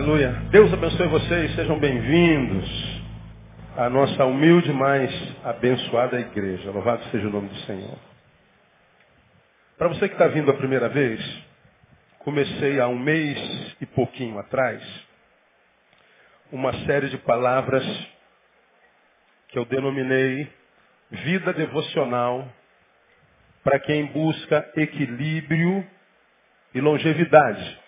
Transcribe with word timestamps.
Aleluia. 0.00 0.32
Deus 0.50 0.72
abençoe 0.72 1.08
vocês, 1.08 1.54
sejam 1.54 1.78
bem-vindos 1.78 3.02
à 3.76 3.90
nossa 3.90 4.24
humilde, 4.24 4.72
mas 4.72 5.12
abençoada 5.44 6.18
igreja. 6.18 6.70
Louvado 6.70 7.04
seja 7.10 7.28
o 7.28 7.30
nome 7.30 7.50
do 7.50 7.56
Senhor. 7.66 7.98
Para 9.76 9.88
você 9.88 10.08
que 10.08 10.14
está 10.14 10.26
vindo 10.28 10.50
a 10.50 10.54
primeira 10.54 10.88
vez, 10.88 11.20
comecei 12.20 12.80
há 12.80 12.88
um 12.88 12.98
mês 12.98 13.76
e 13.78 13.84
pouquinho 13.84 14.38
atrás 14.38 14.82
uma 16.50 16.72
série 16.86 17.10
de 17.10 17.18
palavras 17.18 17.84
que 19.48 19.58
eu 19.58 19.66
denominei 19.66 20.50
vida 21.10 21.52
devocional 21.52 22.48
para 23.62 23.78
quem 23.78 24.06
busca 24.06 24.66
equilíbrio 24.76 25.86
e 26.74 26.80
longevidade. 26.80 27.79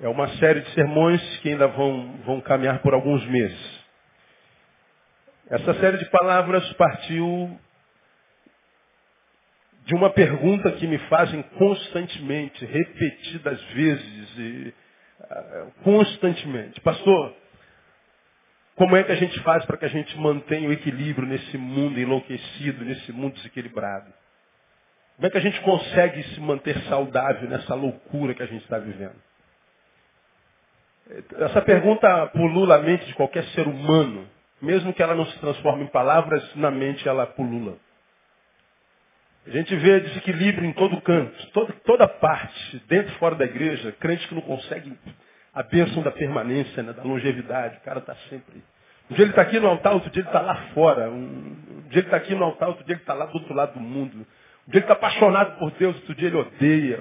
É 0.00 0.08
uma 0.08 0.28
série 0.38 0.60
de 0.60 0.70
sermões 0.72 1.20
que 1.38 1.50
ainda 1.50 1.68
vão, 1.68 2.16
vão 2.24 2.40
caminhar 2.40 2.80
por 2.80 2.94
alguns 2.94 3.24
meses. 3.26 3.82
Essa 5.48 5.74
série 5.74 5.98
de 5.98 6.06
palavras 6.06 6.72
partiu 6.74 7.58
de 9.84 9.94
uma 9.94 10.10
pergunta 10.10 10.72
que 10.72 10.86
me 10.86 10.98
fazem 11.08 11.42
constantemente, 11.42 12.64
repetidas 12.64 13.62
vezes, 13.74 14.38
e, 14.38 14.74
uh, 15.20 15.72
constantemente. 15.82 16.80
Pastor, 16.80 17.34
como 18.76 18.96
é 18.96 19.02
que 19.02 19.12
a 19.12 19.16
gente 19.16 19.38
faz 19.40 19.64
para 19.66 19.76
que 19.76 19.84
a 19.84 19.88
gente 19.88 20.16
mantenha 20.18 20.68
o 20.68 20.72
equilíbrio 20.72 21.26
nesse 21.26 21.58
mundo 21.58 22.00
enlouquecido, 22.00 22.84
nesse 22.84 23.12
mundo 23.12 23.34
desequilibrado? 23.34 24.12
Como 25.16 25.26
é 25.26 25.30
que 25.30 25.38
a 25.38 25.42
gente 25.42 25.60
consegue 25.60 26.22
se 26.34 26.40
manter 26.40 26.78
saudável 26.84 27.48
nessa 27.48 27.74
loucura 27.74 28.34
que 28.34 28.42
a 28.42 28.46
gente 28.46 28.62
está 28.62 28.78
vivendo? 28.78 29.20
Essa 31.38 31.60
pergunta 31.62 32.26
pulula 32.28 32.76
a 32.76 32.78
mente 32.78 33.06
de 33.06 33.14
qualquer 33.14 33.44
ser 33.46 33.66
humano. 33.66 34.28
Mesmo 34.60 34.94
que 34.94 35.02
ela 35.02 35.14
não 35.14 35.26
se 35.26 35.38
transforme 35.40 35.84
em 35.84 35.88
palavras, 35.88 36.54
na 36.54 36.70
mente 36.70 37.06
ela 37.08 37.26
pulula. 37.26 37.76
A 39.46 39.50
gente 39.50 39.74
vê 39.74 40.00
desequilíbrio 40.00 40.64
em 40.64 40.72
todo 40.72 41.00
canto, 41.00 41.46
toda, 41.52 41.72
toda 41.84 42.06
parte, 42.06 42.80
dentro 42.88 43.12
e 43.12 43.18
fora 43.18 43.34
da 43.34 43.44
igreja, 43.44 43.90
crente 43.98 44.28
que 44.28 44.34
não 44.36 44.42
consegue 44.42 44.96
a 45.52 45.64
bênção 45.64 46.00
da 46.02 46.12
permanência, 46.12 46.80
né, 46.82 46.92
da 46.92 47.02
longevidade. 47.02 47.78
O 47.78 47.80
cara 47.80 47.98
está 47.98 48.14
sempre. 48.30 48.62
Um 49.10 49.14
dia 49.14 49.24
ele 49.24 49.32
está 49.32 49.42
aqui 49.42 49.58
no 49.58 49.66
altar, 49.66 49.94
outro 49.94 50.10
dia 50.10 50.22
ele 50.22 50.28
está 50.28 50.40
lá 50.40 50.54
fora. 50.74 51.10
Um, 51.10 51.16
um 51.16 51.88
dia 51.88 51.98
ele 51.98 52.06
está 52.06 52.16
aqui 52.16 52.34
no 52.34 52.44
altar, 52.44 52.68
outro 52.68 52.84
dia 52.84 52.94
ele 52.94 53.02
está 53.02 53.14
lá 53.14 53.26
do 53.26 53.34
outro 53.34 53.52
lado 53.52 53.74
do 53.74 53.80
mundo. 53.80 54.14
Um 54.16 54.70
dia 54.70 54.78
ele 54.78 54.80
está 54.80 54.94
apaixonado 54.94 55.58
por 55.58 55.72
Deus, 55.72 55.96
outro 55.96 56.14
dia 56.14 56.28
ele 56.28 56.36
odeia. 56.36 57.00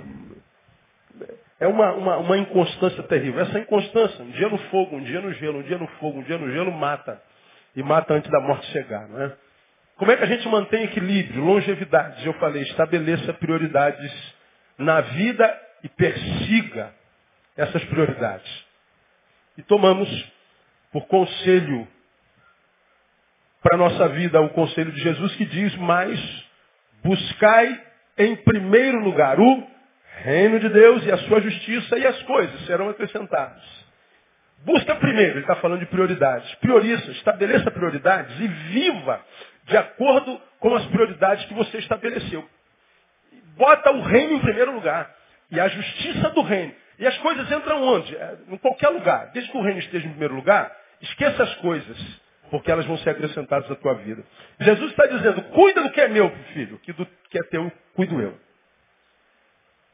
É 1.62 1.68
uma, 1.68 1.94
uma, 1.94 2.18
uma 2.18 2.38
inconstância 2.40 3.04
terrível. 3.04 3.40
Essa 3.40 3.60
inconstância, 3.60 4.24
um 4.24 4.32
dia 4.32 4.50
no 4.50 4.58
fogo, 4.70 4.96
um 4.96 5.04
dia 5.04 5.22
no 5.22 5.32
gelo, 5.34 5.60
um 5.60 5.62
dia 5.62 5.78
no 5.78 5.88
fogo, 6.00 6.20
um 6.20 6.24
dia 6.24 6.40
no 6.40 6.52
gelo, 6.52 6.72
mata. 6.72 7.22
E 7.76 7.84
mata 7.84 8.16
antes 8.16 8.32
da 8.32 8.40
morte 8.42 8.66
chegar, 8.72 9.08
não 9.08 9.22
é? 9.22 9.32
Como 9.96 10.12
é 10.12 10.18
que 10.18 10.24
a 10.24 10.26
gente 10.26 10.48
mantém 10.50 10.86
equilíbrio, 10.86 11.44
longevidade? 11.44 12.26
Eu 12.26 12.34
falei, 12.34 12.64
estabeleça 12.64 13.32
prioridades 13.36 14.12
na 14.76 15.02
vida 15.02 15.62
e 15.84 15.90
persiga 15.90 16.92
essas 17.56 17.84
prioridades. 17.86 18.66
E 19.56 19.62
tomamos 19.62 20.10
por 20.92 21.06
conselho 21.06 21.88
para 23.62 23.76
a 23.76 23.78
nossa 23.78 24.08
vida 24.10 24.42
o 24.42 24.50
conselho 24.50 24.92
de 24.92 25.00
Jesus 25.00 25.36
que 25.36 25.46
diz, 25.46 25.76
mas 25.76 26.20
buscai 27.04 27.80
em 28.18 28.36
primeiro 28.38 29.00
lugar 29.02 29.40
o 29.40 29.72
reino 30.18 30.60
de 30.60 30.70
Deus 30.70 31.06
e 31.06 31.12
a 31.12 31.18
sua 31.20 31.42
justiça 31.42 31.98
e 31.98 32.06
as 32.06 32.22
coisas 32.24 32.66
serão 32.66 32.90
acrescentadas. 32.90 33.64
Busca 34.64 34.96
primeiro, 34.96 35.34
ele 35.34 35.42
está 35.42 35.56
falando 35.56 35.80
de 35.80 35.88
prioridades. 35.88 36.54
Prioriza, 36.56 37.12
estabeleça 37.12 37.72
prioridades 37.72 38.40
e 38.40 38.48
viva 38.48 39.22
de 39.66 39.78
acordo 39.78 40.40
com 40.60 40.76
as 40.76 40.86
prioridades 40.88 41.46
que 41.46 41.54
você 41.54 41.80
estabeleceu. 41.80 42.48
Bota 43.58 43.92
o 43.92 44.02
reino 44.02 44.34
em 44.34 44.40
primeiro 44.40 44.72
lugar. 44.74 45.10
E 45.50 45.60
a 45.60 45.68
justiça 45.68 46.30
do 46.30 46.42
reino. 46.42 46.74
E 47.00 47.08
as 47.08 47.18
coisas 47.18 47.52
entram 47.52 47.82
onde? 47.82 48.16
É, 48.16 48.38
em 48.50 48.58
qualquer 48.58 48.90
lugar. 48.90 49.32
Desde 49.34 49.52
que 49.52 49.58
o 49.58 49.62
reino 49.62 49.80
esteja 49.80 50.06
em 50.06 50.12
primeiro 50.12 50.36
lugar, 50.36 50.72
esqueça 51.02 51.44
as 51.44 51.56
coisas, 51.56 51.98
porque 52.52 52.72
elas 52.72 52.86
vão 52.86 52.98
ser 53.00 53.10
acrescentadas 53.10 53.70
à 53.70 53.76
tua 53.76 53.96
vida. 53.96 54.24
Jesus 54.60 54.92
está 54.92 55.08
dizendo, 55.08 55.42
cuida 55.50 55.82
do 55.82 55.92
que 55.92 56.00
é 56.00 56.08
meu, 56.08 56.30
filho, 56.54 56.78
que 56.80 56.94
do 56.94 57.06
que 57.30 57.40
é 57.40 57.44
teu, 57.44 57.72
cuido 57.96 58.22
eu. 58.22 58.38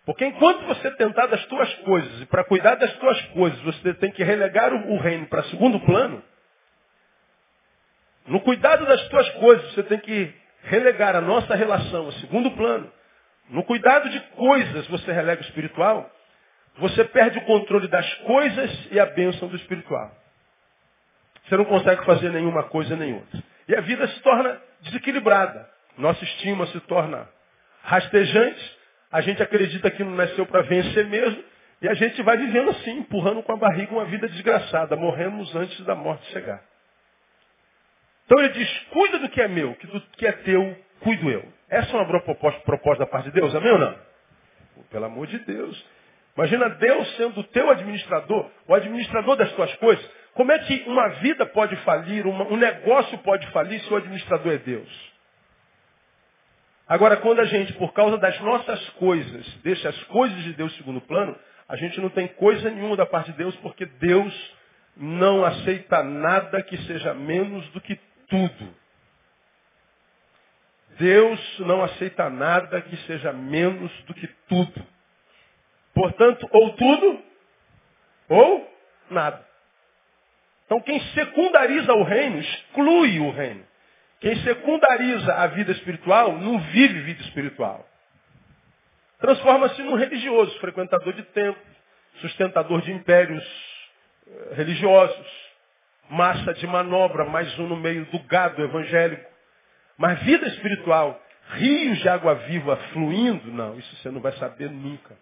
Porque 0.07 0.25
enquanto 0.25 0.65
você 0.67 0.89
tentar 0.91 1.27
das 1.27 1.45
tuas 1.47 1.71
coisas, 1.79 2.21
e 2.21 2.25
para 2.27 2.45
cuidar 2.45 2.75
das 2.75 2.93
tuas 2.93 3.21
coisas, 3.33 3.59
você 3.59 3.93
tem 3.95 4.09
que 4.09 4.23
relegar 4.23 4.73
o 4.73 4.97
reino 4.97 5.27
para 5.27 5.43
segundo 5.43 5.81
plano, 5.81 6.23
no 8.25 8.39
cuidado 8.39 8.85
das 8.85 9.05
tuas 9.09 9.29
coisas, 9.31 9.73
você 9.73 9.83
tem 9.83 9.99
que 9.99 10.33
relegar 10.63 11.13
a 11.13 11.19
nossa 11.19 11.53
relação 11.55 12.07
a 12.07 12.13
segundo 12.13 12.49
plano. 12.51 12.89
No 13.49 13.65
cuidado 13.65 14.09
de 14.09 14.21
coisas, 14.31 14.87
você 14.87 15.11
relega 15.11 15.41
o 15.41 15.45
espiritual. 15.45 16.09
Você 16.77 17.03
perde 17.03 17.39
o 17.39 17.45
controle 17.45 17.89
das 17.89 18.13
coisas 18.19 18.87
e 18.91 18.99
a 19.01 19.07
bênção 19.07 19.49
do 19.49 19.57
espiritual. 19.57 20.09
Você 21.43 21.57
não 21.57 21.65
consegue 21.65 22.05
fazer 22.05 22.31
nenhuma 22.31 22.63
coisa 22.63 22.95
nem 22.95 23.13
outra. 23.13 23.43
E 23.67 23.75
a 23.75 23.81
vida 23.81 24.07
se 24.07 24.21
torna 24.21 24.57
desequilibrada. 24.83 25.69
Nossa 25.97 26.23
estima 26.23 26.65
se 26.67 26.79
torna 26.81 27.27
rastejante 27.83 28.76
a 29.11 29.21
gente 29.21 29.41
acredita 29.41 29.89
que 29.89 30.03
não 30.03 30.11
nasceu 30.11 30.45
para 30.45 30.61
vencer 30.63 31.05
mesmo, 31.07 31.43
e 31.81 31.87
a 31.87 31.93
gente 31.93 32.21
vai 32.23 32.37
vivendo 32.37 32.71
assim, 32.71 32.99
empurrando 32.99 33.43
com 33.43 33.51
a 33.51 33.57
barriga 33.57 33.93
uma 33.93 34.05
vida 34.05 34.27
desgraçada. 34.27 34.95
Morremos 34.95 35.55
antes 35.55 35.79
da 35.85 35.93
morte 35.93 36.25
chegar. 36.31 36.61
Então 38.25 38.39
ele 38.39 38.49
diz, 38.49 38.79
cuida 38.89 39.19
do 39.19 39.29
que 39.29 39.41
é 39.41 39.47
meu, 39.47 39.75
que 39.75 39.87
do 39.87 40.01
que 40.01 40.25
é 40.25 40.31
teu, 40.31 40.77
cuido 40.99 41.29
eu. 41.29 41.45
Essa 41.69 41.91
é 41.91 41.95
uma 41.95 42.05
boa 42.05 42.21
proposta, 42.21 42.59
proposta 42.61 43.05
da 43.05 43.09
parte 43.09 43.25
de 43.25 43.31
Deus, 43.31 43.53
amém 43.55 43.71
ou 43.71 43.77
não? 43.77 43.95
Pelo 44.89 45.05
amor 45.05 45.27
de 45.27 45.39
Deus. 45.39 45.85
Imagina 46.35 46.69
Deus 46.69 47.15
sendo 47.15 47.39
o 47.39 47.43
teu 47.45 47.69
administrador, 47.69 48.49
o 48.67 48.73
administrador 48.73 49.35
das 49.35 49.51
tuas 49.53 49.73
coisas. 49.75 50.05
Como 50.33 50.51
é 50.51 50.59
que 50.59 50.83
uma 50.87 51.07
vida 51.19 51.45
pode 51.47 51.75
falir, 51.77 52.27
uma, 52.27 52.45
um 52.45 52.57
negócio 52.57 53.17
pode 53.19 53.47
falir 53.51 53.79
se 53.81 53.91
o 53.91 53.97
administrador 53.97 54.53
é 54.53 54.57
Deus? 54.57 55.16
Agora, 56.87 57.17
quando 57.17 57.39
a 57.39 57.45
gente, 57.45 57.73
por 57.73 57.91
causa 57.91 58.17
das 58.17 58.39
nossas 58.39 58.89
coisas, 58.91 59.45
deixa 59.63 59.89
as 59.89 60.03
coisas 60.05 60.41
de 60.43 60.53
Deus 60.53 60.75
segundo 60.77 61.01
plano, 61.01 61.37
a 61.67 61.75
gente 61.75 61.99
não 61.99 62.09
tem 62.09 62.27
coisa 62.29 62.69
nenhuma 62.69 62.95
da 62.95 63.05
parte 63.05 63.31
de 63.31 63.37
Deus, 63.37 63.55
porque 63.57 63.85
Deus 63.85 64.55
não 64.95 65.43
aceita 65.43 66.01
nada 66.01 66.61
que 66.63 66.77
seja 66.83 67.13
menos 67.13 67.67
do 67.71 67.81
que 67.81 67.99
tudo. 68.29 68.73
Deus 70.97 71.59
não 71.59 71.83
aceita 71.83 72.29
nada 72.29 72.81
que 72.81 72.95
seja 73.05 73.33
menos 73.33 73.91
do 74.03 74.13
que 74.13 74.27
tudo. 74.47 74.87
Portanto, 75.93 76.47
ou 76.51 76.73
tudo, 76.73 77.21
ou 78.29 78.73
nada. 79.11 79.45
Então, 80.65 80.79
quem 80.81 80.99
secundariza 81.13 81.93
o 81.93 82.03
reino, 82.03 82.39
exclui 82.39 83.19
o 83.19 83.31
reino. 83.31 83.66
Quem 84.19 84.35
secundariza 84.43 85.33
a 85.33 85.47
vida 85.47 85.71
espiritual 85.71 86.37
não 86.37 86.59
vive 86.59 87.01
vida 87.01 87.21
espiritual. 87.21 87.87
Transforma-se 89.19 89.81
num 89.81 89.95
religioso, 89.95 90.57
frequentador 90.59 91.13
de 91.13 91.23
templos, 91.23 91.65
sustentador 92.21 92.81
de 92.81 92.91
impérios 92.91 93.43
eh, 94.27 94.53
religiosos, 94.55 95.27
massa 96.09 96.53
de 96.53 96.65
manobra, 96.67 97.25
mais 97.25 97.57
um 97.59 97.67
no 97.67 97.75
meio 97.75 98.05
do 98.05 98.19
gado 98.23 98.63
evangélico. 98.63 99.25
Mas 99.97 100.21
vida 100.23 100.47
espiritual, 100.47 101.19
rios 101.53 101.97
de 101.99 102.09
água 102.09 102.35
viva 102.35 102.77
fluindo, 102.93 103.51
não, 103.51 103.77
isso 103.77 103.95
você 103.97 104.11
não 104.11 104.21
vai 104.21 104.31
saber 104.33 104.69
nunca. 104.69 105.15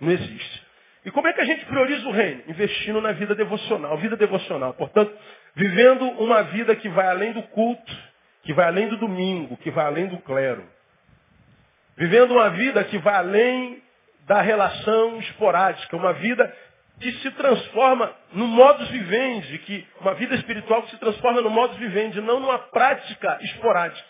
Não 0.00 0.10
existe. 0.10 0.70
E 1.04 1.10
como 1.10 1.28
é 1.28 1.32
que 1.32 1.40
a 1.40 1.44
gente 1.44 1.64
prioriza 1.66 2.06
o 2.08 2.12
reino? 2.12 2.42
Investindo 2.46 3.00
na 3.00 3.12
vida 3.12 3.34
devocional. 3.34 3.96
Vida 3.98 4.16
devocional. 4.16 4.74
Portanto, 4.74 5.12
vivendo 5.54 6.04
uma 6.20 6.42
vida 6.42 6.76
que 6.76 6.88
vai 6.88 7.06
além 7.06 7.32
do 7.32 7.42
culto, 7.44 8.10
que 8.42 8.52
vai 8.52 8.66
além 8.66 8.88
do 8.88 8.96
domingo, 8.96 9.56
que 9.58 9.70
vai 9.70 9.86
além 9.86 10.06
do 10.06 10.18
clero. 10.18 10.64
Vivendo 11.96 12.32
uma 12.32 12.50
vida 12.50 12.82
que 12.84 12.98
vai 12.98 13.14
além 13.14 13.82
da 14.26 14.40
relação 14.40 15.18
esporádica, 15.18 15.96
uma 15.96 16.12
vida 16.14 16.56
que 17.00 17.12
se 17.12 17.30
transforma 17.32 18.12
no 18.32 18.46
modus 18.46 18.88
vivendi, 18.88 19.58
que 19.58 19.86
uma 20.00 20.14
vida 20.14 20.34
espiritual 20.34 20.82
que 20.82 20.90
se 20.90 20.98
transforma 20.98 21.40
no 21.40 21.50
modus 21.50 21.76
vivendi, 21.78 22.20
não 22.20 22.40
numa 22.40 22.58
prática 22.58 23.38
esporádica. 23.42 24.08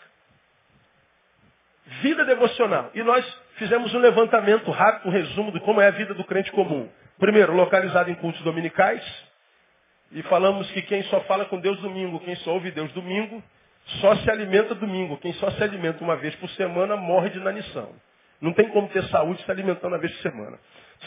Vida 2.01 2.25
devocional. 2.25 2.91
E 2.93 3.01
nós 3.03 3.25
fizemos 3.55 3.93
um 3.93 3.99
levantamento 3.99 4.69
rápido, 4.71 5.09
um 5.09 5.11
resumo 5.11 5.51
de 5.51 5.59
como 5.61 5.81
é 5.81 5.87
a 5.87 5.91
vida 5.91 6.13
do 6.13 6.23
crente 6.23 6.51
comum. 6.51 6.89
Primeiro, 7.17 7.53
localizado 7.53 8.09
em 8.09 8.15
cultos 8.15 8.41
dominicais. 8.41 9.03
E 10.11 10.21
falamos 10.23 10.69
que 10.71 10.81
quem 10.81 11.03
só 11.03 11.21
fala 11.21 11.45
com 11.45 11.59
Deus 11.59 11.79
domingo, 11.79 12.19
quem 12.19 12.35
só 12.37 12.51
ouve 12.51 12.71
Deus 12.71 12.91
domingo, 12.91 13.41
só 13.85 14.15
se 14.17 14.29
alimenta 14.29 14.75
domingo. 14.75 15.17
Quem 15.17 15.33
só 15.33 15.51
se 15.51 15.63
alimenta 15.63 16.03
uma 16.03 16.15
vez 16.15 16.35
por 16.35 16.49
semana 16.51 16.95
morre 16.95 17.29
de 17.29 17.37
inanição. 17.37 17.89
Não 18.39 18.53
tem 18.53 18.69
como 18.69 18.87
ter 18.89 19.03
saúde 19.05 19.43
se 19.43 19.51
alimentando 19.51 19.93
uma 19.93 19.99
vez 19.99 20.11
por 20.13 20.21
semana. 20.21 20.59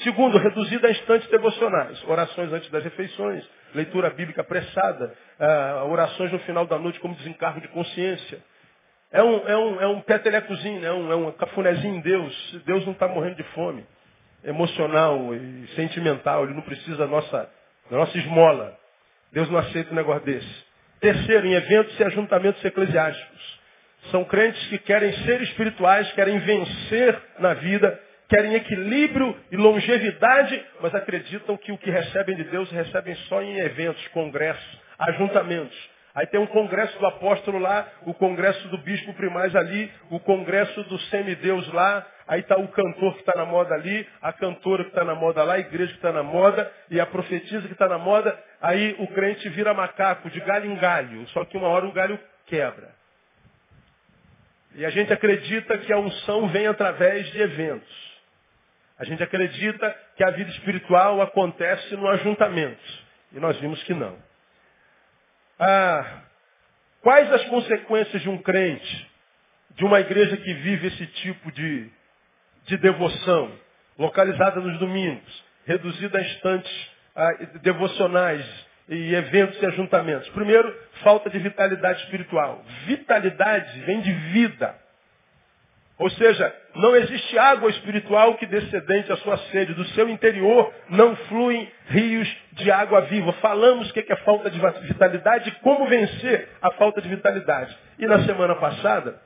Segundo, 0.02 0.38
reduzida 0.38 0.88
a 0.88 0.90
instantes 0.90 1.28
devocionais, 1.28 2.02
orações 2.08 2.52
antes 2.52 2.68
das 2.70 2.82
refeições, 2.82 3.44
leitura 3.74 4.10
bíblica 4.10 4.40
apressada, 4.40 5.14
uh, 5.38 5.90
orações 5.90 6.32
no 6.32 6.38
final 6.40 6.66
da 6.66 6.78
noite 6.78 6.98
como 7.00 7.14
desencargo 7.14 7.60
de 7.60 7.68
consciência. 7.68 8.38
É 9.12 9.22
um, 9.22 9.48
é 9.48 9.56
um, 9.56 9.80
é 9.80 9.86
um 9.86 10.00
petelecozinho, 10.00 10.84
é 10.84 10.92
um, 10.92 11.12
é 11.12 11.16
um 11.16 11.32
cafunézinho 11.32 11.94
em 11.96 12.00
Deus. 12.00 12.62
Deus 12.66 12.84
não 12.84 12.92
está 12.92 13.06
morrendo 13.06 13.36
de 13.36 13.44
fome 13.54 13.86
emocional 14.44 15.34
e 15.34 15.66
sentimental, 15.74 16.44
ele 16.44 16.54
não 16.54 16.62
precisa 16.62 16.96
da 16.98 17.06
nossa, 17.06 17.50
da 17.90 17.96
nossa 17.96 18.16
esmola. 18.18 18.78
Deus 19.32 19.50
não 19.50 19.58
aceita 19.58 19.90
um 19.90 19.96
negócio 19.96 20.24
desse. 20.24 20.64
Terceiro, 21.04 21.46
em 21.46 21.52
eventos 21.52 22.00
e 22.00 22.02
ajuntamentos 22.02 22.64
eclesiásticos. 22.64 23.60
São 24.10 24.24
crentes 24.24 24.66
que 24.68 24.78
querem 24.78 25.12
ser 25.24 25.42
espirituais, 25.42 26.10
querem 26.12 26.38
vencer 26.38 27.20
na 27.40 27.52
vida, 27.52 28.00
querem 28.26 28.54
equilíbrio 28.54 29.36
e 29.52 29.56
longevidade, 29.58 30.64
mas 30.80 30.94
acreditam 30.94 31.58
que 31.58 31.70
o 31.72 31.76
que 31.76 31.90
recebem 31.90 32.34
de 32.36 32.44
Deus 32.44 32.70
recebem 32.70 33.14
só 33.28 33.42
em 33.42 33.58
eventos, 33.58 34.08
congressos, 34.08 34.80
ajuntamentos. 34.98 35.76
Aí 36.14 36.26
tem 36.28 36.38
um 36.38 36.46
congresso 36.46 36.96
do 36.98 37.06
apóstolo 37.06 37.58
lá, 37.58 37.88
o 38.02 38.14
congresso 38.14 38.68
do 38.68 38.78
bispo 38.78 39.12
primaz 39.14 39.54
ali, 39.56 39.90
o 40.10 40.20
congresso 40.20 40.84
do 40.84 40.96
semideus 41.10 41.66
lá, 41.72 42.06
aí 42.28 42.40
está 42.40 42.56
o 42.56 42.68
cantor 42.68 43.14
que 43.14 43.20
está 43.20 43.32
na 43.34 43.44
moda 43.44 43.74
ali, 43.74 44.08
a 44.22 44.32
cantora 44.32 44.84
que 44.84 44.90
está 44.90 45.02
na 45.02 45.16
moda 45.16 45.42
lá, 45.42 45.54
a 45.54 45.58
igreja 45.58 45.90
que 45.90 45.98
está 45.98 46.12
na 46.12 46.22
moda, 46.22 46.72
e 46.88 47.00
a 47.00 47.06
profetisa 47.06 47.66
que 47.66 47.72
está 47.72 47.88
na 47.88 47.98
moda, 47.98 48.38
aí 48.62 48.94
o 49.00 49.08
crente 49.08 49.48
vira 49.48 49.74
macaco 49.74 50.30
de 50.30 50.38
galho 50.40 50.70
em 50.70 50.76
galho, 50.76 51.26
só 51.28 51.44
que 51.44 51.56
uma 51.56 51.66
hora 51.66 51.86
o 51.86 51.92
galho 51.92 52.18
quebra. 52.46 52.94
E 54.76 54.84
a 54.84 54.90
gente 54.90 55.12
acredita 55.12 55.78
que 55.78 55.92
a 55.92 55.98
unção 55.98 56.46
vem 56.48 56.68
através 56.68 57.26
de 57.32 57.40
eventos. 57.40 58.14
A 58.98 59.04
gente 59.04 59.22
acredita 59.22 59.96
que 60.16 60.22
a 60.22 60.30
vida 60.30 60.50
espiritual 60.50 61.20
acontece 61.20 61.96
no 61.96 62.06
ajuntamento. 62.08 62.82
E 63.32 63.40
nós 63.40 63.58
vimos 63.58 63.82
que 63.82 63.94
não. 63.94 64.16
Ah, 65.58 66.22
quais 67.00 67.32
as 67.32 67.44
consequências 67.46 68.22
de 68.22 68.28
um 68.28 68.38
crente, 68.38 69.10
de 69.76 69.84
uma 69.84 70.00
igreja 70.00 70.36
que 70.36 70.54
vive 70.54 70.88
esse 70.88 71.06
tipo 71.06 71.52
de, 71.52 71.88
de 72.66 72.76
devoção, 72.78 73.52
localizada 73.98 74.60
nos 74.60 74.78
domingos, 74.78 75.44
reduzida 75.66 76.18
a 76.18 76.22
instantes 76.22 76.90
ah, 77.14 77.32
devocionais 77.62 78.44
e 78.88 79.14
eventos 79.14 79.60
e 79.62 79.66
ajuntamentos? 79.66 80.28
Primeiro, 80.30 80.74
falta 81.02 81.30
de 81.30 81.38
vitalidade 81.38 82.02
espiritual. 82.02 82.64
Vitalidade 82.86 83.80
vem 83.80 84.00
de 84.00 84.12
vida. 84.12 84.83
Ou 85.96 86.10
seja, 86.10 86.52
não 86.74 86.96
existe 86.96 87.38
água 87.38 87.70
espiritual 87.70 88.34
que 88.34 88.46
descendente 88.46 89.12
à 89.12 89.16
sua 89.18 89.38
sede. 89.50 89.74
Do 89.74 89.84
seu 89.90 90.08
interior 90.08 90.72
não 90.90 91.14
fluem 91.28 91.70
rios 91.86 92.28
de 92.52 92.70
água 92.70 93.02
viva. 93.02 93.32
Falamos 93.34 93.90
o 93.90 93.92
que 93.92 94.12
é 94.12 94.16
falta 94.16 94.50
de 94.50 94.60
vitalidade 94.82 95.48
e 95.48 95.52
como 95.60 95.86
vencer 95.86 96.48
a 96.60 96.72
falta 96.72 97.00
de 97.00 97.08
vitalidade. 97.08 97.76
E 97.98 98.06
na 98.06 98.24
semana 98.24 98.56
passada, 98.56 99.20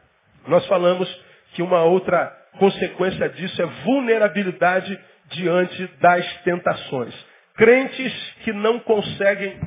nós 0.47 0.67
falamos 0.67 1.09
que 1.55 1.63
uma 1.63 1.85
outra 1.85 2.37
consequência 2.59 3.29
disso 3.31 3.63
é 3.63 3.67
vulnerabilidade 3.85 4.99
diante 5.31 5.87
das 6.01 6.43
tentações. 6.43 7.15
Crentes 7.55 8.13
que 8.45 8.53
não 8.53 8.79
conseguem 8.81 9.59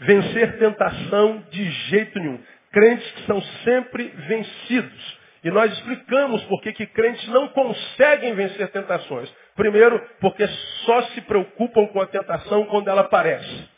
vencer 0.00 0.58
tentação 0.58 1.42
de 1.50 1.70
jeito 1.88 2.18
nenhum. 2.20 2.40
Crentes 2.70 3.10
que 3.12 3.26
são 3.26 3.40
sempre 3.64 4.08
vencidos. 4.28 5.15
E 5.46 5.50
nós 5.52 5.72
explicamos 5.74 6.42
por 6.46 6.60
que, 6.60 6.72
crentes 6.86 7.24
não 7.28 7.46
conseguem 7.46 8.34
vencer 8.34 8.66
tentações. 8.66 9.32
Primeiro, 9.54 10.04
porque 10.20 10.44
só 10.84 11.02
se 11.02 11.20
preocupam 11.20 11.86
com 11.86 12.00
a 12.00 12.06
tentação 12.06 12.64
quando 12.64 12.88
ela 12.88 13.02
aparece. 13.02 13.68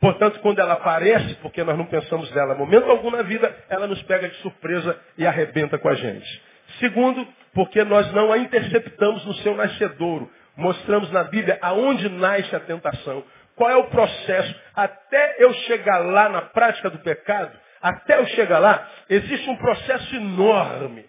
Portanto, 0.00 0.40
quando 0.40 0.58
ela 0.58 0.72
aparece, 0.72 1.36
porque 1.36 1.62
nós 1.62 1.78
não 1.78 1.86
pensamos 1.86 2.28
nela 2.32 2.56
momento 2.56 2.90
algum 2.90 3.12
na 3.12 3.22
vida, 3.22 3.56
ela 3.68 3.86
nos 3.86 4.02
pega 4.02 4.28
de 4.28 4.34
surpresa 4.38 4.98
e 5.16 5.24
arrebenta 5.24 5.78
com 5.78 5.88
a 5.88 5.94
gente. 5.94 6.42
Segundo, 6.80 7.24
porque 7.54 7.84
nós 7.84 8.12
não 8.12 8.32
a 8.32 8.38
interceptamos 8.38 9.24
no 9.26 9.34
seu 9.34 9.54
nascedouro. 9.54 10.28
Mostramos 10.56 11.08
na 11.12 11.22
Bíblia 11.22 11.56
aonde 11.62 12.08
nasce 12.08 12.56
a 12.56 12.58
tentação. 12.58 13.22
Qual 13.54 13.70
é 13.70 13.76
o 13.76 13.84
processo? 13.84 14.60
Até 14.74 15.36
eu 15.38 15.54
chegar 15.54 15.98
lá 15.98 16.28
na 16.28 16.42
prática 16.42 16.90
do 16.90 16.98
pecado, 16.98 17.56
até 17.80 18.18
eu 18.18 18.26
chegar 18.28 18.58
lá, 18.58 18.88
existe 19.08 19.48
um 19.48 19.56
processo 19.56 20.14
enorme. 20.16 21.04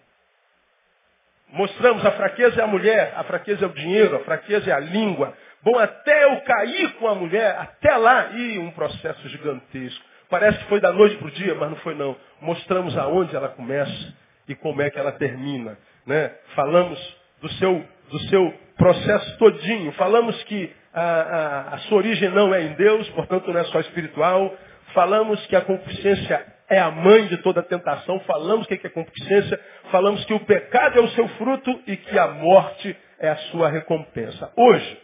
Mostramos 1.50 2.04
a 2.04 2.10
fraqueza 2.12 2.60
é 2.60 2.64
a 2.64 2.66
mulher, 2.66 3.14
a 3.16 3.24
fraqueza 3.24 3.64
é 3.64 3.68
o 3.68 3.72
dinheiro, 3.72 4.16
a 4.16 4.20
fraqueza 4.20 4.70
é 4.70 4.72
a 4.72 4.80
língua. 4.80 5.34
Bom, 5.62 5.78
até 5.78 6.24
eu 6.24 6.40
cair 6.42 6.92
com 6.94 7.08
a 7.08 7.14
mulher, 7.14 7.56
até 7.58 7.96
lá, 7.96 8.30
e 8.32 8.58
um 8.58 8.70
processo 8.70 9.28
gigantesco. 9.28 10.04
Parece 10.28 10.58
que 10.58 10.64
foi 10.66 10.78
da 10.80 10.92
noite 10.92 11.16
para 11.16 11.26
o 11.26 11.30
dia, 11.30 11.54
mas 11.54 11.70
não 11.70 11.76
foi 11.78 11.94
não. 11.94 12.14
Mostramos 12.40 12.96
aonde 12.98 13.34
ela 13.34 13.48
começa 13.48 14.14
e 14.46 14.54
como 14.54 14.82
é 14.82 14.90
que 14.90 14.98
ela 14.98 15.12
termina. 15.12 15.78
Né? 16.06 16.30
Falamos 16.54 16.98
do 17.40 17.48
seu, 17.52 17.84
do 18.10 18.18
seu 18.28 18.54
processo 18.76 19.38
todinho. 19.38 19.90
Falamos 19.92 20.42
que 20.44 20.70
a, 20.92 21.02
a, 21.02 21.74
a 21.74 21.78
sua 21.78 21.98
origem 21.98 22.28
não 22.28 22.54
é 22.54 22.62
em 22.62 22.74
Deus, 22.74 23.08
portanto 23.10 23.50
não 23.50 23.58
é 23.58 23.64
só 23.64 23.80
espiritual. 23.80 24.54
Falamos 24.92 25.44
que 25.46 25.56
a 25.56 25.62
concupiscência 25.62 26.57
é 26.68 26.78
a 26.78 26.90
mãe 26.90 27.26
de 27.26 27.38
toda 27.38 27.62
tentação. 27.62 28.20
Falamos 28.20 28.66
o 28.66 28.68
que 28.68 28.86
é 28.86 28.90
concupiscência. 28.90 29.58
Falamos 29.90 30.24
que 30.24 30.34
o 30.34 30.40
pecado 30.40 30.98
é 30.98 31.02
o 31.02 31.08
seu 31.10 31.28
fruto 31.30 31.82
e 31.86 31.96
que 31.96 32.18
a 32.18 32.28
morte 32.28 32.96
é 33.18 33.28
a 33.28 33.36
sua 33.50 33.68
recompensa. 33.68 34.52
Hoje, 34.56 35.00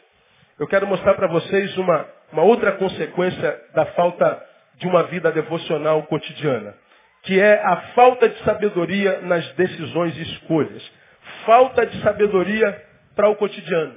eu 0.58 0.66
quero 0.66 0.86
mostrar 0.86 1.14
para 1.14 1.26
vocês 1.26 1.76
uma, 1.78 2.06
uma 2.32 2.42
outra 2.42 2.72
consequência 2.72 3.60
da 3.74 3.86
falta 3.86 4.46
de 4.76 4.86
uma 4.86 5.04
vida 5.04 5.32
devocional 5.32 6.02
cotidiana, 6.04 6.74
que 7.22 7.40
é 7.40 7.62
a 7.64 7.76
falta 7.94 8.28
de 8.28 8.38
sabedoria 8.44 9.20
nas 9.22 9.48
decisões 9.54 10.16
e 10.16 10.22
escolhas. 10.22 10.92
Falta 11.46 11.86
de 11.86 12.00
sabedoria 12.02 12.82
para 13.16 13.28
o 13.28 13.36
cotidiano. 13.36 13.94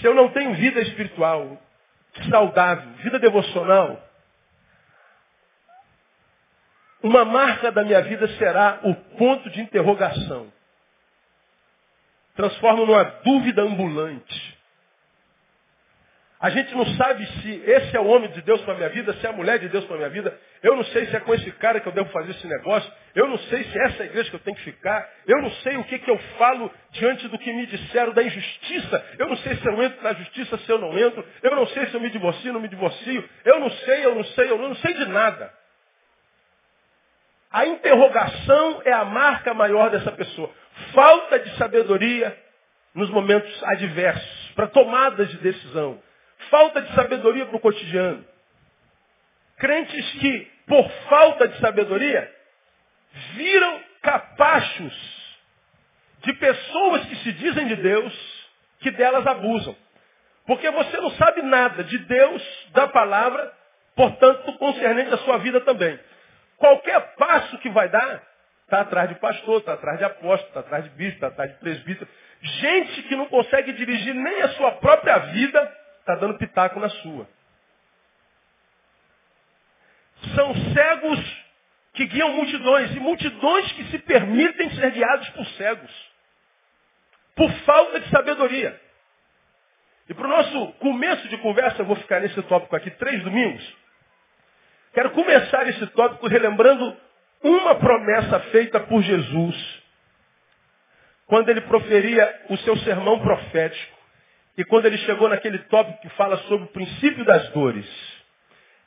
Se 0.00 0.06
eu 0.06 0.14
não 0.14 0.28
tenho 0.30 0.54
vida 0.54 0.80
espiritual 0.80 1.58
saudável, 2.28 2.90
vida 3.02 3.18
devocional, 3.18 4.09
uma 7.02 7.24
marca 7.24 7.72
da 7.72 7.82
minha 7.82 8.02
vida 8.02 8.28
será 8.36 8.80
o 8.82 8.94
ponto 9.16 9.48
de 9.50 9.60
interrogação. 9.60 10.52
Transforma 12.34 12.86
numa 12.86 13.02
dúvida 13.02 13.62
ambulante. 13.62 14.60
A 16.40 16.48
gente 16.48 16.74
não 16.74 16.86
sabe 16.96 17.26
se 17.26 17.62
esse 17.66 17.94
é 17.94 18.00
o 18.00 18.06
homem 18.06 18.30
de 18.30 18.40
Deus 18.40 18.62
para 18.62 18.72
a 18.72 18.76
minha 18.78 18.88
vida, 18.88 19.12
se 19.12 19.26
é 19.26 19.28
a 19.28 19.32
mulher 19.32 19.58
de 19.58 19.68
Deus 19.68 19.84
para 19.84 19.96
a 19.96 19.98
minha 19.98 20.08
vida. 20.08 20.34
Eu 20.62 20.74
não 20.74 20.84
sei 20.84 21.04
se 21.04 21.14
é 21.14 21.20
com 21.20 21.34
esse 21.34 21.52
cara 21.52 21.80
que 21.80 21.86
eu 21.86 21.92
devo 21.92 22.08
fazer 22.08 22.30
esse 22.30 22.46
negócio. 22.46 22.90
Eu 23.14 23.28
não 23.28 23.36
sei 23.36 23.62
se 23.62 23.78
é 23.78 23.84
essa 23.84 24.04
igreja 24.04 24.30
que 24.30 24.36
eu 24.36 24.40
tenho 24.40 24.56
que 24.56 24.62
ficar. 24.62 25.06
Eu 25.26 25.42
não 25.42 25.50
sei 25.56 25.76
o 25.76 25.84
que, 25.84 25.98
que 25.98 26.10
eu 26.10 26.16
falo 26.38 26.72
diante 26.92 27.28
do 27.28 27.38
que 27.38 27.52
me 27.52 27.66
disseram 27.66 28.14
da 28.14 28.22
injustiça. 28.22 29.04
Eu 29.18 29.28
não 29.28 29.36
sei 29.36 29.54
se 29.54 29.66
eu 29.66 29.82
entro 29.82 30.02
na 30.02 30.14
justiça, 30.14 30.56
se 30.56 30.70
eu 30.70 30.78
não 30.78 30.98
entro. 30.98 31.22
Eu 31.42 31.54
não 31.54 31.66
sei 31.66 31.86
se 31.88 31.94
eu 31.94 32.00
me 32.00 32.08
divorcio, 32.08 32.54
não 32.54 32.60
me 32.60 32.68
divorcio. 32.68 33.28
Eu 33.44 33.60
não 33.60 33.70
sei, 33.70 34.06
eu 34.06 34.14
não 34.14 34.24
sei, 34.24 34.50
eu 34.50 34.56
não 34.56 34.74
sei 34.76 34.94
de 34.94 35.06
nada. 35.08 35.59
A 37.50 37.66
interrogação 37.66 38.82
é 38.84 38.92
a 38.92 39.04
marca 39.04 39.52
maior 39.52 39.90
dessa 39.90 40.12
pessoa. 40.12 40.50
Falta 40.94 41.38
de 41.40 41.56
sabedoria 41.56 42.36
nos 42.94 43.10
momentos 43.10 43.62
adversos, 43.64 44.52
para 44.54 44.68
tomadas 44.68 45.28
de 45.28 45.38
decisão. 45.38 46.00
Falta 46.48 46.80
de 46.80 46.94
sabedoria 46.94 47.46
para 47.46 47.56
o 47.56 47.60
cotidiano. 47.60 48.24
Crentes 49.58 50.10
que, 50.12 50.50
por 50.66 50.88
falta 51.08 51.48
de 51.48 51.58
sabedoria, 51.60 52.32
viram 53.34 53.80
capachos 54.00 55.10
de 56.22 56.32
pessoas 56.34 57.04
que 57.06 57.16
se 57.16 57.32
dizem 57.32 57.66
de 57.66 57.76
Deus, 57.76 58.48
que 58.80 58.90
delas 58.90 59.26
abusam. 59.26 59.76
Porque 60.46 60.70
você 60.70 60.96
não 60.98 61.10
sabe 61.12 61.42
nada 61.42 61.84
de 61.84 61.98
Deus, 61.98 62.42
da 62.72 62.88
palavra, 62.88 63.52
portanto, 63.94 64.52
concernente 64.54 65.12
à 65.12 65.18
sua 65.18 65.38
vida 65.38 65.60
também. 65.60 65.98
Qualquer 66.60 67.00
passo 67.16 67.56
que 67.58 67.70
vai 67.70 67.88
dar, 67.88 68.22
está 68.64 68.82
atrás 68.82 69.08
de 69.08 69.14
pastor, 69.14 69.60
está 69.60 69.72
atrás 69.72 69.98
de 69.98 70.04
apóstolo, 70.04 70.48
está 70.48 70.60
atrás 70.60 70.84
de 70.84 70.90
bispo, 70.90 71.14
está 71.14 71.28
atrás 71.28 71.50
de 71.52 71.58
presbítero. 71.58 72.08
Gente 72.42 73.02
que 73.04 73.16
não 73.16 73.26
consegue 73.28 73.72
dirigir 73.72 74.14
nem 74.14 74.42
a 74.42 74.48
sua 74.50 74.72
própria 74.72 75.18
vida, 75.18 75.76
está 76.00 76.16
dando 76.16 76.36
pitaco 76.36 76.78
na 76.78 76.90
sua. 76.90 77.26
São 80.34 80.54
cegos 80.74 81.44
que 81.94 82.04
guiam 82.04 82.30
multidões, 82.32 82.94
e 82.94 83.00
multidões 83.00 83.72
que 83.72 83.84
se 83.84 83.98
permitem 84.00 84.70
ser 84.72 84.90
guiados 84.90 85.30
por 85.30 85.46
cegos. 85.46 86.10
Por 87.34 87.50
falta 87.64 88.00
de 88.00 88.10
sabedoria. 88.10 88.78
E 90.10 90.12
para 90.12 90.26
o 90.26 90.30
nosso 90.30 90.72
começo 90.74 91.26
de 91.28 91.38
conversa, 91.38 91.80
eu 91.80 91.86
vou 91.86 91.96
ficar 91.96 92.20
nesse 92.20 92.42
tópico 92.42 92.76
aqui 92.76 92.90
três 92.90 93.22
domingos. 93.24 93.79
Quero 94.92 95.10
começar 95.10 95.68
esse 95.68 95.86
tópico 95.88 96.26
relembrando 96.26 96.96
uma 97.42 97.76
promessa 97.76 98.40
feita 98.50 98.80
por 98.80 99.02
Jesus 99.02 99.80
quando 101.26 101.48
ele 101.48 101.60
proferia 101.62 102.46
o 102.48 102.56
seu 102.58 102.76
sermão 102.78 103.20
profético 103.20 103.98
e 104.58 104.64
quando 104.64 104.86
ele 104.86 104.98
chegou 104.98 105.28
naquele 105.28 105.58
tópico 105.60 106.00
que 106.00 106.08
fala 106.10 106.36
sobre 106.38 106.64
o 106.64 106.72
princípio 106.72 107.24
das 107.24 107.48
dores. 107.50 107.86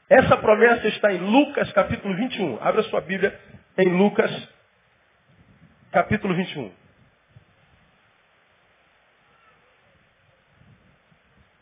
Essa 0.10 0.36
promessa 0.38 0.88
está 0.90 1.14
em 1.14 1.20
Lucas 1.20 1.72
capítulo 1.72 2.14
21. 2.16 2.60
Abra 2.62 2.84
sua 2.84 3.00
Bíblia 3.00 3.40
em 3.78 3.98
Lucas 3.98 4.30
capítulo 5.92 6.36
21. 6.36 6.72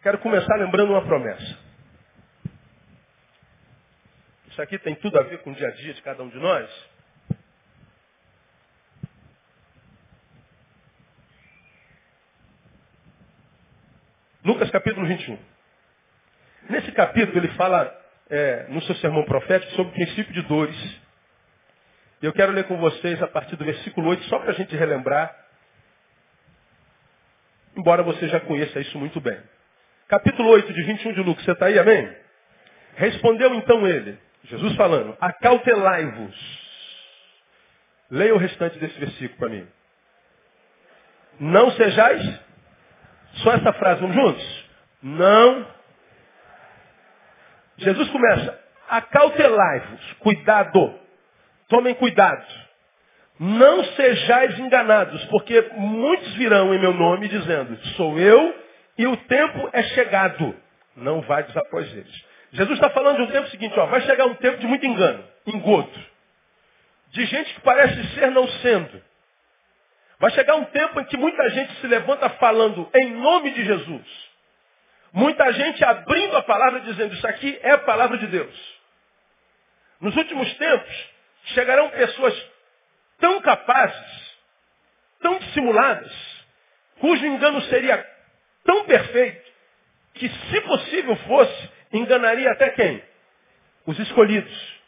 Quero 0.02 0.18
começar 0.18 0.56
lembrando 0.56 0.94
uma 0.94 1.04
promessa. 1.04 1.71
Isso 4.52 4.62
aqui 4.62 4.78
tem 4.80 4.96
tudo 4.96 5.18
a 5.18 5.24
ver 5.24 5.38
com 5.40 5.52
o 5.52 5.56
dia 5.56 5.70
a 5.70 5.72
dia 5.72 5.94
de 5.94 6.02
cada 6.02 6.22
um 6.22 6.28
de 6.28 6.38
nós. 6.38 6.70
Lucas 14.44 14.70
capítulo 14.70 15.08
21. 15.08 15.40
Nesse 16.70 16.92
capítulo 16.92 17.38
ele 17.38 17.48
fala 17.54 17.98
é, 18.30 18.66
no 18.68 18.82
seu 18.82 18.96
sermão 18.96 19.24
profético 19.24 19.72
sobre 19.72 19.92
o 19.92 19.96
princípio 19.96 20.34
de 20.34 20.42
dores. 20.42 21.02
Eu 22.22 22.34
quero 22.34 22.52
ler 22.52 22.66
com 22.66 22.78
vocês 22.78 23.24
a 23.24 23.28
partir 23.28 23.56
do 23.56 23.64
versículo 23.64 24.10
8, 24.10 24.24
só 24.26 24.38
para 24.38 24.52
a 24.52 24.54
gente 24.54 24.76
relembrar, 24.76 25.34
embora 27.78 28.04
você 28.04 28.28
já 28.28 28.42
conheça 28.42 28.82
isso 28.82 29.00
muito 29.00 29.22
bem. 29.22 29.42
Capítulo 30.10 30.50
8 30.50 30.74
de 30.74 30.84
21 30.84 31.14
de 31.14 31.22
Lucas, 31.22 31.46
você 31.46 31.54
está 31.54 31.68
aí, 31.68 31.80
amém? 31.80 32.14
Respondeu 32.96 33.56
então 33.56 33.88
ele, 33.88 34.20
Jesus 34.52 34.76
falando, 34.76 35.18
acautelai-vos. 35.20 36.62
Leia 38.10 38.36
o 38.36 38.38
restante 38.38 38.78
desse 38.78 39.00
versículo 39.00 39.40
para 39.40 39.50
mim. 39.50 39.68
Não 41.40 41.72
sejais, 41.72 42.40
só 43.36 43.54
essa 43.54 43.74
frase, 43.74 44.02
vamos 44.02 44.16
juntos? 44.16 44.66
Não 45.02 45.66
Jesus 47.78 48.10
começa, 48.10 48.60
acautelai-vos, 48.90 50.14
cuidado, 50.20 50.94
tomem 51.68 51.96
cuidado. 51.96 52.46
Não 53.40 53.84
sejais 53.84 54.60
enganados, 54.60 55.24
porque 55.26 55.60
muitos 55.74 56.34
virão 56.36 56.76
em 56.76 56.80
meu 56.80 56.94
nome 56.94 57.28
dizendo, 57.28 57.76
sou 57.96 58.20
eu 58.20 58.56
e 59.00 59.08
o 59.08 59.18
tempo 59.18 59.70
é 59.74 59.82
chegado. 59.82 60.56
Não 60.96 61.22
vai 61.22 61.44
após 61.56 61.92
eles. 61.92 62.31
Jesus 62.54 62.78
está 62.78 62.90
falando 62.90 63.18
de 63.18 63.24
um 63.24 63.32
tempo 63.32 63.50
seguinte, 63.50 63.80
ó, 63.80 63.86
vai 63.86 64.02
chegar 64.02 64.26
um 64.26 64.36
tempo 64.36 64.58
de 64.58 64.68
muito 64.68 64.86
engano, 64.86 65.24
engodo. 65.46 66.12
De 67.10 67.26
gente 67.26 67.54
que 67.54 67.62
parece 67.62 68.04
ser 68.14 68.32
não 68.32 68.48
sendo. 68.48 69.02
Vai 70.20 70.32
chegar 70.32 70.56
um 70.56 70.66
tempo 70.66 71.00
em 71.00 71.06
que 71.06 71.18
muita 71.18 71.50
gente 71.50 71.74
se 71.80 71.88
levanta 71.88 72.30
falando 72.32 72.90
em 72.94 73.12
nome 73.12 73.52
de 73.52 73.66
Jesus. 73.66 74.32
Muita 75.14 75.52
gente 75.52 75.84
abrindo 75.84 76.38
a 76.38 76.44
palavra 76.44 76.82
dizendo 76.82 77.14
isso 77.14 77.28
aqui 77.28 77.60
é 77.64 77.72
a 77.72 77.80
palavra 77.80 78.18
de 78.18 78.28
Deus. 78.28 78.82
Nos 80.00 80.16
últimos 80.16 80.54
tempos, 80.56 81.10
chegarão 81.46 81.90
pessoas 81.90 82.52
tão 83.20 83.42
capazes, 83.42 84.38
tão 85.22 85.38
dissimuladas, 85.40 86.12
cujo 87.00 87.26
engano 87.26 87.62
seria 87.64 88.06
tão 88.64 88.86
perfeito, 88.86 89.52
que 90.14 90.30
se 90.30 90.62
possível 90.62 91.16
fosse, 91.16 91.70
enganaria 91.94 92.52
até 92.52 92.70
quem? 92.70 93.04
Os 93.86 93.98
escolhidos. 94.00 94.82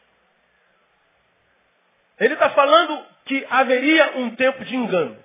Ele 2.20 2.34
está 2.34 2.50
falando 2.52 3.06
que 3.26 3.46
haveria 3.50 4.18
um 4.18 4.36
tempo 4.36 4.64
de 4.64 4.76
engano. 4.76 5.18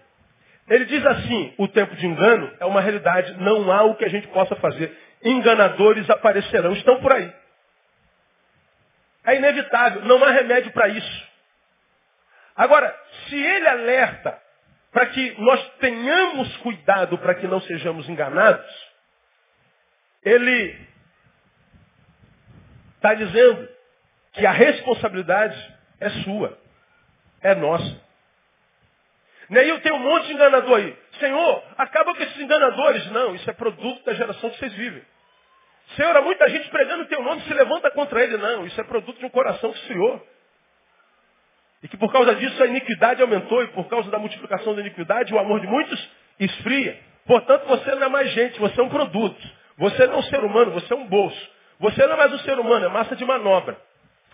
Ele 0.68 0.84
diz 0.84 1.04
assim, 1.06 1.54
o 1.56 1.66
tempo 1.68 1.94
de 1.96 2.06
engano 2.06 2.54
é 2.60 2.64
uma 2.64 2.80
realidade, 2.80 3.32
não 3.40 3.70
há 3.72 3.82
o 3.84 3.94
que 3.94 4.04
a 4.04 4.08
gente 4.08 4.26
possa 4.28 4.54
fazer. 4.56 4.96
Enganadores 5.22 6.08
aparecerão, 6.10 6.72
estão 6.74 7.00
por 7.00 7.12
aí. 7.12 7.32
É 9.24 9.36
inevitável, 9.36 10.02
não 10.02 10.22
há 10.24 10.30
remédio 10.30 10.72
para 10.72 10.88
isso. 10.88 11.28
Agora, 12.54 12.94
se 13.28 13.36
ele 13.36 13.68
alerta 13.68 14.38
para 14.90 15.06
que 15.06 15.34
nós 15.38 15.70
tenhamos 15.78 16.56
cuidado 16.58 17.16
para 17.18 17.34
que 17.34 17.46
não 17.46 17.60
sejamos 17.60 18.08
enganados, 18.08 18.88
ele 20.24 20.76
está 22.98 23.14
dizendo 23.14 23.68
que 24.32 24.44
a 24.44 24.52
responsabilidade 24.52 25.74
é 26.00 26.10
sua, 26.10 26.58
é 27.40 27.54
nossa. 27.54 28.08
E 29.50 29.54
eu 29.54 29.80
tenho 29.80 29.94
um 29.94 30.00
monte 30.00 30.26
de 30.26 30.34
enganador 30.34 30.76
aí. 30.76 30.96
Senhor, 31.18 31.64
acaba 31.78 32.14
com 32.14 32.22
esses 32.22 32.38
enganadores. 32.38 33.10
Não, 33.10 33.34
isso 33.34 33.48
é 33.48 33.52
produto 33.54 34.04
da 34.04 34.12
geração 34.12 34.50
que 34.50 34.58
vocês 34.58 34.74
vivem. 34.74 35.02
Senhor, 35.96 36.14
há 36.14 36.20
muita 36.20 36.48
gente 36.50 36.68
pregando 36.68 37.04
o 37.04 37.06
teu 37.06 37.22
nome 37.22 37.40
se 37.42 37.54
levanta 37.54 37.90
contra 37.92 38.22
ele. 38.22 38.36
Não, 38.36 38.66
isso 38.66 38.78
é 38.78 38.84
produto 38.84 39.18
de 39.18 39.24
um 39.24 39.30
coração 39.30 39.72
que 39.72 39.78
esfriou. 39.78 40.26
E 41.82 41.88
que 41.88 41.96
por 41.96 42.12
causa 42.12 42.34
disso 42.34 42.62
a 42.62 42.66
iniquidade 42.66 43.22
aumentou 43.22 43.62
e 43.62 43.68
por 43.68 43.88
causa 43.88 44.10
da 44.10 44.18
multiplicação 44.18 44.74
da 44.74 44.82
iniquidade 44.82 45.32
o 45.32 45.38
amor 45.38 45.60
de 45.60 45.66
muitos 45.66 46.10
esfria. 46.38 47.00
Portanto, 47.24 47.66
você 47.66 47.94
não 47.94 48.06
é 48.06 48.08
mais 48.08 48.30
gente, 48.32 48.58
você 48.58 48.78
é 48.78 48.82
um 48.82 48.88
produto. 48.88 49.40
Você 49.78 50.06
não 50.06 50.14
é 50.14 50.18
um 50.18 50.22
ser 50.24 50.44
humano, 50.44 50.72
você 50.72 50.92
é 50.92 50.96
um 50.96 51.06
bolso. 51.06 51.50
Você 51.78 52.06
não 52.06 52.14
é 52.14 52.16
mais 52.16 52.32
um 52.32 52.38
ser 52.40 52.58
humano, 52.58 52.86
é 52.86 52.88
massa 52.88 53.14
de 53.14 53.24
manobra. 53.24 53.80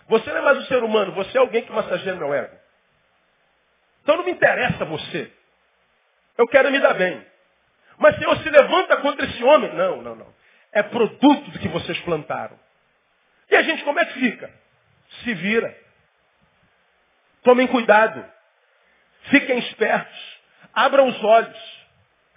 Você 0.07 0.29
não 0.31 0.37
é 0.37 0.41
mais 0.41 0.57
um 0.59 0.65
ser 0.65 0.83
humano, 0.83 1.11
você 1.11 1.37
é 1.37 1.41
alguém 1.41 1.63
que 1.63 1.71
massageia 1.71 2.15
meu 2.15 2.33
ego. 2.33 2.55
Então 4.03 4.17
não 4.17 4.23
me 4.23 4.31
interessa 4.31 4.85
você. 4.85 5.31
Eu 6.37 6.47
quero 6.47 6.71
me 6.71 6.79
dar 6.79 6.93
bem. 6.93 7.25
Mas 7.97 8.15
Senhor, 8.17 8.37
se 8.37 8.49
levanta 8.49 8.97
contra 8.97 9.25
esse 9.25 9.43
homem. 9.43 9.73
Não, 9.73 10.01
não, 10.01 10.15
não. 10.15 10.33
É 10.71 10.83
produto 10.83 11.51
do 11.51 11.59
que 11.59 11.67
vocês 11.69 11.99
plantaram. 12.01 12.59
E 13.49 13.55
a 13.55 13.61
gente 13.61 13.83
como 13.83 13.99
é 13.99 14.05
que 14.05 14.19
fica? 14.19 14.51
Se 15.23 15.33
vira. 15.33 15.75
Tomem 17.43 17.67
cuidado. 17.67 18.23
Fiquem 19.29 19.59
espertos. 19.59 20.39
Abram 20.73 21.07
os 21.07 21.23
olhos. 21.23 21.85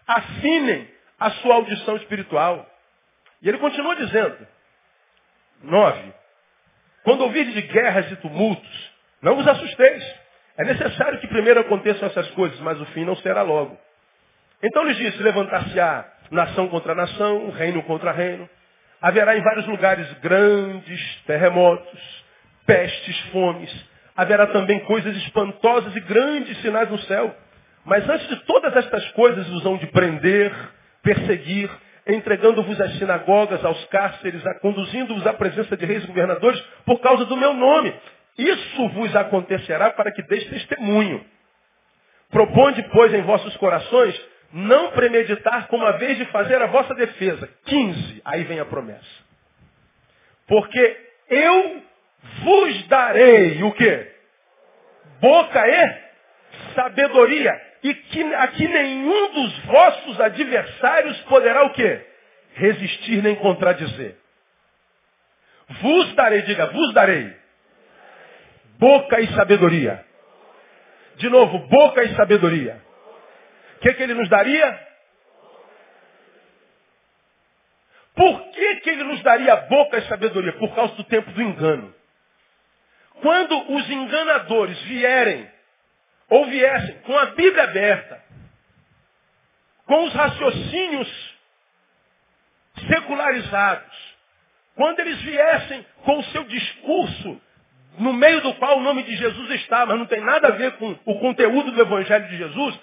Afinem 0.06 0.90
a 1.18 1.30
sua 1.32 1.56
audição 1.56 1.96
espiritual. 1.96 2.66
E 3.42 3.48
ele 3.48 3.58
continua 3.58 3.96
dizendo. 3.96 4.46
Nove. 5.62 6.12
Quando 7.04 7.22
ouvirem 7.22 7.52
de 7.52 7.62
guerras 7.62 8.10
e 8.12 8.16
tumultos, 8.16 8.92
não 9.22 9.36
vos 9.36 9.46
assusteis 9.46 10.04
é 10.58 10.64
necessário 10.64 11.20
que 11.20 11.28
primeiro 11.28 11.60
aconteçam 11.60 12.08
essas 12.08 12.28
coisas, 12.32 12.58
mas 12.58 12.80
o 12.80 12.86
fim 12.86 13.04
não 13.04 13.14
será 13.16 13.42
logo. 13.42 13.78
Então 14.60 14.82
lhes 14.82 14.96
disse, 14.96 15.22
levantar-se-á 15.22 16.04
nação 16.32 16.66
contra 16.66 16.96
nação, 16.96 17.48
reino 17.50 17.80
contra 17.84 18.10
reino. 18.10 18.50
Haverá 19.00 19.36
em 19.36 19.40
vários 19.40 19.66
lugares 19.68 20.12
grandes 20.14 21.22
terremotos, 21.26 22.24
pestes, 22.66 23.20
fomes. 23.30 23.72
Haverá 24.16 24.48
também 24.48 24.80
coisas 24.80 25.16
espantosas 25.18 25.94
e 25.94 26.00
grandes 26.00 26.60
sinais 26.60 26.90
no 26.90 26.98
céu. 27.02 27.32
Mas 27.84 28.06
antes 28.08 28.26
de 28.26 28.36
todas 28.44 28.74
estas 28.76 29.08
coisas 29.12 29.48
os 29.48 29.64
hão 29.64 29.76
de 29.76 29.86
prender, 29.86 30.52
perseguir, 31.04 31.70
entregando-vos 32.08 32.80
às 32.80 32.96
sinagogas, 32.98 33.64
aos 33.64 33.84
cárceres, 33.86 34.42
conduzindo-vos 34.60 35.26
à 35.26 35.34
presença 35.34 35.76
de 35.76 35.84
reis 35.84 36.04
e 36.04 36.06
governadores 36.06 36.60
por 36.84 37.00
causa 37.00 37.24
do 37.26 37.36
meu 37.36 37.52
nome. 37.52 37.94
Isso 38.38 38.88
vos 38.90 39.14
acontecerá 39.14 39.90
para 39.90 40.10
que 40.12 40.22
deis 40.22 40.44
testemunho. 40.48 41.24
Proponde, 42.30 42.82
pois, 42.92 43.12
em 43.12 43.22
vossos 43.22 43.56
corações 43.56 44.18
não 44.52 44.92
premeditar 44.92 45.68
como 45.68 45.84
a 45.84 45.92
vez 45.92 46.16
de 46.16 46.24
fazer 46.26 46.60
a 46.62 46.66
vossa 46.66 46.94
defesa. 46.94 47.48
15. 47.66 48.22
Aí 48.24 48.44
vem 48.44 48.60
a 48.60 48.64
promessa. 48.64 49.04
Porque 50.46 50.96
eu 51.28 51.82
vos 52.42 52.88
darei 52.88 53.62
o 53.62 53.72
quê? 53.72 54.12
Boca 55.20 55.68
e 55.68 56.08
sabedoria. 56.74 57.67
E 57.82 57.94
que 57.94 58.35
aqui 58.35 58.66
nenhum 58.66 59.32
dos 59.32 59.58
vossos 59.64 60.20
adversários 60.20 61.20
poderá 61.23 61.64
o 61.64 61.70
quê? 61.70 62.06
Resistir 62.54 63.23
nem 63.23 63.37
contradizer. 63.37 64.16
Vos 65.80 66.14
darei, 66.14 66.42
diga, 66.42 66.66
vos 66.66 66.94
darei 66.94 67.38
boca 68.78 69.20
e 69.20 69.26
sabedoria. 69.35 70.04
De 71.16 71.28
novo, 71.28 71.58
boca 71.66 72.04
e 72.04 72.14
sabedoria. 72.14 72.80
O 73.76 73.80
que, 73.80 73.92
que 73.92 74.02
ele 74.02 74.14
nos 74.14 74.28
daria? 74.28 74.88
Por 78.14 78.50
que, 78.50 78.76
que 78.76 78.90
ele 78.90 79.04
nos 79.04 79.23
daria 79.23 79.54
boca 79.56 79.99
e 79.99 80.08
sabedoria? 80.08 80.52
Por 80.54 80.75
causa 80.75 80.94
do 80.94 81.04
tempo 81.04 81.30
do 81.32 81.42
engano. 81.42 81.94
Quando 83.20 83.75
os 83.75 83.90
enganadores 83.90 84.80
vierem, 84.82 85.49
ou 86.30 86.47
viessem 86.47 86.99
com 87.00 87.16
a 87.18 87.26
Bíblia 87.26 87.64
aberta, 87.64 88.23
com 89.87 90.04
os 90.04 90.12
raciocínios 90.12 91.38
secularizados, 92.87 94.16
quando 94.75 95.00
eles 95.00 95.20
viessem 95.23 95.85
com 96.04 96.18
o 96.18 96.25
seu 96.25 96.44
discurso 96.44 97.40
no 97.99 98.12
meio 98.12 98.40
do 98.42 98.54
qual 98.54 98.78
o 98.78 98.82
nome 98.82 99.02
de 99.02 99.16
Jesus 99.16 99.50
está, 99.62 99.85
mas 99.85 99.99
não 99.99 100.06
tem 100.06 100.20
nada 100.20 100.49
a 100.49 100.52
ver 100.52 100.73
com 100.73 100.97
o 101.04 101.18
conteúdo 101.18 101.73
do 101.73 101.80
Evangelho 101.80 102.28
de 102.28 102.37
Jesus, 102.37 102.78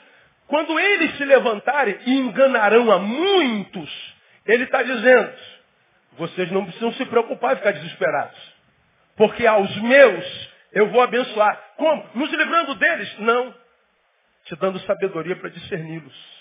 Quando 0.47 0.79
eles 0.79 1.17
se 1.17 1.25
levantarem 1.25 1.97
e 2.05 2.13
enganarão 2.17 2.91
a 2.91 2.99
muitos, 2.99 4.15
ele 4.45 4.63
está 4.65 4.83
dizendo, 4.83 5.33
vocês 6.17 6.51
não 6.51 6.65
precisam 6.65 6.93
se 6.93 7.05
preocupar 7.05 7.53
e 7.53 7.55
ficar 7.57 7.71
desesperados. 7.71 8.37
Porque 9.15 9.47
aos 9.47 9.75
meus 9.77 10.54
eu 10.75 10.89
vou 10.89 11.01
abençoar. 11.01 11.73
Como? 11.77 12.09
Nos 12.15 12.29
livrando 12.31 12.75
deles? 12.75 13.19
Não. 13.19 13.55
Te 14.43 14.55
dando 14.57 14.77
sabedoria 14.81 15.35
para 15.37 15.49
discerni-los. 15.49 16.35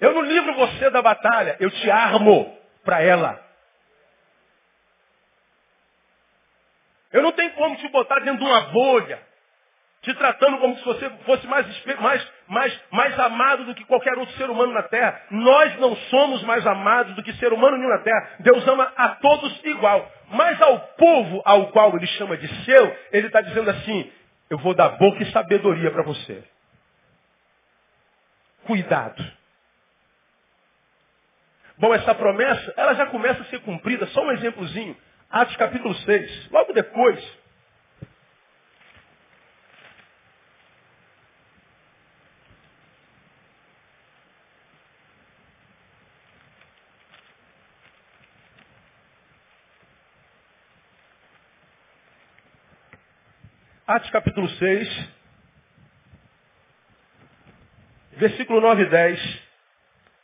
Eu 0.00 0.14
não 0.14 0.22
livro 0.22 0.54
você 0.54 0.88
da 0.90 1.02
batalha, 1.02 1.56
eu 1.58 1.68
te 1.68 1.90
armo 1.90 2.56
para 2.84 3.02
ela. 3.02 3.44
Eu 7.10 7.22
não 7.22 7.32
tenho 7.32 7.52
como 7.54 7.76
te 7.76 7.88
botar 7.88 8.20
dentro 8.20 8.38
de 8.38 8.44
uma 8.44 8.60
bolha, 8.68 9.20
te 10.02 10.14
tratando 10.14 10.58
como 10.58 10.76
se 10.78 10.84
você 10.84 11.10
fosse 11.24 11.46
mais, 11.48 11.84
mais, 11.96 12.32
mais, 12.48 12.80
mais 12.90 13.18
amado 13.18 13.64
do 13.64 13.74
que 13.74 13.84
qualquer 13.84 14.16
outro 14.18 14.34
ser 14.36 14.48
humano 14.50 14.72
na 14.72 14.82
terra. 14.82 15.20
Nós 15.30 15.78
não 15.78 15.94
somos 15.96 16.42
mais 16.42 16.66
amados 16.66 17.14
do 17.14 17.22
que 17.22 17.32
ser 17.34 17.52
humano 17.52 17.76
nenhum 17.76 17.90
na 17.90 17.98
terra. 17.98 18.30
Deus 18.40 18.66
ama 18.66 18.92
a 18.96 19.08
todos 19.10 19.64
igual. 19.64 20.10
Mas 20.30 20.60
ao 20.60 20.78
povo 20.96 21.42
ao 21.44 21.68
qual 21.68 21.94
ele 21.96 22.06
chama 22.06 22.36
de 22.36 22.48
seu, 22.64 22.96
ele 23.12 23.26
está 23.26 23.40
dizendo 23.40 23.70
assim, 23.70 24.10
eu 24.50 24.58
vou 24.58 24.74
dar 24.74 24.90
boca 24.90 25.22
e 25.22 25.30
sabedoria 25.30 25.90
para 25.90 26.02
você. 26.02 26.42
Cuidado. 28.64 29.24
Bom, 31.78 31.94
essa 31.94 32.14
promessa, 32.14 32.74
ela 32.76 32.94
já 32.94 33.06
começa 33.06 33.42
a 33.42 33.44
ser 33.46 33.60
cumprida. 33.60 34.06
Só 34.08 34.22
um 34.22 34.32
exemplozinho. 34.32 34.96
Atos 35.30 35.56
capítulo 35.56 35.94
6. 35.94 36.50
Logo 36.50 36.72
depois. 36.72 37.37
Atos 53.88 54.10
capítulo 54.10 54.46
6, 54.50 55.08
versículo 58.18 58.60
9 58.60 58.82
e 58.82 58.90
10 58.90 59.42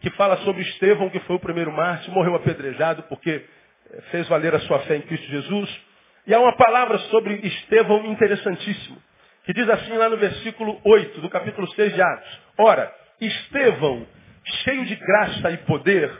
que 0.00 0.10
fala 0.10 0.36
sobre 0.44 0.60
Estevão, 0.60 1.08
que 1.08 1.18
foi 1.20 1.36
o 1.36 1.40
primeiro 1.40 1.72
mártir, 1.72 2.12
morreu 2.12 2.34
apedrejado 2.34 3.04
porque 3.04 3.30
eh, 3.30 4.00
fez 4.10 4.28
valer 4.28 4.54
a 4.54 4.58
sua 4.60 4.80
fé 4.80 4.96
em 4.96 5.00
Cristo 5.00 5.26
Jesus. 5.28 5.80
E 6.26 6.34
há 6.34 6.40
uma 6.40 6.54
palavra 6.54 6.98
sobre 7.08 7.36
Estevão 7.36 8.04
interessantíssimo, 8.04 9.02
que 9.46 9.54
diz 9.54 9.66
assim 9.66 9.94
lá 9.94 10.10
no 10.10 10.18
versículo 10.18 10.78
8 10.84 11.22
do 11.22 11.30
capítulo 11.30 11.66
6 11.68 11.94
de 11.94 12.02
Atos. 12.02 12.40
Ora, 12.58 12.94
Estevão, 13.18 14.06
cheio 14.44 14.84
de 14.84 14.94
graça 14.94 15.50
e 15.52 15.56
poder, 15.56 16.12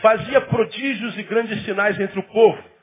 fazia 0.00 0.40
prodígios 0.40 1.18
e 1.18 1.22
grandes 1.22 1.62
sinais 1.66 2.00
entre 2.00 2.18
o 2.18 2.22
povo. 2.22 2.77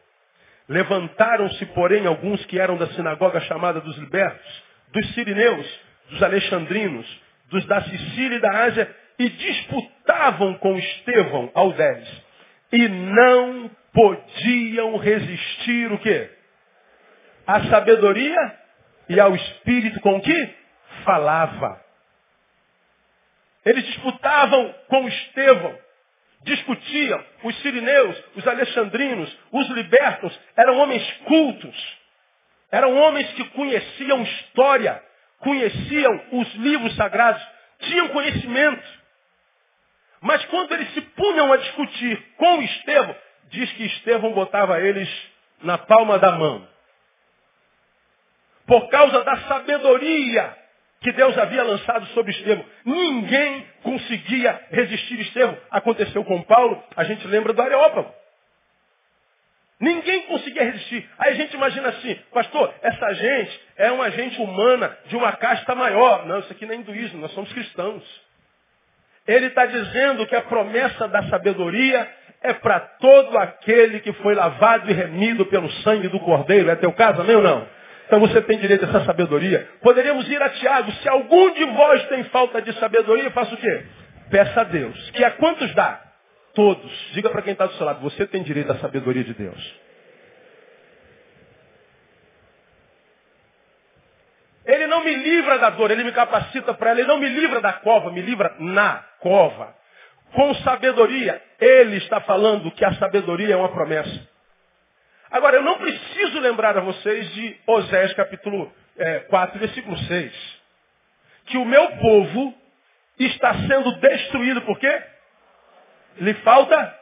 Levantaram-se, 0.67 1.65
porém, 1.67 2.07
alguns 2.07 2.43
que 2.45 2.59
eram 2.59 2.77
da 2.77 2.87
sinagoga 2.87 3.39
chamada 3.41 3.79
dos 3.79 3.97
libertos, 3.97 4.63
dos 4.91 5.13
sirineus, 5.13 5.79
dos 6.09 6.23
alexandrinos, 6.23 7.21
dos 7.49 7.65
da 7.65 7.81
Sicília 7.83 8.37
e 8.37 8.41
da 8.41 8.63
Ásia, 8.63 8.95
e 9.19 9.29
disputavam 9.29 10.55
com 10.55 10.77
Estevão 10.77 11.51
ao 11.53 11.71
10. 11.71 12.23
E 12.73 12.87
não 12.87 13.71
podiam 13.93 14.97
resistir 14.97 15.91
o 15.91 15.99
quê? 15.99 16.29
A 17.47 17.63
sabedoria 17.65 18.59
e 19.07 19.19
ao 19.19 19.35
espírito 19.35 19.99
com 20.01 20.19
que 20.19 20.49
falava. 21.03 21.79
Eles 23.63 23.85
disputavam 23.85 24.73
com 24.87 25.07
Estevão, 25.07 25.77
discutiam, 26.45 27.25
os 27.43 27.55
sirineus, 27.61 28.23
os 28.35 28.47
alexandrinos, 28.47 29.35
os 29.51 29.67
libertos, 29.69 30.39
eram 30.55 30.77
homens 30.77 31.03
cultos, 31.25 31.97
eram 32.71 32.95
homens 32.95 33.31
que 33.33 33.43
conheciam 33.45 34.21
história, 34.21 35.03
conheciam 35.39 36.21
os 36.33 36.53
livros 36.55 36.95
sagrados, 36.95 37.41
tinham 37.79 38.09
conhecimento. 38.09 38.83
Mas 40.21 40.45
quando 40.45 40.71
eles 40.73 40.93
se 40.93 41.01
punham 41.01 41.51
a 41.51 41.57
discutir 41.57 42.23
com 42.37 42.61
Estevão, 42.61 43.15
diz 43.49 43.71
que 43.73 43.85
Estevão 43.85 44.31
botava 44.31 44.79
eles 44.79 45.09
na 45.61 45.77
palma 45.79 46.19
da 46.19 46.31
mão. 46.33 46.67
Por 48.67 48.87
causa 48.89 49.23
da 49.23 49.37
sabedoria 49.47 50.64
que 51.05 51.11
Deus 51.11 51.37
havia 51.37 51.63
lançado 51.63 52.03
sobre 52.07 52.31
Estevão. 52.31 52.65
Ninguém 52.83 53.63
conseguia 53.83 54.59
resistir 54.71 55.19
Estevão. 55.19 55.55
Aconteceu 55.69 56.23
com 56.23 56.41
Paulo, 56.41 56.83
a 56.97 57.03
gente 57.03 57.27
lembra 57.27 57.53
do 57.53 57.61
Areópago. 57.61 58.11
Ninguém 59.79 60.23
conseguia 60.23 60.63
resistir. 60.63 61.07
Aí 61.19 61.33
a 61.33 61.35
gente 61.35 61.53
imagina 61.53 61.89
assim, 61.89 62.15
pastor, 62.33 62.73
essa 62.81 63.13
gente 63.13 63.61
é 63.77 63.91
uma 63.91 64.09
gente 64.09 64.41
humana 64.41 64.97
de 65.05 65.15
uma 65.15 65.33
casta 65.33 65.75
maior. 65.75 66.25
Não, 66.25 66.39
isso 66.39 66.51
aqui 66.51 66.65
não 66.65 66.73
é 66.73 66.77
hinduísmo, 66.77 67.21
nós 67.21 67.31
somos 67.33 67.53
cristãos. 67.53 68.03
Ele 69.27 69.45
está 69.45 69.67
dizendo 69.67 70.25
que 70.25 70.35
a 70.35 70.41
promessa 70.41 71.07
da 71.07 71.21
sabedoria 71.29 72.09
é 72.41 72.53
para 72.53 72.79
todo 72.79 73.37
aquele 73.37 73.99
que 73.99 74.13
foi 74.13 74.33
lavado 74.33 74.89
e 74.89 74.93
remido 74.93 75.45
pelo 75.45 75.69
sangue 75.83 76.07
do 76.07 76.19
Cordeiro. 76.19 76.71
É 76.71 76.75
teu 76.75 76.91
caso, 76.93 77.21
amém 77.21 77.35
ou 77.35 77.43
não? 77.43 77.74
Então 78.05 78.19
você 78.19 78.41
tem 78.41 78.57
direito 78.59 78.85
a 78.85 78.89
essa 78.89 79.05
sabedoria. 79.05 79.67
Poderíamos 79.81 80.27
ir 80.29 80.41
a 80.41 80.49
Tiago. 80.49 80.91
Se 80.91 81.09
algum 81.09 81.53
de 81.53 81.65
vós 81.65 82.07
tem 82.07 82.23
falta 82.25 82.61
de 82.61 82.71
sabedoria, 82.79 83.31
faça 83.31 83.53
o 83.53 83.57
quê? 83.57 83.85
Peça 84.29 84.61
a 84.61 84.63
Deus. 84.63 85.11
Que 85.11 85.23
a 85.23 85.31
quantos 85.31 85.73
dá? 85.73 86.01
Todos. 86.53 86.91
Diga 87.13 87.29
para 87.29 87.41
quem 87.41 87.53
está 87.53 87.65
do 87.65 87.73
seu 87.73 87.85
lado, 87.85 88.01
você 88.01 88.25
tem 88.27 88.43
direito 88.43 88.71
à 88.71 88.77
sabedoria 88.77 89.23
de 89.23 89.33
Deus. 89.33 89.85
Ele 94.65 94.87
não 94.87 95.03
me 95.03 95.15
livra 95.15 95.59
da 95.59 95.69
dor, 95.69 95.91
ele 95.91 96.03
me 96.03 96.11
capacita 96.11 96.73
para 96.73 96.91
ela. 96.91 96.99
Ele 96.99 97.07
não 97.07 97.19
me 97.19 97.29
livra 97.29 97.61
da 97.61 97.73
cova, 97.73 98.11
me 98.11 98.21
livra 98.21 98.55
na 98.59 99.03
cova. 99.19 99.75
Com 100.33 100.53
sabedoria, 100.55 101.41
ele 101.59 101.97
está 101.97 102.19
falando 102.21 102.71
que 102.71 102.83
a 102.83 102.93
sabedoria 102.95 103.53
é 103.53 103.57
uma 103.57 103.69
promessa. 103.69 104.34
Agora, 105.31 105.57
eu 105.57 105.63
não 105.63 105.77
preciso 105.77 106.39
lembrar 106.39 106.77
a 106.77 106.81
vocês 106.81 107.33
de 107.33 107.57
Osés 107.65 108.13
capítulo 108.13 108.71
é, 108.97 109.19
4, 109.21 109.59
versículo 109.59 109.97
6. 109.97 110.61
Que 111.47 111.57
o 111.57 111.65
meu 111.65 111.97
povo 111.97 112.53
está 113.19 113.53
sendo 113.67 113.91
destruído, 113.99 114.61
por 114.61 114.77
quê? 114.79 115.03
Lhe 116.17 116.33
falta 116.35 116.99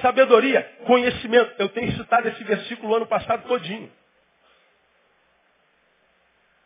sabedoria, 0.00 0.62
conhecimento. 0.84 1.52
Eu 1.58 1.68
tenho 1.70 1.92
citado 1.92 2.28
esse 2.28 2.44
versículo 2.44 2.94
ano 2.94 3.06
passado 3.06 3.46
todinho. 3.46 3.90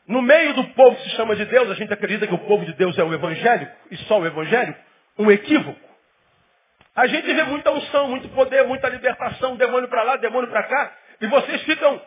No 0.07 0.23
meio 0.23 0.55
do 0.55 0.64
povo 0.69 0.97
que 0.97 1.03
se 1.03 1.16
chama 1.16 1.35
de 1.35 1.45
Deus, 1.47 1.69
a 1.71 1.75
gente 1.75 1.92
acredita 1.92 2.27
que 2.27 2.35
o 2.35 2.38
povo 2.38 2.64
de 2.64 2.73
Deus 2.75 2.97
é 2.97 3.03
o 3.03 3.12
evangélico, 3.12 3.73
e 3.90 3.97
só 4.05 4.21
o 4.21 4.27
evangélico, 4.27 4.79
um 5.19 5.31
equívoco. 5.31 5.81
A 6.96 7.06
gente 7.06 7.30
vê 7.30 7.42
muita 7.44 7.70
unção, 7.70 8.09
muito 8.09 8.26
poder, 8.30 8.66
muita 8.66 8.88
libertação, 8.88 9.54
demônio 9.56 9.87
para 9.87 10.02
lá, 10.02 10.16
demônio 10.16 10.48
para 10.48 10.62
cá, 10.62 10.96
e 11.20 11.26
vocês 11.26 11.62
ficam 11.64 12.00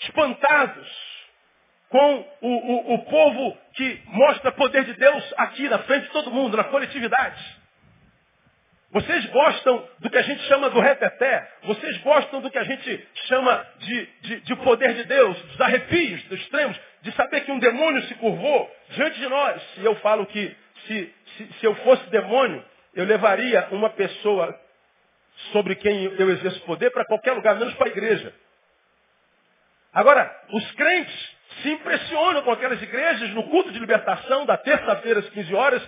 espantados 0.00 1.10
com 1.90 2.26
o, 2.40 2.48
o, 2.48 2.94
o 2.94 2.98
povo 3.04 3.58
que 3.74 4.02
mostra 4.06 4.52
poder 4.52 4.84
de 4.84 4.94
Deus 4.94 5.34
aqui 5.36 5.68
na 5.68 5.80
frente 5.80 6.04
de 6.04 6.12
todo 6.12 6.30
mundo, 6.30 6.56
na 6.56 6.64
coletividade. 6.64 7.60
Vocês 8.92 9.26
gostam 9.26 9.86
do 9.98 10.08
que 10.08 10.18
a 10.18 10.22
gente 10.22 10.42
chama 10.44 10.70
do 10.70 10.80
reteté. 10.80 11.48
Vocês 11.62 11.98
gostam 11.98 12.40
do 12.40 12.50
que 12.50 12.58
a 12.58 12.64
gente 12.64 13.08
chama 13.26 13.66
de, 13.78 14.06
de, 14.22 14.40
de, 14.40 14.56
poder 14.56 14.94
de 14.94 15.04
Deus, 15.04 15.40
dos 15.42 15.60
arrepios, 15.60 16.22
dos 16.24 16.40
extremos, 16.40 16.76
de 17.02 17.12
saber 17.12 17.42
que 17.42 17.52
um 17.52 17.58
demônio 17.58 18.02
se 18.04 18.14
curvou 18.14 18.76
diante 18.90 19.18
de 19.20 19.28
nós. 19.28 19.62
E 19.76 19.84
eu 19.84 19.94
falo 19.96 20.26
que 20.26 20.56
se, 20.86 21.14
se, 21.36 21.52
se 21.52 21.66
eu 21.66 21.74
fosse 21.76 22.04
demônio, 22.10 22.64
eu 22.94 23.04
levaria 23.04 23.68
uma 23.70 23.90
pessoa 23.90 24.58
sobre 25.52 25.74
quem 25.76 26.04
eu 26.04 26.30
exerço 26.30 26.60
poder 26.62 26.90
para 26.90 27.04
qualquer 27.04 27.32
lugar, 27.32 27.56
menos 27.56 27.74
para 27.74 27.86
a 27.86 27.90
igreja. 27.90 28.34
Agora, 29.92 30.30
os 30.52 30.70
crentes 30.72 31.36
se 31.62 31.70
impressionam 31.70 32.42
com 32.42 32.52
aquelas 32.52 32.80
igrejas 32.80 33.30
no 33.30 33.44
culto 33.48 33.72
de 33.72 33.78
libertação 33.78 34.46
da 34.46 34.56
terça-feira 34.56 35.20
às 35.20 35.28
15 35.30 35.54
horas, 35.54 35.82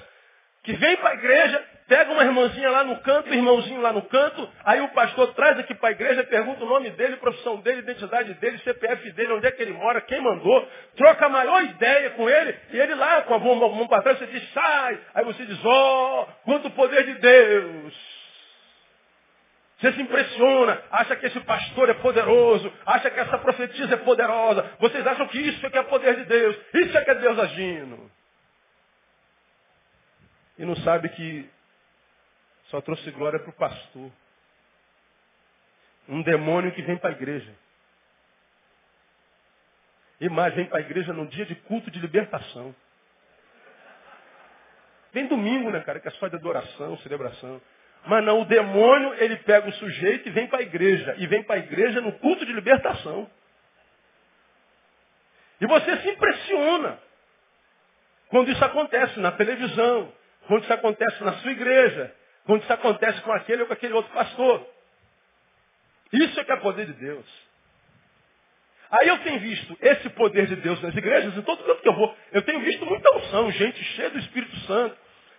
que 0.64 0.72
vem 0.72 0.96
para 0.96 1.10
a 1.10 1.14
igreja, 1.14 1.64
pega 1.92 2.10
uma 2.10 2.24
irmãzinha 2.24 2.70
lá 2.70 2.84
no 2.84 2.96
canto, 3.00 3.28
um 3.28 3.34
irmãozinho 3.34 3.82
lá 3.82 3.92
no 3.92 4.00
canto, 4.00 4.48
aí 4.64 4.80
o 4.80 4.88
pastor 4.94 5.34
traz 5.34 5.58
aqui 5.58 5.74
para 5.74 5.90
a 5.90 5.92
igreja, 5.92 6.24
pergunta 6.24 6.64
o 6.64 6.66
nome 6.66 6.88
dele, 6.92 7.16
profissão 7.16 7.60
dele, 7.60 7.80
identidade 7.80 8.32
dele, 8.32 8.56
CPF 8.60 9.12
dele, 9.12 9.34
onde 9.34 9.46
é 9.46 9.50
que 9.50 9.60
ele 9.60 9.74
mora, 9.74 10.00
quem 10.00 10.18
mandou, 10.22 10.66
troca 10.96 11.26
a 11.26 11.28
maior 11.28 11.62
ideia 11.64 12.08
com 12.12 12.30
ele, 12.30 12.58
e 12.70 12.80
ele 12.80 12.94
lá 12.94 13.20
com 13.22 13.34
a 13.34 13.38
mão, 13.38 13.56
mão 13.56 13.86
para 13.86 14.00
trás, 14.00 14.18
você 14.18 14.26
diz, 14.26 14.52
sai, 14.54 15.00
aí 15.14 15.22
você 15.22 15.44
diz, 15.44 15.62
ó, 15.62 16.22
oh, 16.22 16.26
quanto 16.46 16.70
poder 16.70 17.04
de 17.04 17.12
Deus. 17.12 18.22
Você 19.78 19.92
se 19.92 20.00
impressiona, 20.00 20.82
acha 20.92 21.14
que 21.16 21.26
esse 21.26 21.40
pastor 21.40 21.90
é 21.90 21.94
poderoso, 21.94 22.72
acha 22.86 23.10
que 23.10 23.20
essa 23.20 23.36
profetisa 23.36 23.94
é 23.94 23.98
poderosa. 23.98 24.64
Vocês 24.78 25.06
acham 25.06 25.26
que 25.26 25.38
isso 25.38 25.66
é 25.66 25.68
que 25.68 25.76
é 25.76 25.82
poder 25.82 26.16
de 26.16 26.24
Deus, 26.24 26.56
isso 26.72 26.96
é 26.96 27.04
que 27.04 27.10
é 27.10 27.14
Deus 27.16 27.38
agindo. 27.38 28.10
E 30.58 30.64
não 30.64 30.76
sabe 30.76 31.10
que 31.10 31.50
só 32.72 32.80
trouxe 32.80 33.10
glória 33.10 33.38
para 33.38 33.50
o 33.50 33.52
pastor. 33.52 34.10
Um 36.08 36.22
demônio 36.22 36.72
que 36.72 36.80
vem 36.80 36.96
para 36.96 37.10
a 37.10 37.12
igreja. 37.12 37.54
E 40.18 40.28
mais, 40.28 40.54
vem 40.54 40.64
para 40.64 40.78
a 40.78 40.80
igreja 40.80 41.12
num 41.12 41.26
dia 41.26 41.44
de 41.44 41.54
culto 41.54 41.90
de 41.90 41.98
libertação. 42.00 42.74
Vem 45.12 45.26
domingo, 45.26 45.70
né, 45.70 45.80
cara, 45.80 46.00
que 46.00 46.08
é 46.08 46.10
só 46.12 46.28
de 46.28 46.36
adoração, 46.36 46.96
celebração. 46.98 47.60
Mas 48.06 48.24
não, 48.24 48.40
o 48.40 48.44
demônio, 48.46 49.14
ele 49.22 49.36
pega 49.36 49.68
o 49.68 49.72
sujeito 49.74 50.28
e 50.28 50.32
vem 50.32 50.46
para 50.46 50.60
a 50.60 50.62
igreja. 50.62 51.14
E 51.18 51.26
vem 51.26 51.44
para 51.44 51.56
a 51.56 51.58
igreja 51.58 52.00
no 52.00 52.12
culto 52.12 52.46
de 52.46 52.52
libertação. 52.54 53.30
E 55.60 55.66
você 55.66 55.98
se 55.98 56.08
impressiona 56.08 56.98
quando 58.28 58.50
isso 58.50 58.64
acontece 58.64 59.20
na 59.20 59.30
televisão, 59.32 60.10
quando 60.46 60.62
isso 60.62 60.72
acontece 60.72 61.22
na 61.22 61.34
sua 61.34 61.52
igreja, 61.52 62.16
quando 62.44 62.62
isso 62.62 62.72
acontece 62.72 63.20
com 63.22 63.32
aquele 63.32 63.62
ou 63.62 63.68
com 63.68 63.72
aquele 63.72 63.94
outro 63.94 64.12
pastor. 64.12 64.66
Isso 66.12 66.38
é 66.38 66.44
que 66.44 66.52
é 66.52 66.56
poder 66.56 66.86
de 66.86 66.92
Deus. 66.94 67.26
Aí 68.90 69.08
eu 69.08 69.18
tenho 69.20 69.40
visto 69.40 69.78
esse 69.80 70.10
poder 70.10 70.46
de 70.46 70.56
Deus 70.56 70.80
nas 70.82 70.94
igrejas, 70.94 71.34
em 71.34 71.42
todo 71.42 71.62
lugar 71.62 71.76
que 71.76 71.88
eu 71.88 71.94
vou, 71.94 72.14
eu 72.30 72.42
tenho 72.42 72.60
visto 72.60 72.84
muita 72.84 73.16
unção, 73.16 73.50
gente 73.50 73.82
cheia 73.82 74.10
do 74.10 74.18
Espírito 74.18 74.54
Santo, 74.66 74.94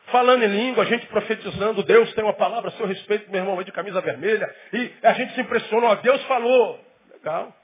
falando 0.08 0.44
em 0.44 0.48
língua, 0.48 0.84
a 0.84 0.88
gente 0.88 1.06
profetizando, 1.06 1.84
Deus 1.84 2.12
tem 2.16 2.24
uma 2.24 2.34
palavra 2.34 2.70
a 2.70 2.74
seu 2.74 2.88
respeito, 2.88 3.30
meu 3.30 3.42
irmão, 3.42 3.62
de 3.62 3.72
camisa 3.72 4.02
vermelha, 4.02 4.50
e 4.74 4.92
a 5.04 5.14
gente 5.14 5.36
se 5.36 5.42
impressiona, 5.42 5.88
ó, 5.88 5.96
Deus 5.96 6.22
falou. 6.24 6.84
Legal. 7.14 7.56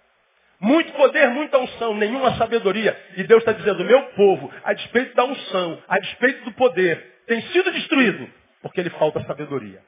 Muito 0.60 0.91
poder, 0.93 1.30
muita 1.30 1.58
unção, 1.58 1.95
nenhuma 1.95 2.36
sabedoria. 2.36 2.95
E 3.17 3.23
Deus 3.23 3.41
está 3.41 3.54
dizendo, 3.54 3.84
meu 3.84 4.02
povo, 4.10 4.54
a 4.63 4.73
despeito 4.73 5.15
da 5.15 5.23
unção, 5.23 5.82
a 5.88 5.97
despeito 5.99 6.43
do 6.45 6.52
poder, 6.52 7.04
tem 7.25 7.41
sido 7.43 7.71
destruído, 7.71 8.30
porque 8.61 8.81
lhe 8.81 8.89
falta 8.91 9.23
sabedoria. 9.23 9.81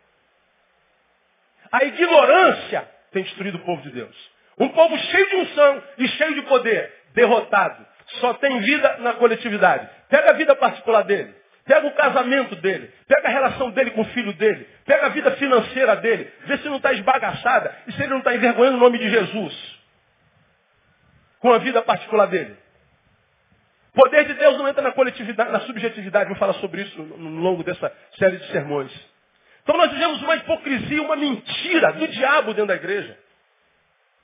A 1.71 1.84
ignorância 1.84 2.89
tem 3.12 3.23
destruído 3.23 3.57
o 3.57 3.65
povo 3.65 3.81
de 3.81 3.91
Deus. 3.91 4.31
Um 4.60 4.69
povo 4.69 4.97
cheio 4.97 5.29
de 5.29 5.36
unção 5.38 5.84
e 5.97 6.07
cheio 6.10 6.36
de 6.36 6.41
poder, 6.43 6.93
derrotado. 7.13 7.86
Só 8.19 8.34
tem 8.36 8.60
vida 8.60 8.97
na 8.99 9.13
coletividade. 9.13 9.89
Pega 10.10 10.31
a 10.31 10.34
vida 10.34 10.55
particular 10.55 11.03
dele. 11.03 11.34
Pega 11.63 11.88
o 11.88 11.93
casamento 11.93 12.55
dele, 12.55 12.91
pega 13.07 13.27
a 13.27 13.31
relação 13.31 13.69
dele 13.69 13.91
com 13.91 14.01
o 14.01 14.05
filho 14.05 14.34
dele, 14.34 14.67
pega 14.84 15.05
a 15.05 15.10
vida 15.10 15.31
financeira 15.31 15.95
dele, 15.97 16.31
vê 16.45 16.57
se 16.57 16.67
não 16.67 16.77
está 16.77 16.91
esbagaçada 16.91 17.75
e 17.88 17.93
se 17.93 18.01
ele 18.01 18.10
não 18.10 18.17
está 18.17 18.34
envergonhando 18.34 18.77
o 18.77 18.79
nome 18.79 18.97
de 18.97 19.07
Jesus 19.10 19.79
com 21.39 21.53
a 21.53 21.60
vida 21.60 21.81
particular 21.84 22.27
dele. 22.27 22.57
Poder 23.93 24.25
de 24.25 24.34
Deus 24.36 24.58
não 24.58 24.69
entra 24.69 24.82
na 24.82 24.91
coletividade, 24.93 25.51
na 25.51 25.60
subjetividade, 25.62 26.30
vou 26.30 26.38
falar 26.38 26.54
sobre 26.54 26.82
isso 26.82 27.01
no 27.01 27.41
longo 27.41 27.63
dessa 27.63 27.91
série 28.17 28.38
de 28.38 28.47
sermões. 28.51 28.91
Então 29.63 29.77
nós 29.77 29.91
vivemos 29.91 30.21
uma 30.21 30.36
hipocrisia, 30.36 31.01
uma 31.01 31.15
mentira 31.15 31.91
do 31.93 32.08
diabo 32.08 32.54
dentro 32.54 32.67
da 32.67 32.75
igreja. 32.75 33.17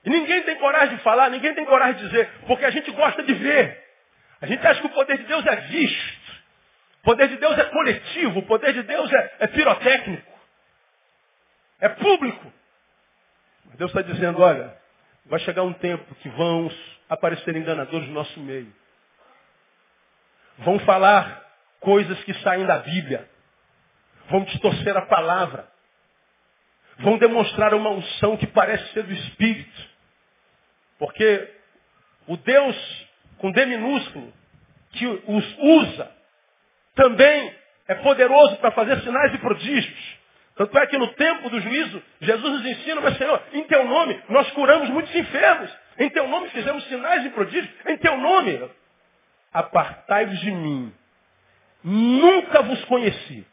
E 0.05 0.09
ninguém 0.09 0.41
tem 0.43 0.55
coragem 0.55 0.95
de 0.95 1.03
falar, 1.03 1.29
ninguém 1.29 1.53
tem 1.53 1.65
coragem 1.65 1.95
de 1.95 2.07
dizer, 2.07 2.29
porque 2.47 2.63
a 2.63 2.69
gente 2.69 2.89
gosta 2.91 3.21
de 3.23 3.33
ver. 3.33 3.83
A 4.39 4.45
gente 4.45 4.65
acha 4.65 4.79
que 4.79 4.87
o 4.87 4.91
poder 4.91 5.17
de 5.17 5.25
Deus 5.25 5.45
é 5.45 5.55
visto. 5.57 6.31
O 7.01 7.03
poder 7.03 7.27
de 7.27 7.35
Deus 7.37 7.57
é 7.57 7.63
coletivo, 7.65 8.39
o 8.39 8.43
poder 8.43 8.73
de 8.73 8.83
Deus 8.83 9.11
é, 9.11 9.35
é 9.39 9.47
pirotécnico. 9.47 10.31
É 11.81 11.89
público. 11.89 12.53
Mas 13.65 13.77
Deus 13.77 13.91
está 13.91 14.01
dizendo, 14.01 14.41
olha, 14.41 14.73
vai 15.25 15.39
chegar 15.39 15.63
um 15.63 15.73
tempo 15.73 16.15
que 16.15 16.29
vão 16.29 16.71
aparecer 17.09 17.55
enganadores 17.55 18.07
no 18.07 18.13
nosso 18.13 18.39
meio. 18.39 18.73
Vão 20.59 20.79
falar 20.79 21.45
coisas 21.79 22.21
que 22.23 22.33
saem 22.35 22.65
da 22.65 22.79
Bíblia. 22.79 23.27
Vão 24.29 24.43
distorcer 24.43 24.95
a 24.97 25.05
palavra. 25.05 25.67
Vão 26.99 27.17
demonstrar 27.17 27.73
uma 27.73 27.91
unção 27.91 28.37
que 28.37 28.47
parece 28.47 28.91
ser 28.93 29.03
do 29.03 29.13
Espírito. 29.13 29.87
Porque 30.97 31.53
o 32.27 32.35
Deus 32.37 33.07
com 33.37 33.51
D 33.51 33.65
minúsculo, 33.65 34.33
que 34.91 35.05
os 35.05 35.57
usa, 35.59 36.11
também 36.95 37.53
é 37.87 37.95
poderoso 37.95 38.57
para 38.57 38.71
fazer 38.71 38.99
sinais 39.01 39.33
e 39.33 39.37
prodígios. 39.37 40.17
Tanto 40.55 40.77
é 40.79 40.87
que 40.87 40.97
no 40.97 41.07
tempo 41.13 41.49
do 41.49 41.61
juízo, 41.61 42.01
Jesus 42.19 42.53
nos 42.53 42.65
ensina, 42.65 42.99
mas 42.99 43.17
Senhor, 43.17 43.41
em 43.53 43.63
teu 43.65 43.85
nome 43.85 44.19
nós 44.27 44.49
curamos 44.51 44.89
muitos 44.89 45.15
enfermos. 45.15 45.71
Em 45.99 46.09
teu 46.09 46.27
nome 46.27 46.49
fizemos 46.49 46.83
sinais 46.85 47.25
e 47.25 47.29
prodígios. 47.29 47.69
Em 47.85 47.97
teu 47.97 48.17
nome, 48.17 48.69
apartai-vos 49.59 50.39
de 50.39 50.51
mim. 50.51 50.93
Nunca 51.83 52.61
vos 52.61 52.83
conheci. 52.85 53.45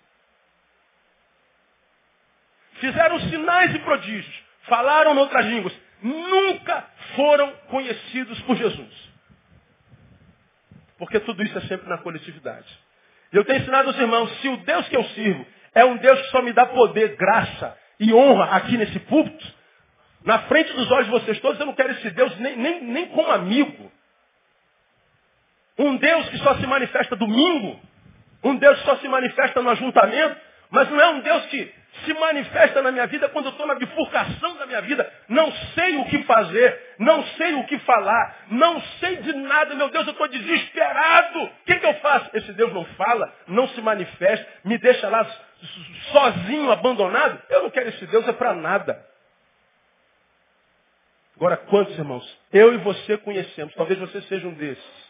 Fizeram 2.75 3.19
sinais 3.21 3.75
e 3.75 3.79
prodígios. 3.79 4.45
Falaram 4.64 5.14
em 5.14 5.19
outras 5.19 5.47
línguas. 5.47 5.75
Nunca 6.03 6.87
foram 7.17 7.51
conhecidos 7.69 8.38
por 8.43 8.57
Jesus. 8.57 9.12
Porque 10.99 11.21
tudo 11.21 11.43
isso 11.43 11.57
é 11.57 11.62
sempre 11.62 11.88
na 11.88 11.99
coletividade. 11.99 12.69
Eu 13.33 13.45
tenho 13.45 13.61
ensinado 13.61 13.88
aos 13.88 13.99
irmãos, 13.99 14.31
se 14.40 14.49
o 14.49 14.59
Deus 14.59 14.88
que 14.88 14.97
eu 14.97 15.05
sirvo 15.05 15.47
é 15.75 15.85
um 15.85 15.97
Deus 15.97 16.21
que 16.21 16.29
só 16.29 16.43
me 16.43 16.53
dá 16.53 16.67
poder, 16.67 17.17
graça 17.17 17.77
e 17.99 18.12
honra 18.12 18.57
aqui 18.57 18.77
nesse 18.77 18.99
púlpito, 19.01 19.55
na 20.25 20.40
frente 20.40 20.73
dos 20.73 20.90
olhos 20.90 21.07
de 21.07 21.12
vocês 21.12 21.40
todos, 21.40 21.59
eu 21.59 21.67
não 21.67 21.75
quero 21.75 21.93
esse 21.93 22.11
Deus 22.11 22.37
nem, 22.38 22.57
nem, 22.57 22.85
nem 22.85 23.09
como 23.09 23.31
amigo. 23.31 23.90
Um 25.79 25.97
Deus 25.97 26.29
que 26.29 26.39
só 26.39 26.57
se 26.57 26.67
manifesta 26.67 27.17
domingo, 27.17 27.81
um 28.43 28.57
Deus 28.57 28.79
que 28.81 28.85
só 28.85 28.97
se 28.97 29.09
manifesta 29.09 29.61
no 29.61 29.71
ajuntamento, 29.71 30.37
mas 30.71 30.89
não 30.91 31.01
é 31.01 31.09
um 31.11 31.21
Deus 31.21 31.47
que 31.47 31.75
se 32.05 32.15
manifesta 32.15 32.83
na 32.83 32.91
minha 32.91 33.07
vida 33.07 33.29
quando 33.29 33.47
eu 33.47 33.53
estou 33.53 33.67
na 33.67 33.75
bifurcação 33.77 34.57
da 34.57 34.67
minha 34.67 34.81
vida. 34.83 35.11
Não 35.29 35.51
sei 35.75 35.97
o 35.97 36.05
que 36.07 36.23
fazer, 36.25 36.95
não 36.99 37.25
sei 37.25 37.55
o 37.55 37.65
que 37.65 37.79
falar, 37.81 38.45
não 38.51 38.81
sei 38.99 39.17
de 39.17 39.33
nada, 39.33 39.75
meu 39.75 39.89
Deus, 39.89 40.07
eu 40.07 40.13
estou 40.13 40.29
desesperado. 40.29 41.45
O 41.45 41.51
que, 41.65 41.77
que 41.77 41.87
eu 41.87 41.95
faço? 41.95 42.31
Esse 42.35 42.53
Deus 42.53 42.73
não 42.73 42.85
fala, 42.97 43.33
não 43.47 43.69
se 43.69 43.81
manifesta, 43.81 44.47
me 44.65 44.77
deixa 44.79 45.09
lá 45.09 45.25
sozinho, 46.13 46.71
abandonado. 46.71 47.41
Eu 47.49 47.63
não 47.63 47.71
quero 47.71 47.89
esse 47.89 48.07
Deus, 48.07 48.27
é 48.27 48.33
para 48.33 48.55
nada. 48.55 49.05
Agora, 51.37 51.57
quantos 51.57 51.97
irmãos? 51.99 52.39
Eu 52.53 52.75
e 52.75 52.79
você 52.79 53.17
conhecemos, 53.19 53.75
talvez 53.75 53.99
você 53.99 54.21
seja 54.23 54.47
um 54.47 54.55
desses, 54.55 55.04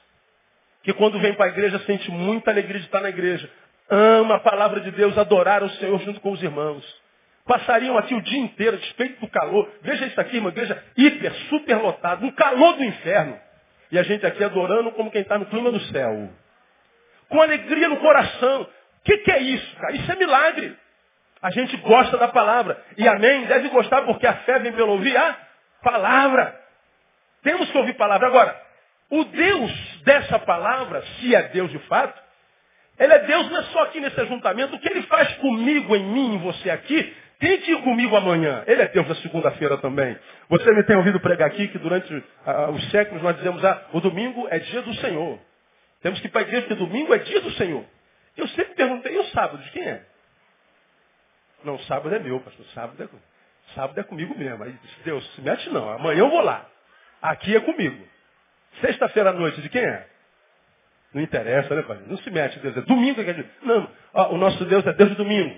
que 0.84 0.92
quando 0.92 1.18
vem 1.18 1.34
para 1.34 1.46
a 1.46 1.48
igreja 1.48 1.78
sente 1.80 2.10
muita 2.10 2.50
alegria 2.50 2.78
de 2.78 2.84
estar 2.84 3.00
na 3.00 3.08
igreja, 3.08 3.50
ama 3.90 4.36
a 4.36 4.40
palavra 4.40 4.80
de 4.80 4.90
Deus, 4.90 5.16
adorar 5.16 5.62
o 5.62 5.70
Senhor 5.70 5.98
junto 6.00 6.20
com 6.20 6.30
os 6.30 6.42
irmãos. 6.42 6.84
Passariam 7.46 7.96
aqui 7.96 8.14
o 8.14 8.20
dia 8.20 8.38
inteiro, 8.38 8.76
despeito 8.76 9.20
do 9.20 9.28
calor. 9.28 9.70
Veja 9.82 10.06
isso 10.06 10.20
aqui, 10.20 10.38
uma 10.38 10.50
igreja 10.50 10.82
hiper, 10.96 11.32
super 11.48 11.76
lotada, 11.76 12.24
um 12.24 12.30
calor 12.32 12.76
do 12.76 12.84
inferno. 12.84 13.38
E 13.90 13.98
a 13.98 14.02
gente 14.02 14.24
aqui 14.26 14.44
adorando 14.44 14.92
como 14.92 15.10
quem 15.10 15.22
está 15.22 15.38
no 15.38 15.46
clima 15.46 15.70
do 15.70 15.80
céu. 15.80 16.30
Com 17.28 17.40
alegria 17.40 17.88
no 17.88 17.98
coração. 17.98 18.62
O 18.62 18.68
que, 19.04 19.18
que 19.18 19.30
é 19.30 19.40
isso, 19.40 19.76
cara? 19.76 19.94
Isso 19.94 20.10
é 20.10 20.16
milagre. 20.16 20.76
A 21.42 21.50
gente 21.50 21.76
gosta 21.78 22.16
da 22.16 22.28
palavra. 22.28 22.82
E 22.96 23.06
amém, 23.06 23.44
deve 23.46 23.68
gostar 23.68 24.02
porque 24.02 24.26
a 24.26 24.34
fé 24.34 24.58
vem 24.58 24.72
pelo 24.72 24.92
ouvir 24.92 25.16
a 25.16 25.36
palavra. 25.82 26.58
Temos 27.42 27.70
que 27.70 27.76
ouvir 27.76 27.94
palavra. 27.94 28.26
Agora, 28.26 28.62
o 29.10 29.24
Deus 29.24 29.93
dessa 30.04 30.38
palavra, 30.38 31.02
se 31.02 31.34
é 31.34 31.42
Deus 31.48 31.70
de 31.70 31.78
fato, 31.80 32.22
ele 32.98 33.12
é 33.12 33.18
Deus 33.20 33.50
não 33.50 33.58
é 33.58 33.62
só 33.64 33.82
aqui 33.82 34.00
nesse 34.00 34.20
ajuntamento. 34.20 34.76
O 34.76 34.78
que 34.78 34.88
ele 34.88 35.02
faz 35.02 35.34
comigo, 35.36 35.96
em 35.96 36.04
mim, 36.04 36.34
em 36.34 36.38
você 36.38 36.70
aqui, 36.70 37.16
tente 37.40 37.70
ir 37.70 37.82
comigo 37.82 38.14
amanhã. 38.14 38.62
Ele 38.66 38.82
é 38.82 38.88
Deus 38.88 39.08
na 39.08 39.14
segunda-feira 39.16 39.78
também. 39.78 40.16
Você 40.48 40.72
me 40.72 40.84
tem 40.84 40.96
ouvido 40.96 41.18
pregar 41.18 41.48
aqui 41.48 41.68
que 41.68 41.78
durante 41.78 42.14
uh, 42.14 42.70
os 42.72 42.90
séculos 42.90 43.22
nós 43.22 43.36
dizemos, 43.36 43.64
ah, 43.64 43.88
o 43.92 44.00
domingo 44.00 44.46
é 44.50 44.58
dia 44.60 44.82
do 44.82 44.94
Senhor. 44.94 45.38
Temos 46.02 46.20
que 46.20 46.26
ir 46.26 46.30
para 46.30 46.42
a 46.42 46.44
igreja 46.44 46.74
domingo 46.76 47.12
é 47.14 47.18
dia 47.18 47.40
do 47.40 47.50
Senhor. 47.52 47.84
Eu 48.36 48.46
sempre 48.48 48.74
perguntei, 48.74 49.14
e 49.14 49.18
o 49.18 49.24
sábado, 49.26 49.62
de 49.62 49.70
quem 49.70 49.82
é? 49.82 50.04
Não, 51.64 51.78
sábado 51.80 52.14
é 52.14 52.18
meu, 52.18 52.38
pastor. 52.40 52.64
Sábado 52.74 53.02
é, 53.02 53.74
sábado 53.74 53.98
é 53.98 54.02
comigo 54.02 54.36
mesmo. 54.38 54.62
Aí 54.62 54.74
Deus, 55.04 55.34
se 55.34 55.40
mete 55.40 55.68
não. 55.70 55.88
Amanhã 55.90 56.20
eu 56.20 56.30
vou 56.30 56.42
lá. 56.42 56.66
Aqui 57.22 57.56
é 57.56 57.60
comigo. 57.60 58.13
Sexta-feira 58.80 59.30
à 59.30 59.32
noite, 59.32 59.60
de 59.60 59.68
quem 59.68 59.82
é? 59.82 60.06
Não 61.14 61.22
interessa, 61.22 61.74
né, 61.74 61.82
pai? 61.82 61.98
Não 62.06 62.18
se 62.18 62.30
mete, 62.30 62.58
Deus. 62.58 62.76
É 62.76 62.80
domingo 62.80 63.20
é. 63.20 63.44
Não, 63.62 63.88
ó, 64.12 64.34
o 64.34 64.36
nosso 64.36 64.64
Deus 64.64 64.84
é 64.86 64.92
Deus 64.92 65.10
de 65.10 65.16
domingo. 65.16 65.56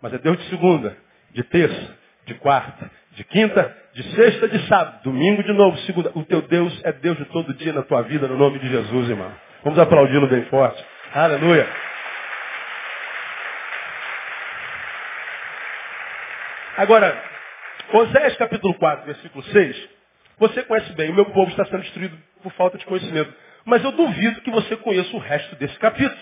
Mas 0.00 0.14
é 0.14 0.18
Deus 0.18 0.38
de 0.38 0.48
segunda, 0.48 0.96
de 1.32 1.42
terça, 1.44 1.98
de 2.26 2.34
quarta, 2.34 2.90
de 3.12 3.24
quinta, 3.24 3.76
de 3.92 4.02
sexta, 4.14 4.48
de 4.48 4.66
sábado. 4.66 5.02
Domingo 5.04 5.42
de 5.42 5.52
novo, 5.52 5.76
segunda. 5.78 6.10
O 6.14 6.24
teu 6.24 6.42
Deus 6.42 6.80
é 6.84 6.92
Deus 6.92 7.18
de 7.18 7.26
todo 7.26 7.52
dia 7.54 7.72
na 7.72 7.82
tua 7.82 8.02
vida, 8.02 8.26
no 8.26 8.36
nome 8.36 8.58
de 8.58 8.68
Jesus, 8.68 9.10
irmão. 9.10 9.30
Vamos 9.62 9.78
aplaudi-lo 9.78 10.26
bem 10.26 10.44
forte. 10.46 10.84
Aleluia. 11.14 11.68
Agora, 16.76 17.22
Oséias 17.92 18.36
capítulo 18.36 18.74
4, 18.74 19.06
versículo 19.06 19.44
6. 19.44 19.88
Você 20.38 20.62
conhece 20.64 20.92
bem, 20.94 21.10
o 21.10 21.14
meu 21.14 21.26
povo 21.26 21.50
está 21.50 21.64
sendo 21.66 21.82
destruído 21.82 22.18
por 22.42 22.52
falta 22.52 22.76
de 22.76 22.84
conhecimento. 22.84 23.32
Mas 23.64 23.82
eu 23.82 23.92
duvido 23.92 24.40
que 24.42 24.50
você 24.50 24.76
conheça 24.76 25.14
o 25.16 25.20
resto 25.20 25.56
desse 25.56 25.78
capítulo. 25.78 26.20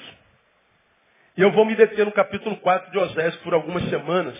E 1.37 1.40
eu 1.40 1.51
vou 1.51 1.64
me 1.64 1.75
deter 1.75 2.05
no 2.05 2.12
capítulo 2.12 2.57
4 2.59 2.90
de 2.90 2.98
Oséias 2.98 3.37
por 3.37 3.55
algumas 3.55 3.88
semanas. 3.88 4.38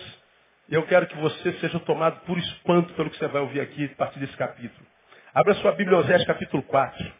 E 0.69 0.75
eu 0.75 0.83
quero 0.85 1.07
que 1.07 1.17
você 1.17 1.53
seja 1.53 1.79
tomado 1.79 2.21
por 2.21 2.37
espanto 2.37 2.93
pelo 2.93 3.09
que 3.09 3.17
você 3.17 3.27
vai 3.27 3.41
ouvir 3.41 3.61
aqui 3.61 3.85
a 3.85 3.95
partir 3.95 4.19
desse 4.19 4.37
capítulo. 4.37 4.85
Abra 5.33 5.55
sua 5.55 5.71
Bíblia, 5.71 5.97
Oséias 5.97 6.23
capítulo 6.25 6.61
4. 6.63 7.13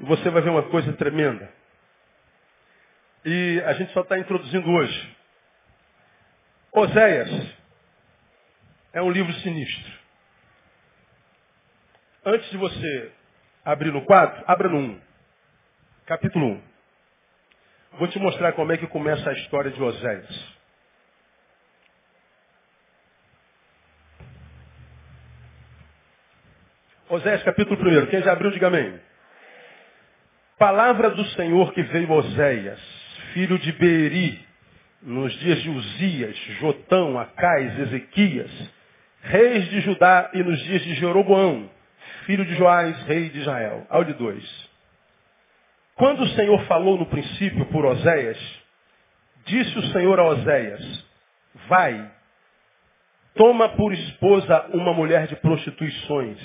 E 0.00 0.04
você 0.04 0.30
vai 0.30 0.42
ver 0.42 0.50
uma 0.50 0.62
coisa 0.64 0.92
tremenda. 0.94 1.52
E 3.24 3.62
a 3.66 3.74
gente 3.74 3.92
só 3.92 4.00
está 4.00 4.18
introduzindo 4.18 4.68
hoje. 4.70 5.16
Oséias 6.72 7.54
é 8.92 9.02
um 9.02 9.10
livro 9.10 9.32
sinistro. 9.34 9.92
Antes 12.30 12.50
de 12.50 12.58
você 12.58 13.10
abrir 13.64 13.90
no 13.90 14.02
4, 14.02 14.44
abra 14.46 14.68
no 14.68 14.76
1. 14.76 15.00
Capítulo 16.04 16.46
1. 16.46 16.62
Vou 17.92 18.08
te 18.08 18.18
mostrar 18.18 18.52
como 18.52 18.70
é 18.70 18.76
que 18.76 18.86
começa 18.86 19.30
a 19.30 19.32
história 19.32 19.70
de 19.70 19.82
Oséias. 19.82 20.56
Oséias 27.08 27.42
capítulo 27.44 27.80
1. 27.80 28.06
Quem 28.08 28.22
já 28.22 28.32
abriu, 28.32 28.50
diga 28.50 28.66
amém. 28.66 29.00
Palavra 30.58 31.08
do 31.08 31.24
Senhor 31.28 31.72
que 31.72 31.82
veio 31.82 32.10
Oséias, 32.10 32.78
filho 33.32 33.58
de 33.58 33.72
Beeri, 33.72 34.46
nos 35.00 35.32
dias 35.38 35.62
de 35.62 35.70
Uzias, 35.70 36.36
Jotão, 36.60 37.18
Acais, 37.18 37.78
Ezequias, 37.78 38.50
reis 39.22 39.64
de 39.70 39.80
Judá 39.80 40.30
e 40.34 40.42
nos 40.42 40.58
dias 40.64 40.82
de 40.82 40.94
Jeroboão, 40.96 41.77
filho 42.28 42.44
de 42.44 42.56
Joás, 42.56 42.94
rei 43.06 43.30
de 43.30 43.38
Israel. 43.38 43.86
Ao 43.88 44.04
de 44.04 44.12
dois. 44.12 44.44
Quando 45.94 46.24
o 46.24 46.28
Senhor 46.28 46.62
falou 46.66 46.98
no 46.98 47.06
princípio 47.06 47.64
por 47.72 47.86
Oséias, 47.86 48.38
disse 49.46 49.78
o 49.78 49.92
Senhor 49.92 50.20
a 50.20 50.24
Oséias, 50.24 51.06
vai, 51.66 52.12
toma 53.34 53.70
por 53.70 53.94
esposa 53.94 54.66
uma 54.74 54.92
mulher 54.92 55.26
de 55.26 55.36
prostituições, 55.36 56.38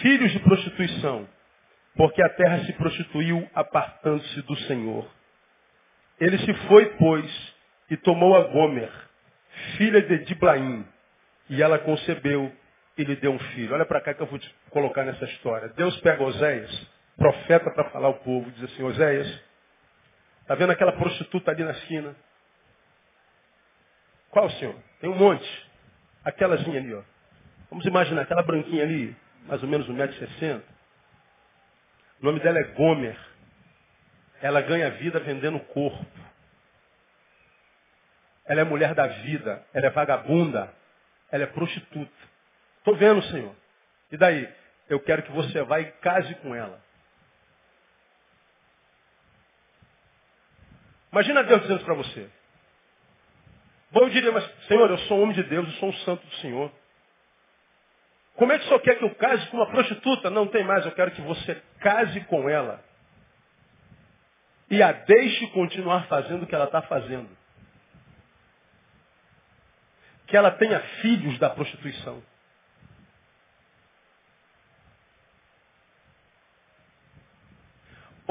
filhos 0.00 0.32
de 0.32 0.38
prostituição, 0.38 1.28
porque 1.94 2.22
a 2.22 2.30
terra 2.30 2.64
se 2.64 2.72
prostituiu 2.72 3.46
apartando-se 3.54 4.40
do 4.42 4.56
Senhor. 4.60 5.06
Ele 6.18 6.38
se 6.38 6.54
foi, 6.68 6.86
pois, 6.96 7.54
e 7.90 7.98
tomou 7.98 8.34
a 8.34 8.44
Gomer, 8.44 8.90
filha 9.76 10.00
de 10.00 10.24
Diblaim, 10.24 10.86
e 11.50 11.62
ela 11.62 11.78
concebeu 11.78 12.50
e 12.96 13.04
lhe 13.04 13.16
deu 13.16 13.32
um 13.32 13.38
filho. 13.38 13.74
Olha 13.74 13.86
para 13.86 14.00
cá 14.00 14.14
que 14.14 14.20
eu 14.20 14.26
vou 14.26 14.38
te 14.38 14.54
colocar 14.70 15.04
nessa 15.04 15.24
história. 15.24 15.68
Deus 15.70 15.98
pega 16.00 16.22
Oséias, 16.22 16.86
profeta 17.16 17.70
para 17.70 17.90
falar 17.90 18.08
ao 18.08 18.14
povo, 18.14 18.50
diz 18.50 18.64
assim, 18.64 18.82
Oséias, 18.82 19.42
está 20.42 20.54
vendo 20.54 20.72
aquela 20.72 20.92
prostituta 20.92 21.50
ali 21.50 21.64
na 21.64 21.72
esquina? 21.72 22.14
Qual, 24.30 24.48
senhor? 24.50 24.74
Tem 25.00 25.10
um 25.10 25.16
monte. 25.16 25.70
Aquelazinha 26.24 26.80
ali, 26.80 26.94
ó. 26.94 27.02
Vamos 27.70 27.84
imaginar 27.86 28.22
aquela 28.22 28.42
branquinha 28.42 28.82
ali, 28.82 29.16
mais 29.46 29.62
ou 29.62 29.68
menos 29.68 29.86
1,60m. 29.88 30.62
O 32.20 32.24
nome 32.24 32.40
dela 32.40 32.58
é 32.58 32.64
Gomer. 32.74 33.18
Ela 34.40 34.60
ganha 34.60 34.90
vida 34.90 35.20
vendendo 35.20 35.58
corpo. 35.60 36.04
Ela 38.44 38.60
é 38.60 38.64
mulher 38.64 38.94
da 38.94 39.06
vida. 39.06 39.64
Ela 39.72 39.86
é 39.86 39.90
vagabunda. 39.90 40.72
Ela 41.30 41.44
é 41.44 41.46
prostituta. 41.46 42.31
Estou 42.82 42.96
vendo, 42.96 43.22
Senhor. 43.22 43.54
E 44.10 44.16
daí? 44.16 44.52
Eu 44.88 44.98
quero 44.98 45.22
que 45.22 45.30
você 45.30 45.62
vá 45.62 45.80
e 45.80 45.92
case 45.92 46.34
com 46.36 46.52
ela. 46.52 46.82
Imagina 51.12 51.44
Deus 51.44 51.62
dizendo 51.62 51.84
para 51.84 51.94
você. 51.94 52.28
Bom, 53.92 54.00
eu 54.00 54.10
diria, 54.10 54.32
mas 54.32 54.44
Senhor, 54.66 54.90
eu 54.90 54.98
sou 54.98 55.18
um 55.18 55.22
homem 55.22 55.36
de 55.36 55.44
Deus, 55.44 55.66
eu 55.66 55.74
sou 55.74 55.90
um 55.90 55.92
santo 55.98 56.26
do 56.26 56.34
Senhor. 56.36 56.72
Como 58.34 58.50
é 58.50 58.58
que 58.58 58.64
o 58.64 58.68
senhor 58.68 58.80
quer 58.80 58.98
que 58.98 59.04
eu 59.04 59.14
case 59.14 59.46
com 59.48 59.58
uma 59.58 59.70
prostituta? 59.70 60.30
Não 60.30 60.48
tem 60.48 60.64
mais, 60.64 60.84
eu 60.84 60.92
quero 60.92 61.12
que 61.12 61.20
você 61.20 61.62
case 61.80 62.20
com 62.24 62.48
ela. 62.48 62.82
E 64.68 64.82
a 64.82 64.90
deixe 64.90 65.46
continuar 65.48 66.06
fazendo 66.06 66.42
o 66.42 66.46
que 66.46 66.54
ela 66.54 66.64
está 66.64 66.82
fazendo. 66.82 67.28
Que 70.26 70.36
ela 70.36 70.50
tenha 70.50 70.80
filhos 71.02 71.38
da 71.38 71.50
prostituição. 71.50 72.22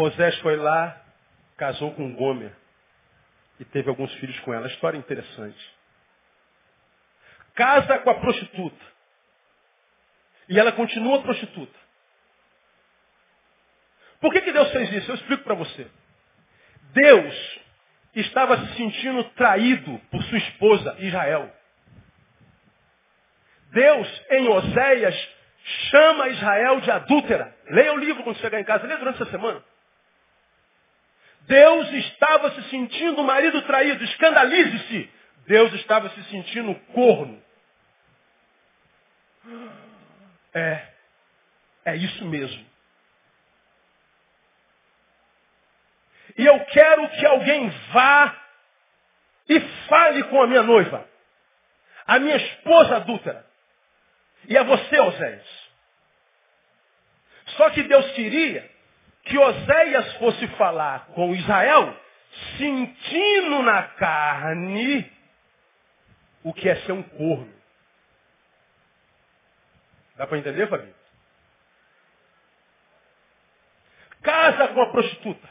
Osés 0.01 0.37
foi 0.39 0.55
lá, 0.55 0.99
casou 1.57 1.93
com 1.93 2.13
Gomer 2.13 2.55
e 3.59 3.65
teve 3.65 3.89
alguns 3.89 4.11
filhos 4.15 4.39
com 4.39 4.53
ela. 4.53 4.67
História 4.67 4.97
interessante. 4.97 5.75
Casa 7.53 7.99
com 7.99 8.09
a 8.09 8.15
prostituta. 8.15 8.85
E 10.49 10.59
ela 10.59 10.71
continua 10.71 11.21
prostituta. 11.21 11.79
Por 14.19 14.31
que, 14.31 14.41
que 14.41 14.51
Deus 14.51 14.71
fez 14.71 14.91
isso? 14.93 15.11
Eu 15.11 15.15
explico 15.15 15.43
para 15.43 15.55
você. 15.55 15.87
Deus 16.93 17.59
estava 18.15 18.57
se 18.57 18.75
sentindo 18.75 19.23
traído 19.31 19.99
por 20.11 20.21
sua 20.23 20.37
esposa 20.37 20.95
Israel. 20.99 21.53
Deus, 23.71 24.23
em 24.31 24.47
Oséias, 24.49 25.29
chama 25.89 26.29
Israel 26.29 26.81
de 26.81 26.91
adúltera. 26.91 27.55
Leia 27.69 27.93
o 27.93 27.97
livro 27.97 28.23
quando 28.23 28.37
chegar 28.39 28.59
em 28.59 28.65
casa, 28.65 28.85
leia 28.85 28.99
durante 28.99 29.21
essa 29.21 29.31
semana. 29.31 29.63
Deus 31.51 31.91
estava 31.91 32.49
se 32.51 32.69
sentindo 32.69 33.21
marido 33.25 33.61
traído, 33.63 34.01
escandalize-se. 34.05 35.11
Deus 35.45 35.73
estava 35.73 36.09
se 36.11 36.23
sentindo 36.29 36.73
corno. 36.93 37.43
É, 40.53 40.87
é 41.83 41.95
isso 41.97 42.23
mesmo. 42.23 42.65
E 46.37 46.45
eu 46.45 46.57
quero 46.67 47.09
que 47.09 47.25
alguém 47.25 47.69
vá 47.91 48.41
e 49.49 49.59
fale 49.89 50.23
com 50.23 50.41
a 50.41 50.47
minha 50.47 50.63
noiva, 50.63 51.05
a 52.07 52.17
minha 52.17 52.37
esposa 52.37 52.95
adúltera. 52.95 53.45
E 54.47 54.57
a 54.57 54.63
você, 54.63 54.99
Oséias. 55.01 55.69
Só 57.57 57.69
que 57.71 57.83
Deus 57.83 58.09
queria 58.13 58.70
que 59.23 59.37
Oséias 59.37 60.13
fosse 60.17 60.47
falar 60.49 61.07
com 61.07 61.33
Israel, 61.35 61.95
sentindo 62.57 63.61
na 63.63 63.83
carne 63.83 65.11
o 66.43 66.53
que 66.53 66.67
é 66.67 66.75
ser 66.77 66.91
um 66.91 67.03
corno. 67.03 67.53
Dá 70.15 70.27
para 70.27 70.37
entender, 70.37 70.67
Fabinho? 70.67 70.93
Casa 74.21 74.67
com 74.69 74.81
a 74.81 74.91
prostituta. 74.91 75.49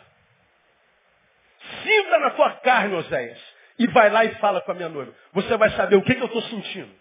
Sinta 1.82 2.18
na 2.18 2.30
tua 2.30 2.52
carne, 2.56 2.94
Oséias. 2.94 3.40
E 3.78 3.86
vai 3.88 4.10
lá 4.10 4.24
e 4.24 4.34
fala 4.36 4.60
com 4.60 4.72
a 4.72 4.74
minha 4.74 4.88
noiva. 4.88 5.12
Você 5.32 5.56
vai 5.56 5.70
saber 5.70 5.96
o 5.96 6.02
que, 6.02 6.14
que 6.14 6.20
eu 6.20 6.26
estou 6.26 6.42
sentindo. 6.42 6.94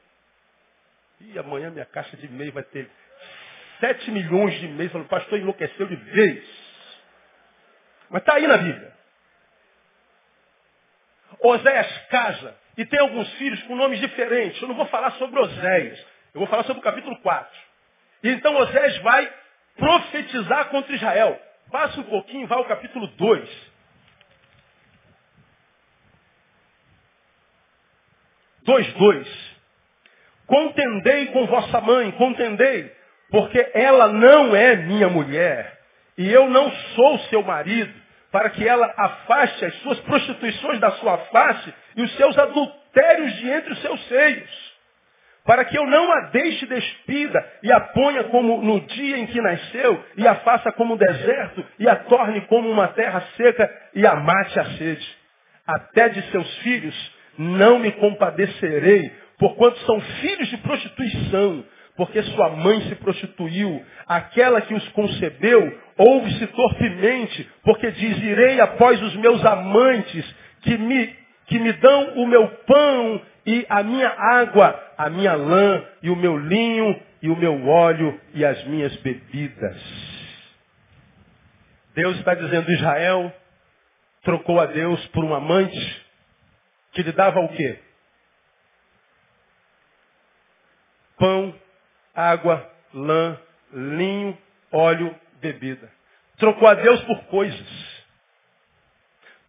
E 1.19 1.37
amanhã 1.37 1.69
minha 1.69 1.85
caixa 1.85 2.15
de 2.15 2.25
e-mail 2.25 2.53
vai 2.53 2.63
ter 2.63 2.89
7 3.81 4.11
milhões 4.11 4.57
de 4.59 4.65
e-mails. 4.65 4.91
Falando, 4.91 5.07
pastor 5.09 5.39
enlouqueceu 5.39 5.85
de 5.85 5.95
vez. 5.95 6.58
Mas 8.09 8.21
está 8.21 8.35
aí 8.35 8.47
na 8.47 8.57
Bíblia. 8.57 8.91
Oséias 11.41 12.07
casa 12.09 12.55
e 12.77 12.85
tem 12.85 12.99
alguns 12.99 13.31
filhos 13.33 13.61
com 13.63 13.75
nomes 13.75 13.99
diferentes. 13.99 14.61
Eu 14.61 14.67
não 14.67 14.75
vou 14.75 14.87
falar 14.87 15.11
sobre 15.11 15.39
Oséias. 15.39 15.99
Eu 16.33 16.39
vou 16.39 16.47
falar 16.47 16.63
sobre 16.63 16.79
o 16.79 16.83
capítulo 16.83 17.17
4. 17.21 17.59
E 18.23 18.29
então 18.29 18.55
Oséias 18.57 18.97
vai 18.99 19.31
profetizar 19.75 20.69
contra 20.69 20.93
Israel. 20.93 21.39
Passa 21.71 21.99
um 21.99 22.03
pouquinho, 22.03 22.47
vai 22.47 22.57
ao 22.57 22.65
capítulo 22.65 23.07
2. 23.07 23.69
2.2. 28.65 29.27
Contendei 30.45 31.27
com 31.27 31.45
vossa 31.47 31.79
mãe, 31.81 32.11
contendei, 32.11 32.91
porque 33.29 33.71
ela 33.73 34.07
não 34.07 34.55
é 34.55 34.75
minha 34.75 35.07
mulher, 35.07 35.78
e 36.19 36.31
eu 36.31 36.47
não 36.47 36.71
sou 36.95 37.17
seu 37.31 37.41
marido, 37.41 37.91
para 38.31 38.51
que 38.51 38.67
ela 38.67 38.93
afaste 38.95 39.65
as 39.65 39.73
suas 39.77 39.99
prostituições 40.01 40.79
da 40.79 40.91
sua 40.91 41.17
face 41.17 41.73
e 41.95 42.03
os 42.03 42.15
seus 42.15 42.37
adultérios 42.37 43.33
de 43.37 43.49
entre 43.49 43.73
os 43.73 43.81
seus 43.81 44.07
seios 44.07 44.69
para 45.49 45.65
que 45.65 45.75
eu 45.75 45.83
não 45.87 46.11
a 46.11 46.29
deixe 46.29 46.63
despida 46.67 47.43
e 47.63 47.71
a 47.71 47.79
ponha 47.79 48.25
como 48.25 48.61
no 48.61 48.81
dia 48.81 49.17
em 49.17 49.25
que 49.25 49.41
nasceu, 49.41 50.05
e 50.15 50.27
a 50.27 50.35
faça 50.35 50.71
como 50.73 50.93
um 50.93 50.97
deserto, 50.97 51.65
e 51.79 51.89
a 51.89 51.95
torne 51.95 52.41
como 52.41 52.69
uma 52.69 52.89
terra 52.89 53.19
seca, 53.35 53.67
e 53.95 54.05
a 54.05 54.15
mate 54.15 54.59
a 54.59 54.65
sede. 54.77 55.17
Até 55.65 56.09
de 56.09 56.21
seus 56.29 56.57
filhos 56.59 57.15
não 57.35 57.79
me 57.79 57.91
compadecerei, 57.93 59.11
porquanto 59.39 59.79
são 59.87 59.99
filhos 59.99 60.49
de 60.49 60.57
prostituição, 60.57 61.65
porque 61.99 62.23
sua 62.23 62.51
mãe 62.51 62.79
se 62.87 62.95
prostituiu, 62.95 63.85
aquela 64.07 64.61
que 64.61 64.73
os 64.73 64.87
concebeu, 64.93 65.81
ouve-se 65.97 66.47
torpemente, 66.47 67.51
porque 67.61 67.91
diz, 67.91 68.17
irei 68.19 68.61
após 68.61 69.01
os 69.03 69.17
meus 69.17 69.45
amantes, 69.45 70.35
que 70.61 70.77
me, 70.77 71.13
que 71.47 71.59
me 71.59 71.73
dão 71.73 72.13
o 72.13 72.25
meu 72.25 72.47
pão 72.65 73.21
e 73.45 73.65
a 73.67 73.83
minha 73.83 74.07
água, 74.07 74.81
a 74.97 75.09
minha 75.09 75.33
lã 75.33 75.83
e 76.01 76.09
o 76.09 76.15
meu 76.15 76.37
linho 76.37 77.01
e 77.21 77.29
o 77.29 77.35
meu 77.35 77.67
óleo 77.67 78.17
e 78.33 78.45
as 78.45 78.63
minhas 78.63 78.95
bebidas. 79.01 79.77
Deus 81.95 82.15
está 82.15 82.33
dizendo, 82.33 82.71
Israel 82.71 83.33
trocou 84.23 84.61
a 84.61 84.67
Deus 84.67 85.05
por 85.07 85.25
um 85.25 85.35
amante 85.35 86.05
que 86.93 87.03
lhe 87.03 87.11
dava 87.11 87.41
o 87.41 87.49
quê? 87.49 87.77
Pão, 91.17 91.53
água, 92.15 92.69
lã, 92.93 93.37
linho, 93.71 94.37
óleo, 94.71 95.15
bebida. 95.41 95.91
Trocou 96.37 96.67
a 96.67 96.73
Deus 96.73 97.01
por 97.03 97.23
coisas. 97.25 97.99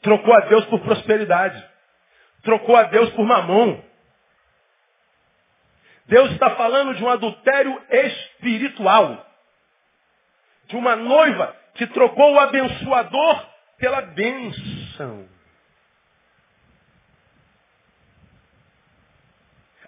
Trocou 0.02 0.34
a 0.34 0.40
Deus 0.40 0.64
por 0.66 0.80
prosperidade. 0.80 1.64
Trocou 2.42 2.76
a 2.76 2.84
Deus 2.84 3.10
por 3.10 3.24
mamão. 3.24 3.84
Deus 6.06 6.32
está 6.32 6.50
falando 6.56 6.94
de 6.94 7.04
um 7.04 7.08
adultério 7.08 7.80
espiritual. 7.90 9.26
De 10.66 10.76
uma 10.76 10.96
noiva 10.96 11.56
que 11.74 11.86
trocou 11.86 12.34
o 12.34 12.40
abençoador 12.40 13.46
pela 13.78 14.02
bênção. 14.02 15.28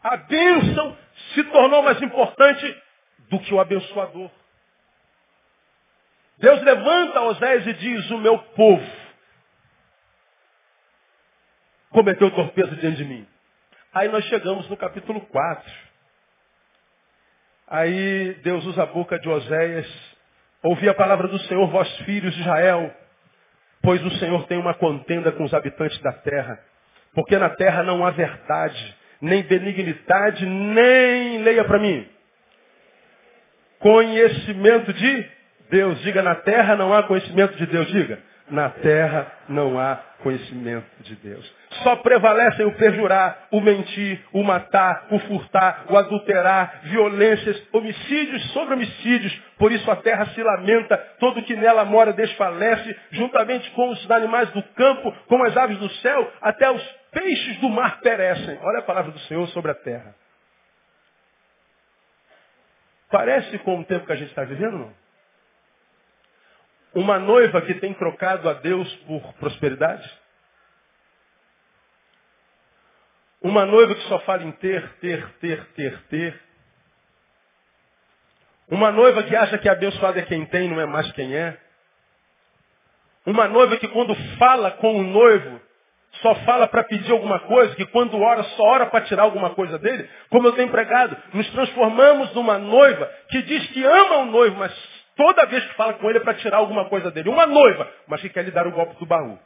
A 0.02 0.16
bênção 0.16 0.96
se 1.34 1.44
tornou 1.44 1.82
mais 1.82 2.00
importante 2.02 2.82
do 3.30 3.38
que 3.40 3.54
o 3.54 3.60
abençoador. 3.60 4.30
Deus 6.38 6.60
levanta 6.62 7.20
Oséias 7.22 7.66
e 7.66 7.72
diz, 7.74 8.10
o 8.10 8.18
meu 8.18 8.38
povo 8.38 9.02
cometeu 11.90 12.30
torpeza 12.30 12.74
diante 12.76 12.96
de 12.96 13.04
mim. 13.04 13.26
Aí 13.94 14.08
nós 14.08 14.24
chegamos 14.24 14.68
no 14.68 14.76
capítulo 14.76 15.20
4. 15.20 15.72
Aí 17.68 18.34
Deus 18.42 18.64
usa 18.64 18.82
a 18.82 18.86
boca 18.86 19.18
de 19.18 19.28
Oséias. 19.28 19.86
Ouvi 20.62 20.88
a 20.88 20.94
palavra 20.94 21.28
do 21.28 21.38
Senhor, 21.40 21.66
vós 21.68 21.88
filhos 21.98 22.34
de 22.34 22.40
Israel, 22.40 22.94
pois 23.82 24.02
o 24.04 24.10
Senhor 24.18 24.46
tem 24.46 24.58
uma 24.58 24.74
contenda 24.74 25.32
com 25.32 25.44
os 25.44 25.52
habitantes 25.52 25.98
da 26.00 26.12
terra. 26.12 26.58
Porque 27.14 27.36
na 27.36 27.50
terra 27.50 27.82
não 27.82 28.04
há 28.04 28.10
verdade, 28.10 28.96
nem 29.22 29.44
benignidade, 29.44 30.44
nem, 30.44 31.38
leia 31.38 31.64
para 31.64 31.78
mim, 31.78 32.04
conhecimento 33.78 34.92
de 34.92 35.26
Deus. 35.70 36.00
Diga, 36.02 36.22
na 36.22 36.34
terra 36.34 36.74
não 36.74 36.92
há 36.92 37.04
conhecimento 37.04 37.56
de 37.56 37.66
Deus. 37.66 37.86
Diga, 37.86 38.18
na 38.50 38.68
terra 38.68 39.30
não 39.48 39.78
há 39.78 39.96
conhecimento 40.22 40.86
de 41.00 41.14
Deus. 41.16 41.54
Só 41.82 41.96
prevalecem 41.96 42.66
o 42.66 42.72
perjurar, 42.72 43.46
o 43.50 43.60
mentir, 43.60 44.20
o 44.32 44.42
matar, 44.42 45.06
o 45.10 45.18
furtar, 45.20 45.84
o 45.88 45.96
adulterar, 45.96 46.80
violências, 46.84 47.62
homicídios 47.72 48.42
sobre 48.52 48.74
homicídios. 48.74 49.32
Por 49.56 49.70
isso 49.70 49.88
a 49.90 49.96
terra 49.96 50.26
se 50.26 50.42
lamenta, 50.42 50.96
todo 51.18 51.42
que 51.42 51.54
nela 51.54 51.84
mora 51.84 52.12
desfalece, 52.12 52.96
juntamente 53.12 53.70
com 53.70 53.88
os 53.90 54.10
animais 54.10 54.50
do 54.50 54.62
campo, 54.74 55.12
com 55.28 55.42
as 55.44 55.56
aves 55.56 55.78
do 55.78 55.88
céu, 55.94 56.32
até 56.40 56.70
os 56.70 57.01
peixes 57.12 57.58
do 57.60 57.68
mar 57.68 58.00
perecem. 58.00 58.58
Olha 58.62 58.80
a 58.80 58.82
palavra 58.82 59.12
do 59.12 59.18
Senhor 59.20 59.46
sobre 59.48 59.70
a 59.70 59.74
terra. 59.74 60.14
Parece 63.10 63.58
com 63.58 63.78
o 63.78 63.84
tempo 63.84 64.06
que 64.06 64.12
a 64.12 64.16
gente 64.16 64.30
está 64.30 64.42
vivendo, 64.42 64.78
não? 64.78 65.02
Uma 66.94 67.18
noiva 67.18 67.62
que 67.62 67.74
tem 67.74 67.94
trocado 67.94 68.48
a 68.48 68.54
Deus 68.54 68.92
por 69.06 69.32
prosperidade? 69.34 70.20
Uma 73.40 73.66
noiva 73.66 73.94
que 73.94 74.08
só 74.08 74.18
fala 74.20 74.42
em 74.44 74.52
ter, 74.52 74.88
ter, 74.94 75.28
ter, 75.34 75.66
ter, 75.72 76.02
ter. 76.04 76.40
Uma 78.68 78.90
noiva 78.90 79.22
que 79.24 79.34
acha 79.34 79.58
que 79.58 79.68
abençoado 79.68 80.18
é 80.18 80.22
quem 80.22 80.46
tem, 80.46 80.68
não 80.68 80.80
é 80.80 80.86
mais 80.86 81.10
quem 81.12 81.34
é. 81.34 81.58
Uma 83.26 83.48
noiva 83.48 83.76
que 83.76 83.88
quando 83.88 84.14
fala 84.38 84.70
com 84.72 84.98
o 84.98 85.02
noivo, 85.02 85.60
só 86.22 86.34
fala 86.36 86.68
para 86.68 86.84
pedir 86.84 87.10
alguma 87.12 87.40
coisa, 87.40 87.74
que 87.74 87.84
quando 87.86 88.18
ora, 88.18 88.42
só 88.44 88.62
ora 88.62 88.86
para 88.86 89.02
tirar 89.02 89.24
alguma 89.24 89.50
coisa 89.50 89.78
dele. 89.78 90.08
Como 90.30 90.46
eu 90.46 90.52
tenho 90.52 90.70
pregado, 90.70 91.16
nos 91.34 91.50
transformamos 91.50 92.32
numa 92.34 92.58
noiva 92.58 93.10
que 93.28 93.42
diz 93.42 93.66
que 93.68 93.84
ama 93.84 94.18
o 94.18 94.26
noivo, 94.26 94.56
mas 94.56 94.72
toda 95.16 95.46
vez 95.46 95.64
que 95.64 95.74
fala 95.74 95.94
com 95.94 96.08
ele 96.08 96.18
é 96.18 96.22
para 96.22 96.34
tirar 96.34 96.58
alguma 96.58 96.88
coisa 96.88 97.10
dele. 97.10 97.28
Uma 97.28 97.46
noiva, 97.46 97.90
mas 98.06 98.20
que 98.20 98.28
quer 98.28 98.44
lhe 98.44 98.52
dar 98.52 98.66
o 98.66 98.72
golpe 98.72 98.98
do 98.98 99.04
baú. 99.04 99.38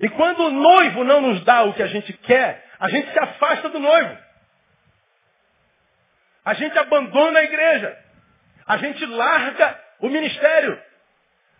E 0.00 0.08
quando 0.08 0.46
o 0.46 0.50
noivo 0.50 1.04
não 1.04 1.20
nos 1.20 1.44
dá 1.44 1.62
o 1.62 1.74
que 1.74 1.82
a 1.82 1.86
gente 1.86 2.12
quer, 2.14 2.64
a 2.78 2.88
gente 2.88 3.12
se 3.12 3.18
afasta 3.18 3.68
do 3.68 3.78
noivo. 3.78 4.16
A 6.42 6.54
gente 6.54 6.78
abandona 6.78 7.38
a 7.38 7.44
igreja. 7.44 7.98
A 8.66 8.78
gente 8.78 9.04
larga 9.04 9.78
o 10.00 10.08
ministério. 10.08 10.80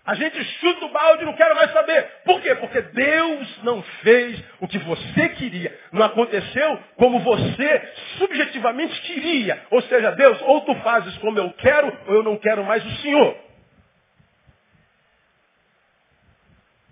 A 0.04 0.14
gente 0.14 0.42
chuta 0.42 0.86
o 0.86 0.88
balde 0.90 1.24
não 1.24 1.34
quer 1.34 1.54
mais 1.54 1.70
saber. 1.72 2.02
Por 2.24 2.40
quê? 2.40 2.54
Porque 2.54 2.80
Deus 2.80 3.62
não 3.62 3.82
fez 4.02 4.42
o 4.60 4.66
que 4.66 4.78
você 4.78 5.28
queria. 5.30 5.78
Não 5.92 6.04
aconteceu 6.04 6.78
como 6.96 7.20
você 7.20 7.92
subjetivamente 8.18 9.00
queria. 9.02 9.62
Ou 9.70 9.82
seja, 9.82 10.10
Deus, 10.12 10.40
ou 10.42 10.62
tu 10.62 10.74
fazes 10.76 11.16
como 11.18 11.38
eu 11.38 11.52
quero, 11.52 11.96
ou 12.06 12.14
eu 12.14 12.22
não 12.22 12.36
quero 12.38 12.64
mais 12.64 12.84
o 12.84 12.96
Senhor. 13.02 13.36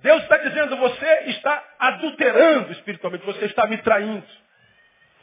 Deus 0.02 0.22
está 0.22 0.36
dizendo, 0.36 0.76
você 0.76 1.24
está 1.26 1.64
adulterando 1.78 2.72
espiritualmente, 2.72 3.26
você 3.26 3.46
está 3.46 3.66
me 3.66 3.78
traindo. 3.78 4.24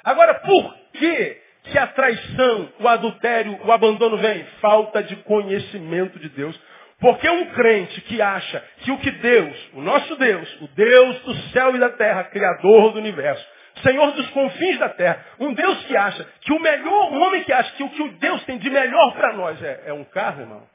Agora, 0.03 0.35
por 0.35 0.75
que, 0.93 1.41
que 1.63 1.77
a 1.77 1.87
traição, 1.87 2.73
o 2.79 2.87
adultério, 2.87 3.59
o 3.63 3.71
abandono 3.71 4.17
vem? 4.17 4.43
Falta 4.59 5.01
de 5.01 5.15
conhecimento 5.17 6.19
de 6.19 6.29
Deus. 6.29 6.59
Porque 7.05 7.29
um 7.29 7.45
crente 7.51 8.01
que 8.01 8.19
acha 8.19 8.59
que 8.79 8.91
o 8.91 8.97
que 8.97 9.11
Deus, 9.11 9.69
o 9.73 9.81
nosso 9.83 10.15
Deus, 10.15 10.61
o 10.61 10.67
Deus 10.69 11.19
do 11.19 11.35
céu 11.51 11.75
e 11.75 11.79
da 11.79 11.91
terra, 11.91 12.23
Criador 12.23 12.93
do 12.93 12.97
universo, 12.97 13.47
Senhor 13.83 14.11
dos 14.13 14.27
confins 14.31 14.79
da 14.79 14.89
terra, 14.89 15.23
um 15.39 15.53
Deus 15.53 15.85
que 15.85 15.95
acha 15.95 16.27
que 16.41 16.51
o 16.51 16.59
melhor, 16.59 17.11
um 17.11 17.21
homem 17.21 17.43
que 17.43 17.53
acha 17.53 17.71
que 17.73 17.83
o 17.83 17.89
que 17.91 18.09
Deus 18.09 18.43
tem 18.45 18.57
de 18.57 18.71
melhor 18.71 19.13
para 19.13 19.33
nós 19.33 19.61
é, 19.61 19.83
é 19.85 19.93
um 19.93 20.03
carro, 20.05 20.41
irmão, 20.41 20.67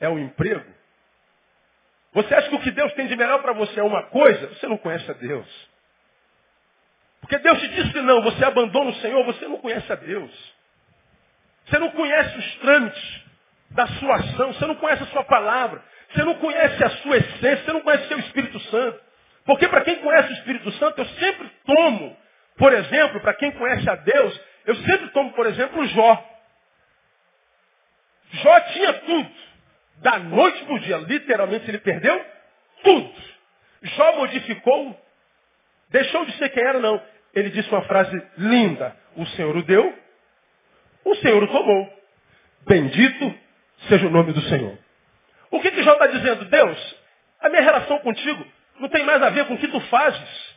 é 0.00 0.08
um 0.08 0.18
emprego, 0.18 0.64
você 2.14 2.34
acha 2.34 2.48
que 2.48 2.54
o 2.54 2.60
que 2.60 2.70
Deus 2.70 2.90
tem 2.94 3.06
de 3.06 3.14
melhor 3.14 3.42
para 3.42 3.52
você 3.52 3.78
é 3.78 3.82
uma 3.82 4.04
coisa? 4.04 4.46
Você 4.46 4.66
não 4.66 4.78
conhece 4.78 5.10
a 5.10 5.14
Deus. 5.14 5.68
Porque 7.20 7.36
Deus 7.40 7.60
te 7.60 7.68
disse 7.68 7.92
que 7.92 8.00
não, 8.00 8.22
você 8.22 8.42
abandona 8.42 8.88
o 8.88 8.94
Senhor, 8.94 9.22
você 9.22 9.46
não 9.46 9.58
conhece 9.58 9.92
a 9.92 9.96
Deus. 9.96 10.54
Você 11.66 11.78
não 11.78 11.90
conhece 11.90 12.38
os 12.38 12.56
trâmites 12.56 13.27
da 13.78 13.86
sua 13.86 14.16
ação, 14.16 14.52
você 14.52 14.66
não 14.66 14.74
conhece 14.74 15.04
a 15.04 15.06
sua 15.06 15.22
palavra, 15.22 15.80
você 16.10 16.24
não 16.24 16.34
conhece 16.34 16.82
a 16.82 16.90
sua 16.96 17.16
essência, 17.16 17.64
você 17.64 17.72
não 17.72 17.80
conhece 17.80 18.06
o 18.06 18.08
seu 18.08 18.18
Espírito 18.18 18.58
Santo. 18.58 19.00
Porque 19.44 19.68
para 19.68 19.82
quem 19.82 20.00
conhece 20.00 20.30
o 20.30 20.32
Espírito 20.34 20.72
Santo, 20.72 21.00
eu 21.00 21.06
sempre 21.06 21.48
tomo, 21.64 22.16
por 22.56 22.72
exemplo, 22.72 23.20
para 23.20 23.34
quem 23.34 23.52
conhece 23.52 23.88
a 23.88 23.94
Deus, 23.94 24.40
eu 24.66 24.74
sempre 24.78 25.10
tomo, 25.10 25.32
por 25.32 25.46
exemplo, 25.46 25.86
Jó. 25.86 26.28
Jó 28.32 28.60
tinha 28.72 28.94
tudo. 28.94 29.30
Da 29.98 30.18
noite 30.18 30.64
para 30.64 30.74
o 30.74 30.80
dia, 30.80 30.96
literalmente 30.96 31.70
ele 31.70 31.78
perdeu 31.78 32.24
tudo. 32.82 33.14
Jó 33.82 34.16
modificou, 34.16 35.00
deixou 35.90 36.24
de 36.24 36.32
ser 36.36 36.48
quem 36.48 36.64
era, 36.64 36.80
não. 36.80 37.00
Ele 37.32 37.50
disse 37.50 37.70
uma 37.70 37.82
frase 37.82 38.20
linda. 38.38 38.96
O 39.14 39.24
Senhor 39.26 39.56
o 39.56 39.62
deu, 39.62 39.96
o 41.04 41.14
Senhor 41.16 41.40
o 41.44 41.46
tomou. 41.46 41.96
Bendito 42.66 43.47
seja 43.88 44.06
o 44.06 44.10
nome 44.10 44.32
do 44.32 44.40
Senhor. 44.42 44.76
O 45.50 45.60
que, 45.60 45.70
que 45.70 45.82
Jó 45.82 45.92
está 45.92 46.06
dizendo? 46.06 46.44
Deus, 46.46 46.96
a 47.40 47.48
minha 47.48 47.62
relação 47.62 47.98
contigo 48.00 48.44
não 48.80 48.88
tem 48.88 49.04
mais 49.04 49.22
a 49.22 49.30
ver 49.30 49.46
com 49.46 49.54
o 49.54 49.58
que 49.58 49.68
tu 49.68 49.80
fazes. 49.82 50.56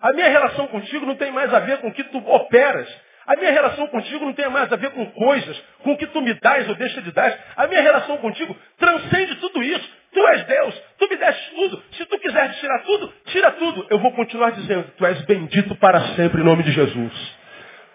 A 0.00 0.12
minha 0.12 0.28
relação 0.28 0.66
contigo 0.68 1.06
não 1.06 1.16
tem 1.16 1.30
mais 1.32 1.52
a 1.52 1.60
ver 1.60 1.78
com 1.78 1.88
o 1.88 1.92
que 1.92 2.04
tu 2.04 2.18
operas. 2.18 2.88
A 3.26 3.36
minha 3.36 3.50
relação 3.50 3.86
contigo 3.88 4.24
não 4.24 4.34
tem 4.34 4.50
mais 4.50 4.70
a 4.70 4.76
ver 4.76 4.90
com 4.90 5.06
coisas, 5.12 5.58
com 5.82 5.92
o 5.92 5.96
que 5.96 6.06
tu 6.08 6.20
me 6.20 6.34
dás 6.34 6.68
ou 6.68 6.74
deixa 6.74 7.00
de 7.00 7.10
dar. 7.10 7.38
A 7.56 7.66
minha 7.66 7.80
relação 7.80 8.18
contigo 8.18 8.54
transcende 8.78 9.36
tudo 9.36 9.62
isso. 9.62 9.88
Tu 10.12 10.28
és 10.28 10.44
Deus, 10.44 10.82
tu 10.98 11.08
me 11.08 11.16
deste 11.16 11.54
tudo. 11.54 11.82
Se 11.92 12.04
tu 12.04 12.18
quiseres 12.18 12.56
tirar 12.60 12.80
tudo, 12.80 13.12
tira 13.26 13.50
tudo. 13.52 13.86
Eu 13.88 13.98
vou 13.98 14.12
continuar 14.12 14.50
dizendo, 14.50 14.92
tu 14.96 15.06
és 15.06 15.20
bendito 15.22 15.74
para 15.76 16.00
sempre 16.16 16.42
em 16.42 16.44
nome 16.44 16.62
de 16.62 16.72
Jesus. 16.72 17.36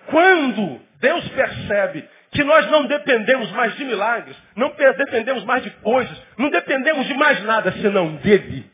Quando 0.07 0.81
Deus 0.99 1.27
percebe 1.29 2.09
que 2.31 2.43
nós 2.43 2.69
não 2.69 2.85
dependemos 2.85 3.51
mais 3.51 3.75
de 3.75 3.85
milagres, 3.85 4.37
não 4.55 4.71
dependemos 4.77 5.43
mais 5.45 5.63
de 5.63 5.71
coisas, 5.71 6.21
não 6.37 6.49
dependemos 6.49 7.07
de 7.07 7.13
mais 7.15 7.43
nada 7.43 7.71
senão 7.73 8.15
dele, 8.17 8.69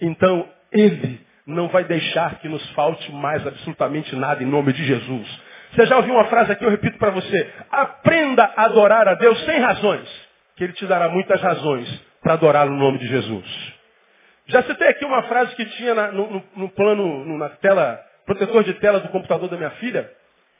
então 0.00 0.48
ele 0.72 1.20
não 1.46 1.68
vai 1.68 1.84
deixar 1.84 2.38
que 2.38 2.48
nos 2.48 2.68
falte 2.70 3.10
mais 3.12 3.46
absolutamente 3.46 4.14
nada 4.16 4.42
em 4.42 4.46
nome 4.46 4.72
de 4.72 4.84
Jesus. 4.84 5.40
Você 5.72 5.86
já 5.86 5.96
ouviu 5.96 6.14
uma 6.14 6.26
frase 6.26 6.52
aqui, 6.52 6.64
eu 6.64 6.70
repito 6.70 6.98
para 6.98 7.10
você. 7.10 7.50
Aprenda 7.70 8.52
a 8.56 8.64
adorar 8.64 9.08
a 9.08 9.14
Deus 9.14 9.42
sem 9.44 9.58
razões, 9.58 10.08
que 10.56 10.64
Ele 10.64 10.72
te 10.74 10.86
dará 10.86 11.08
muitas 11.08 11.40
razões 11.40 11.88
para 12.22 12.34
adorar 12.34 12.66
no 12.66 12.76
nome 12.76 12.98
de 12.98 13.06
Jesus. 13.06 13.72
Já 14.46 14.62
citei 14.64 14.88
aqui 14.88 15.04
uma 15.04 15.22
frase 15.24 15.54
que 15.56 15.64
tinha 15.64 15.94
na, 15.94 16.12
no, 16.12 16.44
no, 16.56 16.68
plano, 16.70 17.24
no, 17.24 17.38
na 17.38 17.48
tela, 17.48 17.98
protetor 18.26 18.64
de 18.64 18.74
tela 18.74 19.00
do 19.00 19.08
computador 19.08 19.48
da 19.48 19.56
minha 19.56 19.70
filha. 19.70 20.10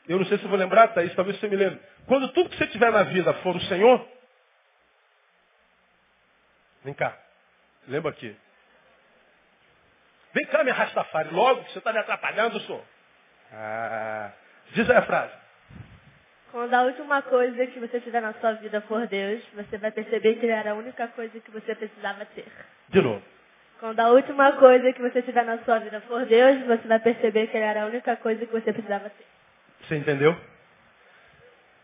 Eu 0.07 0.19
não 0.19 0.25
sei 0.25 0.37
se 0.37 0.43
eu 0.43 0.49
vou 0.49 0.59
lembrar, 0.59 0.89
Thaís, 0.89 1.15
talvez 1.15 1.39
você 1.39 1.47
me 1.47 1.55
lembre. 1.55 1.79
Quando 2.07 2.31
tudo 2.33 2.49
que 2.49 2.57
você 2.57 2.67
tiver 2.67 2.91
na 2.91 3.03
vida 3.03 3.33
for 3.35 3.55
o 3.55 3.61
Senhor, 3.61 4.05
vem 6.83 6.93
cá, 6.93 7.17
lembra 7.87 8.11
aqui. 8.11 8.35
Vem 10.33 10.45
cá, 10.47 10.63
me 10.63 10.71
Rastafari, 10.71 11.29
logo, 11.29 11.63
que 11.63 11.71
você 11.71 11.77
está 11.77 11.93
me 11.93 11.99
atrapalhando, 11.99 12.59
senhor. 12.61 12.83
Ah, 13.53 14.31
diz 14.71 14.89
aí 14.89 14.97
a 14.97 15.03
frase. 15.03 15.33
Quando 16.51 16.73
a 16.73 16.81
última 16.83 17.21
coisa 17.21 17.65
que 17.67 17.79
você 17.79 17.99
tiver 18.01 18.21
na 18.21 18.33
sua 18.33 18.53
vida 18.53 18.81
for 18.81 19.07
Deus, 19.07 19.43
você 19.53 19.77
vai 19.77 19.91
perceber 19.91 20.35
que 20.35 20.45
Ele 20.45 20.51
era 20.51 20.71
a 20.71 20.75
única 20.75 21.07
coisa 21.09 21.39
que 21.39 21.51
você 21.51 21.73
precisava 21.75 22.25
ter. 22.25 22.45
De 22.89 23.01
novo. 23.01 23.23
Quando 23.79 23.99
a 23.99 24.09
última 24.09 24.51
coisa 24.53 24.91
que 24.93 25.01
você 25.01 25.21
tiver 25.21 25.45
na 25.45 25.59
sua 25.59 25.79
vida 25.79 26.01
for 26.01 26.25
Deus, 26.25 26.65
você 26.65 26.87
vai 26.87 26.99
perceber 26.99 27.47
que 27.47 27.57
Ele 27.57 27.65
era 27.65 27.83
a 27.83 27.85
única 27.85 28.15
coisa 28.17 28.45
que 28.45 28.51
você 28.51 28.71
precisava 28.73 29.09
ter. 29.09 29.25
Você 29.83 29.95
entendeu? 29.95 30.35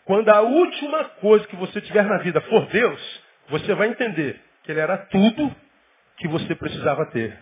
Quando 0.05 0.29
a 0.29 0.41
última 0.41 1.05
coisa 1.05 1.47
que 1.47 1.55
você 1.55 1.79
tiver 1.81 2.03
na 2.03 2.17
vida 2.17 2.41
for 2.41 2.65
Deus, 2.67 3.23
você 3.49 3.73
vai 3.75 3.89
entender 3.89 4.41
que 4.63 4.71
Ele 4.71 4.79
era 4.79 4.97
tudo 4.97 5.55
que 6.17 6.27
você 6.27 6.55
precisava 6.55 7.05
ter. 7.07 7.37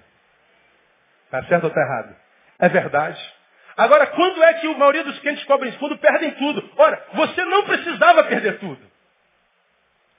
Está 1.26 1.44
certo 1.46 1.66
ou 1.66 1.70
está 1.70 1.82
errado? 1.82 2.16
É 2.60 2.70
verdade. 2.70 3.38
Agora, 3.76 4.08
quando 4.08 4.44
é 4.44 4.54
que 4.56 4.68
a 4.68 4.78
maioria 4.78 5.04
dos 5.04 5.20
crentes 5.20 5.44
cobrem 5.46 5.72
fundo 5.74 5.98
perdem 5.98 6.32
tudo? 6.32 6.68
Ora, 6.78 7.06
você 7.14 7.46
não 7.46 7.64
precisava 7.64 8.24
perder 8.24 8.60
tudo. 8.60 8.80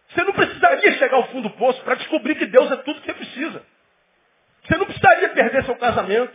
Você 0.09 0.23
não 0.23 0.33
precisaria 0.33 0.93
chegar 0.93 1.17
ao 1.17 1.29
fundo 1.29 1.49
do 1.49 1.57
poço 1.57 1.83
para 1.83 1.97
descobrir 1.97 2.37
que 2.37 2.47
Deus 2.47 2.71
é 2.71 2.77
tudo 2.77 3.01
que 3.01 3.07
você 3.07 3.15
precisa. 3.15 3.63
Você 4.65 4.77
não 4.77 4.87
precisaria 4.87 5.29
perder 5.31 5.65
seu 5.65 5.77
casamento. 5.77 6.33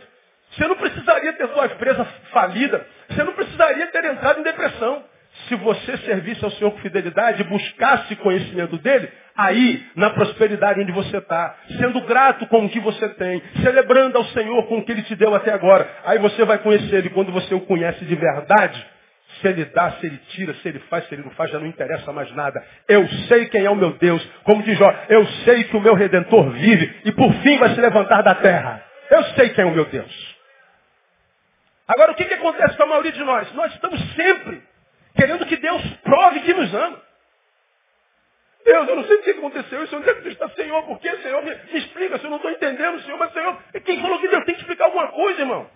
Você 0.50 0.66
não 0.68 0.76
precisaria 0.76 1.32
ter 1.32 1.48
sua 1.48 1.66
empresa 1.66 2.04
falida. 2.30 2.86
Você 3.08 3.24
não 3.24 3.32
precisaria 3.32 3.86
ter 3.88 4.04
entrado 4.04 4.40
em 4.40 4.42
depressão. 4.42 5.04
Se 5.48 5.54
você 5.56 5.96
servisse 6.34 6.44
ao 6.44 6.50
Senhor 6.52 6.70
com 6.72 6.78
fidelidade 6.78 7.40
e 7.40 7.44
buscasse 7.44 8.16
conhecimento 8.16 8.76
dele, 8.78 9.08
aí, 9.36 9.84
na 9.94 10.10
prosperidade 10.10 10.80
onde 10.80 10.92
você 10.92 11.18
está, 11.18 11.56
sendo 11.78 12.00
grato 12.02 12.46
com 12.46 12.64
o 12.64 12.68
que 12.68 12.80
você 12.80 13.08
tem, 13.10 13.42
celebrando 13.62 14.18
ao 14.18 14.24
Senhor 14.26 14.66
com 14.66 14.78
o 14.78 14.84
que 14.84 14.92
ele 14.92 15.02
te 15.02 15.14
deu 15.14 15.34
até 15.34 15.52
agora, 15.52 15.88
aí 16.04 16.18
você 16.18 16.44
vai 16.44 16.58
conhecer 16.58 16.96
ele. 16.96 17.10
Quando 17.10 17.32
você 17.32 17.54
o 17.54 17.60
conhece 17.60 18.04
de 18.04 18.14
verdade, 18.14 18.84
se 19.40 19.48
ele 19.48 19.64
dá, 19.66 19.92
se 19.92 20.06
ele 20.06 20.18
tira, 20.30 20.54
se 20.54 20.68
ele 20.68 20.78
faz, 20.90 21.06
se 21.08 21.14
ele 21.14 21.22
não 21.22 21.30
faz, 21.32 21.50
já 21.50 21.58
não 21.58 21.66
interessa 21.66 22.12
mais 22.12 22.30
nada. 22.34 22.62
Eu 22.88 23.06
sei 23.28 23.46
quem 23.46 23.64
é 23.64 23.70
o 23.70 23.76
meu 23.76 23.92
Deus. 23.92 24.24
Como 24.44 24.62
diz 24.62 24.78
Jó, 24.78 24.94
eu 25.08 25.26
sei 25.44 25.64
que 25.64 25.76
o 25.76 25.80
meu 25.80 25.94
Redentor 25.94 26.50
vive 26.50 27.00
e 27.04 27.12
por 27.12 27.32
fim 27.34 27.58
vai 27.58 27.74
se 27.74 27.80
levantar 27.80 28.22
da 28.22 28.34
terra. 28.34 28.82
Eu 29.10 29.22
sei 29.34 29.50
quem 29.50 29.64
é 29.64 29.66
o 29.66 29.72
meu 29.72 29.84
Deus. 29.86 30.34
Agora, 31.86 32.12
o 32.12 32.14
que, 32.14 32.24
que 32.24 32.34
acontece 32.34 32.76
com 32.76 32.84
a 32.84 32.86
maioria 32.86 33.12
de 33.12 33.22
nós? 33.22 33.52
Nós 33.52 33.72
estamos 33.74 34.00
sempre 34.14 34.62
querendo 35.16 35.46
que 35.46 35.56
Deus 35.56 35.82
prove 36.02 36.40
que 36.40 36.54
nos 36.54 36.74
ama. 36.74 37.02
Deus, 38.64 38.88
eu 38.88 38.96
não 38.96 39.04
sei 39.04 39.16
o 39.16 39.22
que 39.22 39.30
aconteceu 39.30 39.84
isso, 39.84 39.96
onde 39.96 40.08
é 40.08 40.14
que 40.14 40.28
está, 40.28 40.48
Senhor? 40.50 40.82
Por 40.84 40.98
que, 40.98 41.16
Senhor? 41.18 41.42
Me, 41.42 41.54
me 41.54 41.78
explica, 41.78 42.18
se 42.18 42.24
eu 42.24 42.30
não 42.30 42.38
estou 42.38 42.50
entendendo, 42.50 43.00
Senhor, 43.02 43.18
mas 43.18 43.32
Senhor, 43.32 43.58
quem 43.84 44.00
falou 44.00 44.18
que 44.18 44.28
Deus 44.28 44.44
tem 44.44 44.54
que 44.54 44.60
explicar 44.62 44.86
alguma 44.86 45.08
coisa, 45.08 45.40
irmão? 45.40 45.70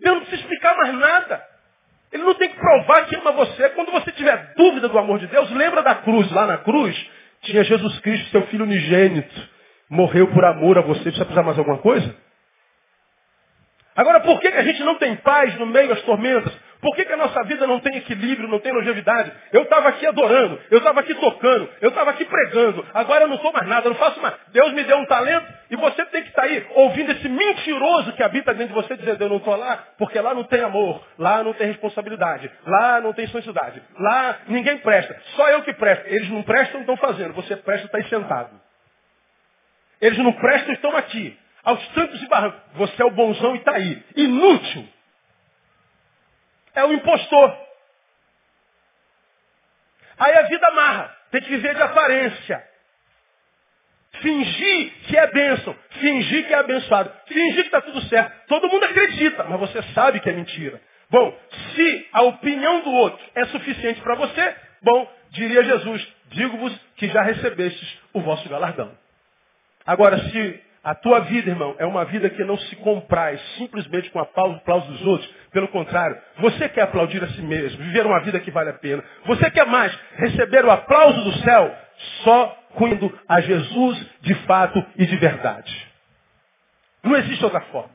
Deus 0.00 0.16
não 0.16 0.22
precisa 0.24 0.42
explicar 0.42 0.76
mais 0.76 0.94
nada. 0.94 1.46
Ele 2.12 2.22
não 2.22 2.34
tem 2.34 2.48
que 2.48 2.56
provar 2.56 3.06
que 3.06 3.16
ama 3.16 3.32
você. 3.32 3.68
Quando 3.70 3.92
você 3.92 4.10
tiver 4.12 4.54
dúvida 4.56 4.88
do 4.88 4.98
amor 4.98 5.18
de 5.18 5.26
Deus, 5.26 5.50
lembra 5.50 5.82
da 5.82 5.96
cruz. 5.96 6.30
Lá 6.32 6.46
na 6.46 6.58
cruz 6.58 7.10
tinha 7.42 7.62
Jesus 7.64 8.00
Cristo, 8.00 8.30
seu 8.30 8.46
filho 8.46 8.64
unigênito. 8.64 9.48
Morreu 9.90 10.28
por 10.28 10.44
amor 10.44 10.78
a 10.78 10.82
você. 10.82 11.02
Precisa 11.02 11.24
precisar 11.24 11.42
mais 11.42 11.58
alguma 11.58 11.78
coisa? 11.78 12.14
Agora, 13.98 14.20
por 14.20 14.38
que, 14.38 14.52
que 14.52 14.56
a 14.56 14.62
gente 14.62 14.80
não 14.84 14.94
tem 14.94 15.16
paz 15.16 15.52
no 15.56 15.66
meio 15.66 15.88
das 15.88 16.00
tormentas? 16.02 16.56
Por 16.80 16.94
que, 16.94 17.04
que 17.04 17.12
a 17.12 17.16
nossa 17.16 17.42
vida 17.42 17.66
não 17.66 17.80
tem 17.80 17.96
equilíbrio, 17.96 18.48
não 18.48 18.60
tem 18.60 18.72
longevidade? 18.72 19.32
Eu 19.52 19.62
estava 19.62 19.88
aqui 19.88 20.06
adorando, 20.06 20.60
eu 20.70 20.78
estava 20.78 21.00
aqui 21.00 21.12
tocando, 21.16 21.68
eu 21.80 21.88
estava 21.88 22.10
aqui 22.10 22.24
pregando, 22.24 22.86
agora 22.94 23.24
eu 23.24 23.28
não 23.28 23.38
sou 23.38 23.52
mais 23.52 23.66
nada, 23.66 23.88
eu 23.88 23.90
não 23.90 23.98
faço 23.98 24.22
mais. 24.22 24.36
Deus 24.52 24.72
me 24.72 24.84
deu 24.84 24.98
um 24.98 25.06
talento 25.06 25.52
e 25.68 25.74
você 25.74 26.06
tem 26.06 26.22
que 26.22 26.28
estar 26.28 26.42
aí 26.42 26.64
ouvindo 26.76 27.10
esse 27.10 27.28
mentiroso 27.28 28.12
que 28.12 28.22
habita 28.22 28.54
dentro 28.54 28.68
de 28.68 28.80
você 28.80 28.96
dizendo, 28.96 29.24
eu 29.24 29.30
não 29.30 29.38
estou 29.38 29.56
lá, 29.56 29.84
porque 29.98 30.20
lá 30.20 30.32
não 30.32 30.44
tem 30.44 30.60
amor, 30.60 31.04
lá 31.18 31.42
não 31.42 31.52
tem 31.52 31.66
responsabilidade, 31.66 32.48
lá 32.64 33.00
não 33.00 33.12
tem 33.12 33.26
sociedade, 33.26 33.82
lá 33.98 34.38
ninguém 34.46 34.78
presta, 34.78 35.20
só 35.34 35.48
eu 35.48 35.62
que 35.62 35.72
presto. 35.72 36.06
Eles 36.06 36.30
não 36.30 36.44
prestam, 36.44 36.82
estão 36.82 36.96
fazendo, 36.98 37.34
você 37.34 37.56
presta, 37.56 37.86
está 37.86 37.98
aí 37.98 38.08
sentado. 38.08 38.50
Eles 40.00 40.18
não 40.18 40.32
prestam, 40.34 40.72
estão 40.72 40.96
aqui 40.96 41.36
aos 41.62 41.86
trancos 41.88 42.22
e 42.22 42.26
barrancos. 42.28 42.60
Você 42.74 43.02
é 43.02 43.04
o 43.04 43.10
bonzão 43.10 43.54
e 43.54 43.58
está 43.58 43.72
aí. 43.72 44.02
Inútil. 44.16 44.88
É 46.74 46.84
o 46.84 46.92
impostor. 46.92 47.56
Aí 50.18 50.34
a 50.36 50.42
vida 50.42 50.66
amarra. 50.68 51.16
Tem 51.30 51.42
que 51.42 51.50
viver 51.50 51.74
de 51.74 51.82
aparência. 51.82 52.68
Fingir 54.20 54.92
que 55.06 55.16
é 55.16 55.26
bênção. 55.28 55.76
Fingir 55.90 56.46
que 56.46 56.54
é 56.54 56.58
abençoado. 56.58 57.12
Fingir 57.26 57.62
que 57.62 57.68
está 57.68 57.80
tudo 57.80 58.00
certo. 58.02 58.46
Todo 58.48 58.68
mundo 58.68 58.84
acredita, 58.84 59.44
mas 59.44 59.60
você 59.60 59.82
sabe 59.94 60.20
que 60.20 60.28
é 60.28 60.32
mentira. 60.32 60.80
Bom, 61.10 61.38
se 61.74 62.08
a 62.12 62.22
opinião 62.22 62.80
do 62.80 62.90
outro 62.90 63.24
é 63.34 63.46
suficiente 63.46 64.00
para 64.02 64.14
você, 64.14 64.56
bom, 64.82 65.10
diria 65.30 65.64
Jesus, 65.64 66.06
digo-vos 66.26 66.76
que 66.96 67.08
já 67.08 67.22
recebestes 67.22 67.98
o 68.12 68.20
vosso 68.20 68.46
galardão. 68.48 68.92
Agora, 69.86 70.18
se 70.18 70.62
a 70.88 70.94
tua 70.94 71.20
vida, 71.20 71.50
irmão, 71.50 71.76
é 71.78 71.84
uma 71.84 72.06
vida 72.06 72.30
que 72.30 72.42
não 72.44 72.56
se 72.56 72.76
compraz 72.76 73.38
simplesmente 73.58 74.08
com 74.08 74.20
aplauso 74.20 74.90
dos 74.90 75.04
outros. 75.04 75.30
Pelo 75.52 75.68
contrário, 75.68 76.16
você 76.38 76.66
quer 76.66 76.80
aplaudir 76.80 77.22
a 77.22 77.28
si 77.28 77.42
mesmo, 77.42 77.84
viver 77.84 78.06
uma 78.06 78.20
vida 78.20 78.40
que 78.40 78.50
vale 78.50 78.70
a 78.70 78.72
pena. 78.72 79.04
Você 79.26 79.50
quer 79.50 79.66
mais 79.66 79.94
receber 80.16 80.64
o 80.64 80.70
aplauso 80.70 81.22
do 81.24 81.32
céu 81.40 81.76
só 82.24 82.58
quando 82.76 83.20
a 83.28 83.38
Jesus 83.42 84.06
de 84.22 84.34
fato 84.46 84.82
e 84.96 85.04
de 85.04 85.14
verdade. 85.18 85.88
Não 87.02 87.16
existe 87.16 87.44
outra 87.44 87.60
forma. 87.60 87.94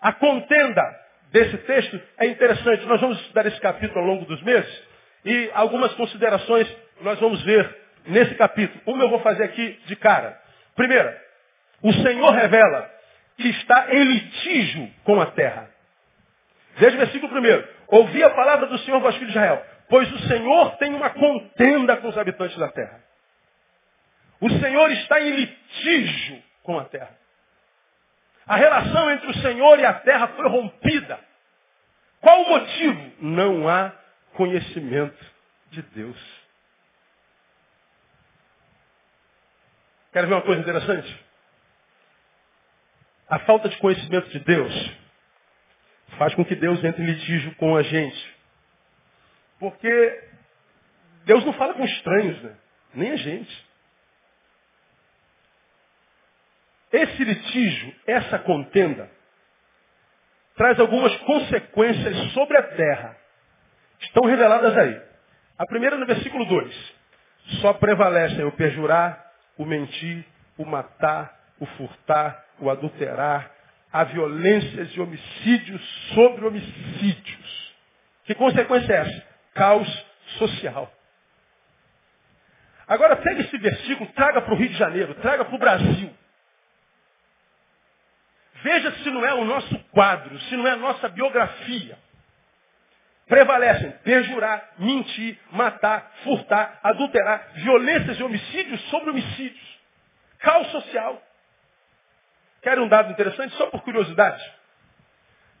A 0.00 0.12
contenda 0.12 0.84
desse 1.32 1.58
texto 1.58 2.00
é 2.18 2.26
interessante. 2.26 2.86
Nós 2.86 3.00
vamos 3.00 3.18
estudar 3.22 3.44
esse 3.44 3.60
capítulo 3.60 3.98
ao 4.02 4.06
longo 4.06 4.24
dos 4.24 4.40
meses 4.42 4.82
e 5.24 5.50
algumas 5.52 5.92
considerações 5.94 6.72
nós 7.00 7.18
vamos 7.18 7.42
ver 7.42 7.76
nesse 8.06 8.36
capítulo. 8.36 8.80
Uma 8.86 9.02
eu 9.02 9.10
vou 9.10 9.18
fazer 9.18 9.42
aqui 9.42 9.80
de 9.86 9.96
cara. 9.96 10.46
Primeira, 10.78 11.20
o 11.82 11.92
Senhor 11.92 12.30
revela 12.30 12.88
que 13.36 13.48
está 13.48 13.92
em 13.92 14.04
litígio 14.04 14.88
com 15.02 15.20
a 15.20 15.26
terra. 15.26 15.68
Veja 16.76 16.94
o 16.94 17.00
versículo 17.00 17.32
primeiro. 17.32 17.66
Ouvi 17.88 18.22
a 18.22 18.30
palavra 18.30 18.66
do 18.68 18.78
Senhor, 18.78 19.00
vós 19.00 19.16
filhos 19.16 19.32
de 19.32 19.36
Israel, 19.36 19.66
pois 19.88 20.08
o 20.12 20.18
Senhor 20.28 20.76
tem 20.76 20.94
uma 20.94 21.10
contenda 21.10 21.96
com 21.96 22.06
os 22.06 22.16
habitantes 22.16 22.56
da 22.56 22.68
terra. 22.68 23.02
O 24.40 24.48
Senhor 24.48 24.92
está 24.92 25.20
em 25.20 25.30
litígio 25.30 26.40
com 26.62 26.78
a 26.78 26.84
terra. 26.84 27.10
A 28.46 28.54
relação 28.54 29.10
entre 29.10 29.32
o 29.32 29.34
Senhor 29.34 29.80
e 29.80 29.84
a 29.84 29.94
terra 29.94 30.28
foi 30.28 30.48
rompida. 30.48 31.18
Qual 32.20 32.42
o 32.42 32.50
motivo? 32.50 33.12
Não 33.20 33.68
há 33.68 33.92
conhecimento 34.34 35.26
de 35.72 35.82
Deus. 35.82 36.37
Quer 40.12 40.26
ver 40.26 40.34
uma 40.34 40.42
coisa 40.42 40.60
interessante? 40.60 41.26
A 43.28 43.38
falta 43.40 43.68
de 43.68 43.76
conhecimento 43.78 44.28
de 44.30 44.38
Deus 44.40 44.92
faz 46.16 46.34
com 46.34 46.44
que 46.44 46.54
Deus 46.54 46.82
entre 46.82 47.02
em 47.02 47.06
litígio 47.06 47.54
com 47.56 47.76
a 47.76 47.82
gente. 47.82 48.36
Porque 49.58 50.24
Deus 51.24 51.44
não 51.44 51.52
fala 51.52 51.74
com 51.74 51.84
estranhos, 51.84 52.42
né? 52.42 52.56
nem 52.94 53.12
a 53.12 53.16
gente. 53.16 53.68
Esse 56.90 57.22
litígio, 57.22 57.94
essa 58.06 58.38
contenda, 58.38 59.10
traz 60.56 60.80
algumas 60.80 61.14
consequências 61.18 62.32
sobre 62.32 62.56
a 62.56 62.62
terra. 62.62 63.16
Estão 64.00 64.24
reveladas 64.24 64.76
aí. 64.76 65.02
A 65.58 65.66
primeira 65.66 65.98
no 65.98 66.06
versículo 66.06 66.46
2. 66.46 66.94
Só 67.60 67.74
prevalecem 67.74 68.44
o 68.44 68.52
perjurar, 68.52 69.27
o 69.58 69.66
mentir, 69.66 70.24
o 70.56 70.64
matar, 70.64 71.36
o 71.60 71.66
furtar, 71.66 72.44
o 72.60 72.70
adulterar, 72.70 73.50
a 73.92 74.04
violências 74.04 74.90
e 74.94 75.00
homicídios 75.00 75.82
sobre 76.14 76.46
homicídios. 76.46 77.74
Que 78.24 78.34
consequência 78.34 78.92
é 78.92 78.96
essa? 78.96 79.26
Caos 79.54 80.06
social. 80.38 80.92
Agora 82.86 83.16
pega 83.16 83.40
esse 83.40 83.58
versículo, 83.58 84.10
traga 84.12 84.40
para 84.40 84.54
o 84.54 84.56
Rio 84.56 84.68
de 84.68 84.76
Janeiro, 84.76 85.14
traga 85.16 85.44
para 85.44 85.54
o 85.54 85.58
Brasil. 85.58 86.10
Veja 88.62 88.92
se 89.02 89.10
não 89.10 89.24
é 89.24 89.34
o 89.34 89.44
nosso 89.44 89.78
quadro, 89.90 90.38
se 90.40 90.56
não 90.56 90.66
é 90.66 90.72
a 90.72 90.76
nossa 90.76 91.08
biografia. 91.08 91.98
Prevalecem 93.28 93.90
perjurar, 94.02 94.70
mentir, 94.78 95.38
matar, 95.52 96.10
furtar, 96.24 96.80
adulterar, 96.82 97.50
violências 97.56 98.18
e 98.18 98.22
homicídios 98.22 98.80
sobre 98.88 99.10
homicídios. 99.10 99.78
Caos 100.38 100.70
social. 100.70 101.22
Quer 102.62 102.78
um 102.78 102.88
dado 102.88 103.12
interessante? 103.12 103.54
Só 103.56 103.66
por 103.66 103.82
curiosidade. 103.82 104.42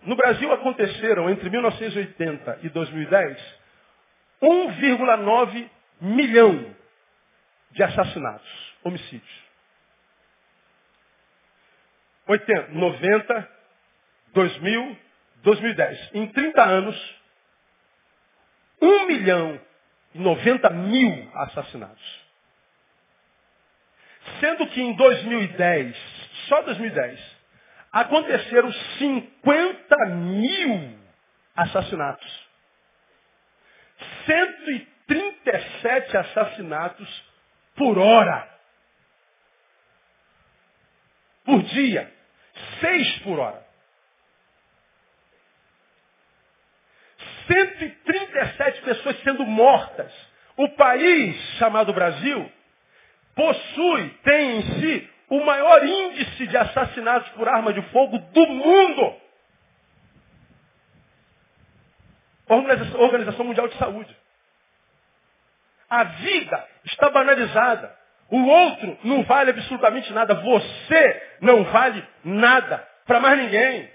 No 0.02 0.16
Brasil 0.16 0.50
aconteceram, 0.52 1.28
entre 1.28 1.50
1980 1.50 2.60
e 2.62 2.68
2010, 2.70 3.58
1,9 4.42 5.70
milhão 6.00 6.74
de 7.72 7.82
assassinatos, 7.82 8.76
homicídios. 8.82 9.48
80, 12.26 12.68
90, 12.72 13.48
2000, 14.32 14.98
2010. 15.42 16.10
Em 16.14 16.26
30 16.28 16.62
anos, 16.62 17.17
1 18.80 19.06
milhão 19.06 19.60
e 20.14 20.18
90 20.18 20.70
mil 20.70 21.30
assassinatos. 21.34 22.28
Sendo 24.40 24.66
que 24.68 24.80
em 24.80 24.94
2010, 24.94 25.96
só 26.48 26.62
2010, 26.62 27.38
aconteceram 27.92 28.72
50 28.72 30.06
mil 30.06 30.98
assassinatos. 31.56 32.48
137 34.26 36.16
assassinatos 36.16 37.24
por 37.74 37.98
hora. 37.98 38.48
Por 41.44 41.62
dia. 41.62 42.12
Seis 42.80 43.18
por 43.20 43.38
hora. 43.38 43.67
137 47.48 48.82
pessoas 48.82 49.20
sendo 49.22 49.44
mortas. 49.44 50.12
O 50.56 50.68
país 50.70 51.36
chamado 51.58 51.92
Brasil 51.92 52.52
possui, 53.34 54.10
tem 54.24 54.58
em 54.58 54.62
si, 54.80 55.10
o 55.30 55.44
maior 55.44 55.84
índice 55.84 56.46
de 56.46 56.56
assassinatos 56.56 57.28
por 57.30 57.48
arma 57.48 57.72
de 57.72 57.82
fogo 57.90 58.18
do 58.18 58.46
mundo. 58.46 59.16
Organização, 62.48 63.00
Organização 63.00 63.44
Mundial 63.44 63.68
de 63.68 63.76
Saúde. 63.76 64.16
A 65.88 66.04
vida 66.04 66.68
está 66.84 67.10
banalizada. 67.10 67.96
O 68.30 68.44
outro 68.44 68.98
não 69.04 69.22
vale 69.24 69.50
absolutamente 69.50 70.12
nada. 70.12 70.34
Você 70.34 71.22
não 71.40 71.64
vale 71.64 72.06
nada 72.24 72.86
para 73.06 73.20
mais 73.20 73.38
ninguém. 73.38 73.90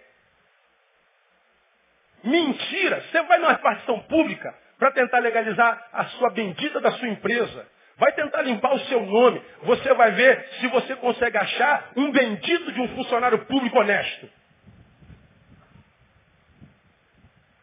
Mentira. 2.23 2.92
Você 3.13 3.21
vai 3.21 3.37
numa 3.37 3.51
repartição 3.51 3.99
pública 3.99 4.55
para 4.79 4.89
tentar 4.89 5.19
legalizar 5.19 5.87
a 5.93 6.05
sua 6.05 6.31
bendita 6.31 6.81
da 6.81 6.91
sua 6.93 7.07
empresa. 7.07 7.67
Vai 7.95 8.11
tentar 8.13 8.41
limpar 8.41 8.73
o 8.73 8.79
seu 8.87 9.05
nome. 9.05 9.39
Você 9.61 9.93
vai 9.93 10.11
ver 10.13 10.49
se 10.59 10.67
você 10.69 10.95
consegue 10.95 11.37
achar 11.37 11.91
um 11.95 12.11
bendito 12.11 12.71
de 12.71 12.81
um 12.81 12.87
funcionário 12.95 13.45
público 13.45 13.77
honesto. 13.77 14.27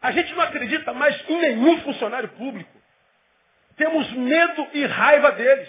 A 0.01 0.13
gente 0.13 0.33
não 0.35 0.43
acredita 0.43 0.93
mais 0.93 1.21
em 1.29 1.41
nenhum 1.41 1.81
funcionário 1.81 2.29
público. 2.29 2.81
Temos 3.77 4.09
medo 4.13 4.69
e 4.73 4.87
raiva 4.87 5.33
deles. 5.33 5.69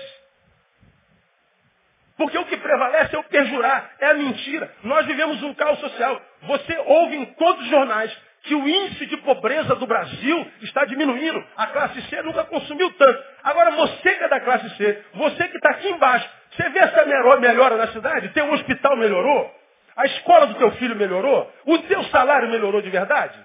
Porque 2.17 2.37
o 2.37 2.45
que 2.45 2.57
prevalece 2.57 3.15
é 3.15 3.19
o 3.19 3.23
perjurar, 3.23 3.95
é 3.99 4.05
a 4.11 4.13
mentira. 4.13 4.71
Nós 4.83 5.07
vivemos 5.07 5.41
um 5.41 5.55
caos 5.55 5.79
social. 5.79 6.21
Você 6.43 6.77
ouve 6.85 7.15
em 7.15 7.25
todos 7.33 7.63
os 7.63 7.69
jornais 7.69 8.15
que 8.43 8.55
o 8.55 8.67
índice 8.67 9.05
de 9.05 9.17
pobreza 9.17 9.75
do 9.75 9.85
Brasil 9.85 10.51
está 10.61 10.83
diminuindo. 10.85 11.43
A 11.55 11.67
classe 11.67 12.01
C 12.03 12.21
nunca 12.23 12.43
consumiu 12.45 12.91
tanto. 12.93 13.23
Agora 13.43 13.71
você 13.71 14.15
que 14.15 14.23
é 14.23 14.27
da 14.27 14.39
classe 14.39 14.69
C, 14.77 15.05
você 15.13 15.47
que 15.47 15.57
está 15.57 15.69
aqui 15.71 15.89
embaixo, 15.89 16.27
você 16.51 16.69
vê 16.69 16.79
essa 16.79 17.05
melhora 17.39 17.77
na 17.77 17.87
cidade? 17.87 18.29
Tem 18.29 18.43
um 18.43 18.53
hospital 18.53 18.97
melhorou? 18.97 19.55
A 19.95 20.05
escola 20.05 20.47
do 20.47 20.55
teu 20.55 20.71
filho 20.71 20.95
melhorou? 20.95 21.51
O 21.65 21.77
teu 21.79 22.03
salário 22.05 22.49
melhorou 22.49 22.81
de 22.81 22.89
verdade? 22.89 23.37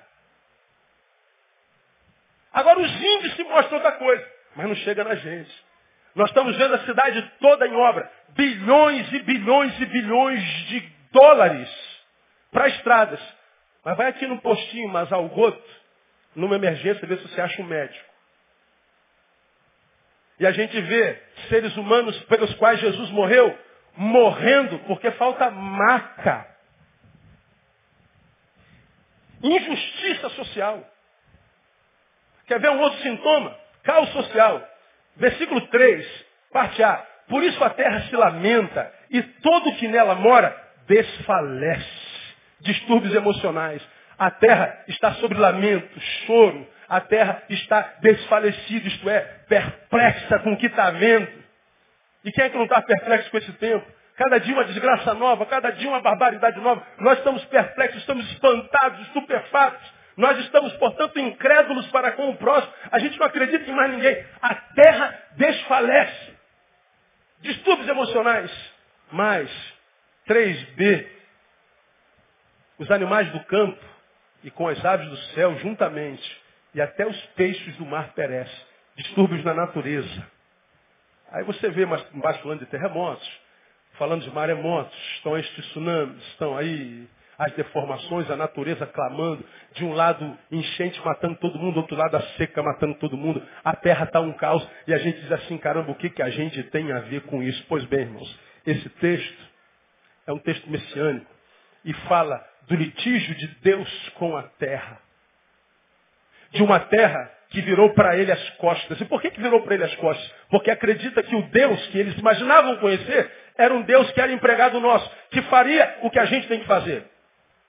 Agora 2.52 2.80
os 2.80 3.02
índices 3.02 3.46
mostram 3.46 3.74
outra 3.74 3.92
coisa, 3.92 4.26
mas 4.54 4.66
não 4.66 4.74
chega 4.76 5.04
na 5.04 5.14
gente. 5.14 5.66
Nós 6.14 6.30
estamos 6.30 6.56
vendo 6.56 6.74
a 6.74 6.84
cidade 6.86 7.32
toda 7.38 7.66
em 7.66 7.74
obra. 7.74 8.10
Bilhões 8.30 9.12
e 9.12 9.18
bilhões 9.18 9.78
e 9.78 9.84
bilhões 9.84 10.42
de 10.68 10.80
dólares 11.12 11.68
para 12.50 12.68
estradas. 12.68 13.20
Mas 13.86 13.96
vai 13.96 14.08
aqui 14.08 14.26
no 14.26 14.40
postinho 14.40 14.88
mas 14.88 15.12
ao 15.12 15.28
goto, 15.28 15.62
numa 16.34 16.56
emergência, 16.56 17.06
ver 17.06 17.18
se 17.18 17.28
você 17.28 17.40
acha 17.40 17.62
um 17.62 17.66
médico. 17.66 18.04
E 20.40 20.46
a 20.46 20.50
gente 20.50 20.78
vê 20.80 21.22
seres 21.48 21.76
humanos 21.76 22.18
pelos 22.24 22.52
quais 22.54 22.80
Jesus 22.80 23.10
morreu, 23.10 23.56
morrendo 23.96 24.80
porque 24.80 25.08
falta 25.12 25.52
maca. 25.52 26.48
Injustiça 29.40 30.30
social. 30.30 30.84
Quer 32.48 32.58
ver 32.58 32.70
um 32.70 32.80
outro 32.80 32.98
sintoma? 33.02 33.56
Caos 33.84 34.08
social. 34.10 34.68
Versículo 35.14 35.60
3, 35.68 36.26
parte 36.52 36.82
A. 36.82 37.06
Por 37.28 37.40
isso 37.44 37.62
a 37.62 37.70
terra 37.70 38.00
se 38.08 38.16
lamenta 38.16 38.92
e 39.10 39.22
todo 39.22 39.76
que 39.76 39.86
nela 39.86 40.16
mora 40.16 40.60
desfalece 40.88 42.05
distúrbios 42.60 43.14
emocionais. 43.14 43.82
A 44.18 44.30
terra 44.30 44.84
está 44.88 45.12
sob 45.14 45.34
lamento, 45.34 46.00
choro. 46.26 46.66
A 46.88 47.00
terra 47.00 47.42
está 47.48 47.94
desfalecida, 48.00 48.86
isto 48.86 49.10
é, 49.10 49.20
perplexa 49.48 50.38
com 50.38 50.52
o 50.52 50.56
que 50.56 50.66
está 50.66 50.90
vendo. 50.90 51.28
E 52.24 52.32
quem 52.32 52.44
é 52.44 52.48
que 52.48 52.56
não 52.56 52.64
está 52.64 52.80
perplexo 52.80 53.30
com 53.30 53.38
esse 53.38 53.52
tempo? 53.54 53.84
Cada 54.16 54.38
dia 54.38 54.54
uma 54.54 54.64
desgraça 54.64 55.12
nova, 55.14 55.44
cada 55.46 55.70
dia 55.70 55.88
uma 55.88 56.00
barbaridade 56.00 56.58
nova. 56.60 56.84
Nós 56.98 57.18
estamos 57.18 57.44
perplexos, 57.46 58.00
estamos 58.00 58.24
espantados, 58.32 59.00
estupefatos. 59.08 59.96
Nós 60.16 60.38
estamos, 60.38 60.72
portanto, 60.74 61.18
incrédulos 61.18 61.86
para 61.88 62.12
com 62.12 62.30
o 62.30 62.36
próximo. 62.36 62.72
A 62.90 62.98
gente 62.98 63.18
não 63.18 63.26
acredita 63.26 63.70
em 63.70 63.74
mais 63.74 63.90
ninguém. 63.90 64.24
A 64.40 64.54
terra 64.54 65.22
desfalece. 65.36 66.34
Distúrbios 67.42 67.88
emocionais. 67.88 68.50
Mais 69.12 69.50
3B 70.26 71.15
os 72.78 72.90
animais 72.90 73.30
do 73.32 73.40
campo 73.44 73.82
e 74.44 74.50
com 74.50 74.68
as 74.68 74.84
aves 74.84 75.08
do 75.08 75.16
céu 75.34 75.58
juntamente, 75.58 76.42
e 76.74 76.80
até 76.80 77.06
os 77.06 77.20
peixes 77.34 77.76
do 77.76 77.86
mar 77.86 78.12
perecem. 78.14 78.66
Distúrbios 78.96 79.44
na 79.44 79.54
natureza. 79.54 80.26
Aí 81.32 81.44
você 81.44 81.68
vê 81.70 81.84
mais 81.84 82.04
embaixo 82.14 82.40
falando 82.42 82.60
de 82.60 82.66
terremotos, 82.66 83.40
falando 83.98 84.22
de 84.22 84.30
maremotos, 84.30 84.96
estão 85.16 85.36
estes 85.36 85.66
tsunamis, 85.68 86.22
estão 86.28 86.56
aí 86.56 87.08
as 87.38 87.52
deformações, 87.52 88.30
a 88.30 88.36
natureza 88.36 88.86
clamando, 88.86 89.44
de 89.74 89.84
um 89.84 89.92
lado 89.92 90.38
enchente 90.50 90.98
matando 91.04 91.36
todo 91.36 91.58
mundo, 91.58 91.74
do 91.74 91.80
outro 91.80 91.96
lado 91.96 92.16
a 92.16 92.22
seca 92.38 92.62
matando 92.62 92.94
todo 92.94 93.16
mundo, 93.16 93.42
a 93.62 93.76
terra 93.76 94.04
está 94.04 94.20
um 94.20 94.32
caos, 94.32 94.66
e 94.86 94.94
a 94.94 94.98
gente 94.98 95.20
diz 95.20 95.32
assim, 95.32 95.58
caramba, 95.58 95.90
o 95.90 95.94
que, 95.94 96.08
que 96.08 96.22
a 96.22 96.30
gente 96.30 96.62
tem 96.64 96.90
a 96.92 97.00
ver 97.00 97.22
com 97.22 97.42
isso? 97.42 97.62
Pois 97.68 97.84
bem, 97.84 98.00
irmãos, 98.00 98.38
esse 98.66 98.88
texto 98.88 99.46
é 100.26 100.32
um 100.32 100.38
texto 100.38 100.68
messiânico 100.70 101.30
e 101.84 101.92
fala 102.08 102.42
do 102.68 102.74
litígio 102.74 103.34
de 103.34 103.46
Deus 103.62 104.08
com 104.14 104.36
a 104.36 104.42
terra. 104.42 105.00
De 106.52 106.62
uma 106.62 106.80
terra 106.80 107.30
que 107.50 107.60
virou 107.60 107.92
para 107.94 108.16
ele 108.16 108.32
as 108.32 108.50
costas. 108.50 109.00
E 109.00 109.04
por 109.04 109.20
que, 109.20 109.30
que 109.30 109.40
virou 109.40 109.62
para 109.62 109.74
ele 109.74 109.84
as 109.84 109.94
costas? 109.96 110.30
Porque 110.50 110.70
acredita 110.70 111.22
que 111.22 111.34
o 111.34 111.42
Deus 111.50 111.86
que 111.88 111.98
eles 111.98 112.16
imaginavam 112.18 112.76
conhecer 112.76 113.30
era 113.56 113.72
um 113.72 113.82
Deus 113.82 114.10
que 114.12 114.20
era 114.20 114.32
empregado 114.32 114.80
nosso, 114.80 115.10
que 115.30 115.40
faria 115.42 115.98
o 116.02 116.10
que 116.10 116.18
a 116.18 116.26
gente 116.26 116.46
tem 116.48 116.60
que 116.60 116.66
fazer. 116.66 117.04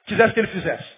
Quisesse 0.05 0.33
que 0.33 0.39
ele 0.39 0.47
fizesse. 0.47 0.97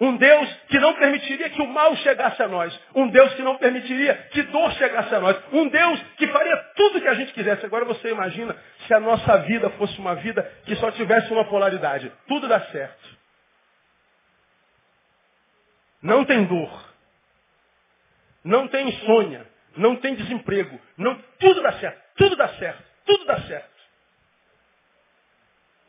Um 0.00 0.16
Deus 0.16 0.48
que 0.68 0.78
não 0.78 0.94
permitiria 0.94 1.50
que 1.50 1.60
o 1.60 1.66
mal 1.66 1.94
chegasse 1.96 2.42
a 2.42 2.48
nós. 2.48 2.78
Um 2.94 3.08
Deus 3.08 3.34
que 3.34 3.42
não 3.42 3.58
permitiria 3.58 4.14
que 4.30 4.42
dor 4.44 4.72
chegasse 4.72 5.14
a 5.14 5.20
nós. 5.20 5.36
Um 5.52 5.68
Deus 5.68 6.02
que 6.16 6.26
faria 6.28 6.56
tudo 6.74 6.98
o 6.98 7.00
que 7.02 7.08
a 7.08 7.14
gente 7.14 7.32
quisesse. 7.34 7.66
Agora 7.66 7.84
você 7.84 8.08
imagina 8.08 8.56
se 8.86 8.94
a 8.94 9.00
nossa 9.00 9.36
vida 9.38 9.68
fosse 9.70 9.98
uma 9.98 10.14
vida 10.14 10.42
que 10.64 10.74
só 10.76 10.90
tivesse 10.92 11.30
uma 11.30 11.44
polaridade. 11.44 12.10
Tudo 12.26 12.48
dá 12.48 12.60
certo. 12.60 13.09
Não 16.02 16.24
tem 16.24 16.44
dor. 16.46 16.90
Não 18.44 18.68
tem 18.68 18.88
insônia. 18.88 19.46
Não 19.76 19.96
tem 19.96 20.14
desemprego. 20.14 20.80
Não, 20.96 21.14
tudo 21.38 21.62
dá 21.62 21.72
certo. 21.74 22.00
Tudo 22.16 22.36
dá 22.36 22.48
certo. 22.56 22.82
Tudo 23.04 23.24
dá 23.24 23.40
certo. 23.42 23.70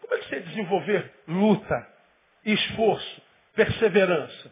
Como 0.02 0.14
é 0.14 0.18
que 0.18 0.30
você 0.30 0.40
desenvolver 0.42 1.14
luta, 1.28 1.88
esforço, 2.46 3.22
perseverança? 3.56 4.52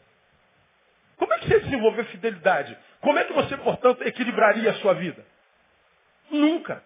Como 1.17 1.33
é 1.33 1.39
que 1.39 1.47
você 1.47 1.59
desenvolver 1.59 2.05
fidelidade? 2.05 2.77
Como 3.01 3.19
é 3.19 3.25
que 3.25 3.33
você, 3.33 3.57
portanto, 3.57 4.01
equilibraria 4.03 4.71
a 4.71 4.75
sua 4.75 4.93
vida? 4.93 5.25
Nunca. 6.31 6.83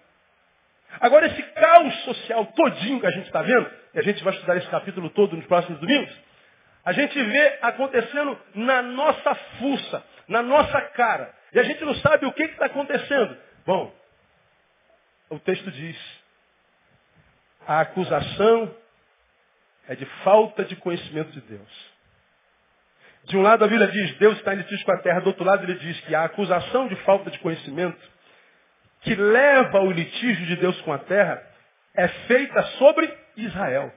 Agora, 0.99 1.27
esse 1.27 1.41
caos 1.43 2.03
social 2.03 2.45
todinho 2.47 2.99
que 2.99 3.05
a 3.05 3.11
gente 3.11 3.25
está 3.25 3.41
vendo, 3.41 3.69
e 3.93 3.99
a 3.99 4.01
gente 4.01 4.23
vai 4.23 4.33
estudar 4.33 4.57
esse 4.57 4.69
capítulo 4.69 5.09
todo 5.09 5.35
nos 5.35 5.45
próximos 5.45 5.79
domingos, 5.79 6.13
a 6.85 6.91
gente 6.91 7.21
vê 7.21 7.59
acontecendo 7.61 8.39
na 8.55 8.81
nossa 8.81 9.35
fuça, 9.35 10.03
na 10.27 10.41
nossa 10.41 10.81
cara. 10.81 11.33
E 11.53 11.59
a 11.59 11.63
gente 11.63 11.83
não 11.85 11.95
sabe 11.95 12.25
o 12.25 12.33
que 12.33 12.43
está 12.43 12.65
acontecendo. 12.65 13.37
Bom, 13.65 13.93
o 15.29 15.39
texto 15.39 15.71
diz, 15.71 15.97
a 17.65 17.81
acusação 17.81 18.75
é 19.87 19.95
de 19.95 20.05
falta 20.23 20.65
de 20.65 20.75
conhecimento 20.75 21.31
de 21.31 21.41
Deus. 21.41 21.93
De 23.25 23.37
um 23.37 23.41
lado 23.41 23.63
a 23.63 23.67
Bíblia 23.67 23.87
diz, 23.87 24.17
Deus 24.17 24.37
está 24.37 24.53
em 24.53 24.57
litígio 24.57 24.85
com 24.85 24.91
a 24.91 24.99
terra. 24.99 25.21
Do 25.21 25.27
outro 25.27 25.45
lado 25.45 25.63
ele 25.63 25.75
diz 25.75 25.99
que 26.01 26.13
a 26.13 26.25
acusação 26.25 26.87
de 26.87 26.95
falta 26.97 27.31
de 27.31 27.39
conhecimento 27.39 28.11
que 29.01 29.15
leva 29.15 29.79
o 29.79 29.91
litígio 29.91 30.45
de 30.45 30.55
Deus 30.57 30.79
com 30.81 30.91
a 30.91 30.97
terra 30.97 31.41
é 31.93 32.07
feita 32.07 32.61
sobre 32.77 33.17
Israel. 33.37 33.93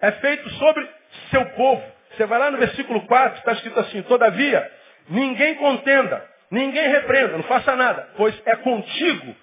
É 0.00 0.10
feito 0.12 0.48
sobre 0.50 0.95
seu 1.30 1.44
povo. 1.50 1.82
Você 2.10 2.26
vai 2.26 2.38
lá 2.38 2.50
no 2.50 2.58
versículo 2.58 3.06
4, 3.06 3.38
está 3.38 3.52
escrito 3.52 3.78
assim, 3.80 4.02
todavia, 4.02 4.70
ninguém 5.08 5.54
contenda, 5.56 6.24
ninguém 6.50 6.88
repreenda, 6.88 7.36
não 7.36 7.44
faça 7.44 7.76
nada, 7.76 8.08
pois 8.16 8.34
é 8.46 8.56
contigo, 8.56 9.36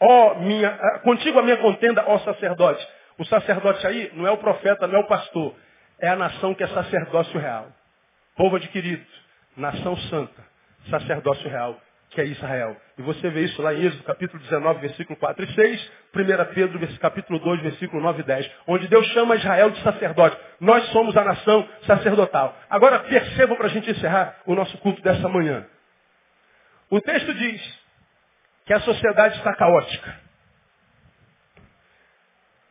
ó 0.00 0.34
minha, 0.36 0.70
contigo 1.02 1.38
a 1.38 1.42
minha 1.42 1.56
contenda, 1.56 2.04
ó 2.06 2.18
sacerdote. 2.18 2.86
O 3.18 3.24
sacerdote 3.24 3.86
aí 3.86 4.10
não 4.14 4.26
é 4.26 4.30
o 4.30 4.36
profeta, 4.36 4.86
não 4.86 4.96
é 4.96 5.00
o 5.00 5.06
pastor. 5.06 5.54
É 5.98 6.08
a 6.08 6.16
nação 6.16 6.54
que 6.54 6.62
é 6.62 6.68
sacerdócio 6.68 7.40
real. 7.40 7.68
Povo 8.36 8.56
adquirido, 8.56 9.06
nação 9.56 9.96
santa, 9.96 10.44
sacerdócio 10.90 11.48
real, 11.48 11.80
que 12.16 12.20
é 12.22 12.24
Israel. 12.24 12.74
E 12.96 13.02
você 13.02 13.28
vê 13.28 13.42
isso 13.42 13.60
lá 13.60 13.74
em 13.74 13.84
Êxodo 13.84 14.02
capítulo 14.04 14.42
19, 14.42 14.80
versículo 14.80 15.18
4 15.18 15.44
e 15.44 15.54
6, 15.54 15.92
1 16.14 16.54
Pedro 16.54 16.98
capítulo 16.98 17.38
2, 17.38 17.60
versículo 17.60 18.02
9 18.02 18.22
e 18.22 18.24
10, 18.24 18.50
onde 18.66 18.88
Deus 18.88 19.06
chama 19.08 19.36
Israel 19.36 19.68
de 19.68 19.82
sacerdote. 19.82 20.34
Nós 20.58 20.82
somos 20.92 21.14
a 21.14 21.22
nação 21.22 21.68
sacerdotal. 21.82 22.58
Agora 22.70 23.00
percebam 23.00 23.54
para 23.54 23.66
a 23.66 23.68
gente 23.68 23.90
encerrar 23.90 24.34
o 24.46 24.54
nosso 24.54 24.78
culto 24.78 25.02
dessa 25.02 25.28
manhã. 25.28 25.66
O 26.88 26.98
texto 27.02 27.34
diz 27.34 27.80
que 28.64 28.72
a 28.72 28.80
sociedade 28.80 29.36
está 29.36 29.54
caótica 29.54 30.26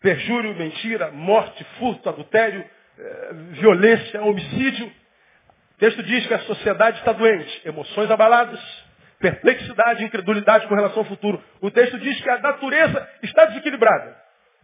perjúrio, 0.01 0.53
mentira, 0.53 1.11
morte, 1.11 1.63
furto, 1.79 2.07
adultério, 2.07 2.63
eh, 2.99 3.29
violência, 3.53 4.21
homicídio. 4.21 4.85
O 4.85 5.77
texto 5.79 6.03
diz 6.03 6.27
que 6.27 6.33
a 6.35 6.39
sociedade 6.41 6.99
está 6.99 7.11
doente, 7.11 7.61
emoções 7.67 8.11
abaladas, 8.11 8.84
perplexidade, 9.25 10.03
incredulidade 10.03 10.67
com 10.67 10.75
relação 10.75 10.99
ao 10.99 11.05
futuro. 11.05 11.43
O 11.59 11.71
texto 11.71 11.97
diz 11.97 12.21
que 12.21 12.29
a 12.29 12.37
natureza 12.37 13.09
está 13.23 13.45
desequilibrada. 13.45 14.15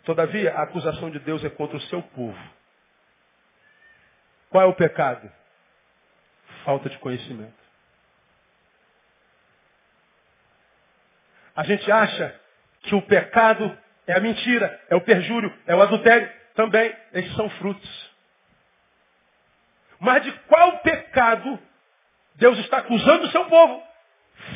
Todavia, 0.04 0.54
a 0.54 0.62
acusação 0.62 1.10
de 1.10 1.18
Deus 1.18 1.44
é 1.44 1.50
contra 1.50 1.78
o 1.78 1.82
seu 1.82 2.04
povo. 2.04 2.38
Qual 4.52 4.64
é 4.64 4.68
o 4.68 4.76
pecado? 4.76 5.32
Falta 6.64 6.90
de 6.90 6.98
conhecimento. 7.00 7.60
A 11.56 11.64
gente 11.64 11.92
acha 11.92 12.40
que 12.84 12.94
o 12.94 13.02
pecado 13.02 13.76
é 14.06 14.14
a 14.14 14.20
mentira, 14.20 14.80
é 14.90 14.96
o 14.96 15.02
perjúrio, 15.02 15.52
é 15.66 15.76
o 15.76 15.82
adultério. 15.82 16.32
Também, 16.54 16.96
esses 17.14 17.36
são 17.36 17.50
frutos. 17.52 18.12
Mas 20.00 20.24
de 20.24 20.32
qual 20.48 20.80
pecado 20.80 21.60
Deus 22.36 22.60
está 22.60 22.78
acusando 22.78 23.26
o 23.26 23.32
seu 23.32 23.46
povo? 23.46 23.91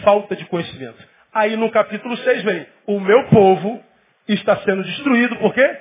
Falta 0.03 0.35
de 0.35 0.45
conhecimento. 0.45 0.97
Aí 1.33 1.55
no 1.55 1.69
capítulo 1.69 2.15
6 2.17 2.43
vem, 2.43 2.65
o 2.87 2.99
meu 2.99 3.25
povo 3.25 3.83
está 4.27 4.57
sendo 4.57 4.83
destruído, 4.83 5.35
por 5.37 5.53
quê? 5.53 5.77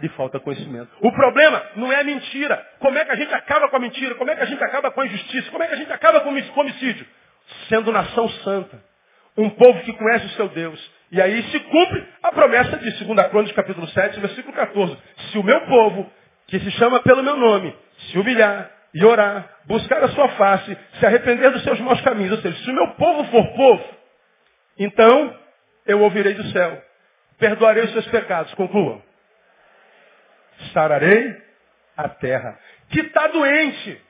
De 0.00 0.08
falta 0.10 0.38
de 0.38 0.44
conhecimento. 0.44 0.90
O 1.00 1.12
problema 1.12 1.62
não 1.76 1.92
é 1.92 2.00
a 2.00 2.04
mentira. 2.04 2.64
Como 2.78 2.98
é 2.98 3.04
que 3.04 3.12
a 3.12 3.16
gente 3.16 3.32
acaba 3.34 3.68
com 3.68 3.76
a 3.76 3.80
mentira? 3.80 4.14
Como 4.14 4.30
é 4.30 4.36
que 4.36 4.42
a 4.42 4.46
gente 4.46 4.62
acaba 4.62 4.90
com 4.90 5.00
a 5.00 5.06
injustiça? 5.06 5.50
Como 5.50 5.62
é 5.62 5.66
que 5.66 5.74
a 5.74 5.76
gente 5.76 5.92
acaba 5.92 6.20
com 6.20 6.30
o 6.30 6.60
homicídio? 6.60 7.06
Sendo 7.68 7.92
nação 7.92 8.28
santa. 8.28 8.82
Um 9.36 9.50
povo 9.50 9.80
que 9.82 9.92
conhece 9.92 10.26
o 10.26 10.30
seu 10.30 10.48
Deus. 10.48 10.98
E 11.10 11.20
aí 11.20 11.42
se 11.44 11.60
cumpre 11.60 12.06
a 12.22 12.32
promessa 12.32 12.76
de 12.76 13.04
2 13.04 13.28
Crônicas, 13.28 13.56
capítulo 13.56 13.86
7, 13.88 14.20
versículo 14.20 14.54
14. 14.54 14.96
Se 15.30 15.38
o 15.38 15.42
meu 15.42 15.60
povo, 15.62 16.10
que 16.48 16.58
se 16.60 16.70
chama 16.72 17.00
pelo 17.00 17.22
meu 17.22 17.36
nome, 17.36 17.74
se 18.10 18.18
humilhar 18.18 18.70
e 18.94 19.04
orar, 19.04 19.48
buscar 19.66 20.02
a 20.02 20.08
sua 20.08 20.28
face, 20.30 20.76
se 20.98 21.06
arrepender 21.06 21.50
dos 21.50 21.62
seus 21.62 21.78
maus 21.80 22.00
caminhos, 22.00 22.32
ou 22.32 22.38
seja, 22.38 22.56
se 22.64 22.70
o 22.70 22.74
meu 22.74 22.88
povo 22.94 23.24
for 23.30 23.46
povo, 23.54 23.84
então 24.78 25.36
eu 25.86 26.00
ouvirei 26.00 26.34
do 26.34 26.44
céu, 26.50 26.82
perdoarei 27.38 27.84
os 27.84 27.92
seus 27.92 28.06
pecados. 28.08 28.52
Concluam. 28.54 29.02
Sararei 30.72 31.36
a 31.96 32.08
terra, 32.08 32.58
que 32.90 33.00
está 33.00 33.26
doente. 33.28 34.00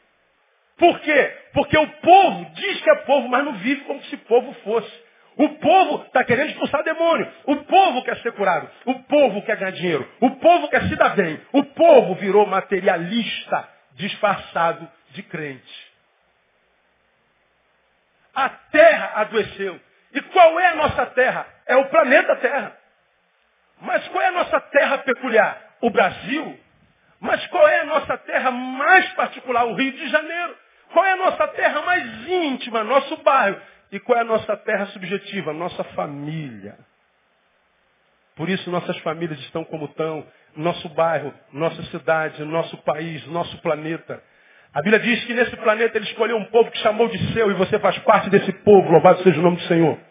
Por 0.77 1.01
quê? 1.01 1.37
Porque 1.53 1.77
o 1.77 1.87
povo 1.87 2.51
diz 2.55 2.81
que 2.81 2.91
é 2.91 2.95
povo, 2.97 3.29
mas 3.29 3.45
não 3.45 3.55
vive 3.55 3.81
como 3.83 4.03
se 4.05 4.17
povo 4.19 4.53
fosse. 4.63 5.09
O 5.37 5.49
povo 5.51 6.05
está 6.05 6.25
querendo 6.25 6.51
expulsar 6.51 6.83
demônio. 6.83 7.31
O 7.47 7.57
povo 7.65 8.03
quer 8.03 8.17
ser 8.19 8.33
curado. 8.33 8.69
O 8.87 8.95
povo 9.05 9.43
quer 9.43 9.57
ganhar 9.57 9.71
dinheiro. 9.71 10.09
O 10.21 10.31
povo 10.33 10.69
quer 10.69 10.83
se 10.89 10.97
dar 10.97 11.15
bem. 11.15 11.41
O 11.53 11.65
povo 11.65 12.17
virou 12.17 12.45
materialista 12.47 13.69
disfarçado 13.99 14.91
de 15.11 15.23
crente. 15.25 15.93
A 18.35 18.49
terra 18.49 19.13
adoeceu. 19.17 19.81
E 20.13 20.23
qual 20.23 20.59
é 20.59 20.69
a 20.69 20.77
nossa 20.77 21.07
terra? 21.07 21.47
É 21.67 21.77
o 21.77 21.89
planeta 21.91 22.37
Terra. 22.37 22.77
Mas 23.81 24.09
qual 24.09 24.23
é 24.23 24.29
a 24.29 24.33
nossa 24.33 24.61
terra 24.61 24.99
peculiar? 24.99 25.77
O 25.81 25.91
Brasil. 25.91 26.59
Mas 27.21 27.47
qual 27.49 27.67
é 27.69 27.81
a 27.81 27.85
nossa 27.85 28.17
terra 28.19 28.51
mais 28.51 29.09
particular? 29.13 29.67
O 29.67 29.75
Rio 29.75 29.93
de 29.93 30.09
Janeiro. 30.09 30.57
Qual 30.93 31.05
é 31.05 31.13
a 31.13 31.17
nossa 31.17 31.49
terra 31.49 31.83
mais 31.83 32.29
íntima? 32.29 32.83
Nosso 32.85 33.17
bairro. 33.19 33.61
E 33.93 34.01
qual 34.01 34.19
é 34.19 34.23
a 34.23 34.25
nossa 34.25 34.57
terra 34.57 34.87
subjetiva? 34.87 35.53
Nossa 35.53 35.85
família. 35.85 36.79
Por 38.37 38.49
isso 38.49 38.71
nossas 38.71 38.97
famílias 38.99 39.39
estão 39.41 39.65
como 39.65 39.87
estão, 39.87 40.25
nosso 40.59 40.89
bairro, 40.91 41.33
nossa 41.53 41.83
cidade, 41.85 42.45
nosso 42.45 42.77
país, 42.79 43.25
nosso 43.29 43.57
planeta. 43.63 44.21
A 44.75 44.83
Bíblia 44.83 44.99
diz 45.01 45.25
que 45.25 45.33
nesse 45.33 45.57
planeta 45.57 45.97
ele 45.97 46.07
escolheu 46.07 46.37
um 46.37 46.45
povo 46.47 46.71
que 46.71 46.79
chamou 46.79 47.09
de 47.09 47.33
seu 47.33 47.51
e 47.51 47.55
você 47.55 47.79
faz 47.79 47.97
parte 48.01 48.29
desse 48.29 48.53
povo, 48.65 48.91
louvado 48.91 49.23
seja 49.23 49.39
o 49.39 49.43
nome 49.43 49.57
do 49.57 49.63
Senhor. 49.63 50.08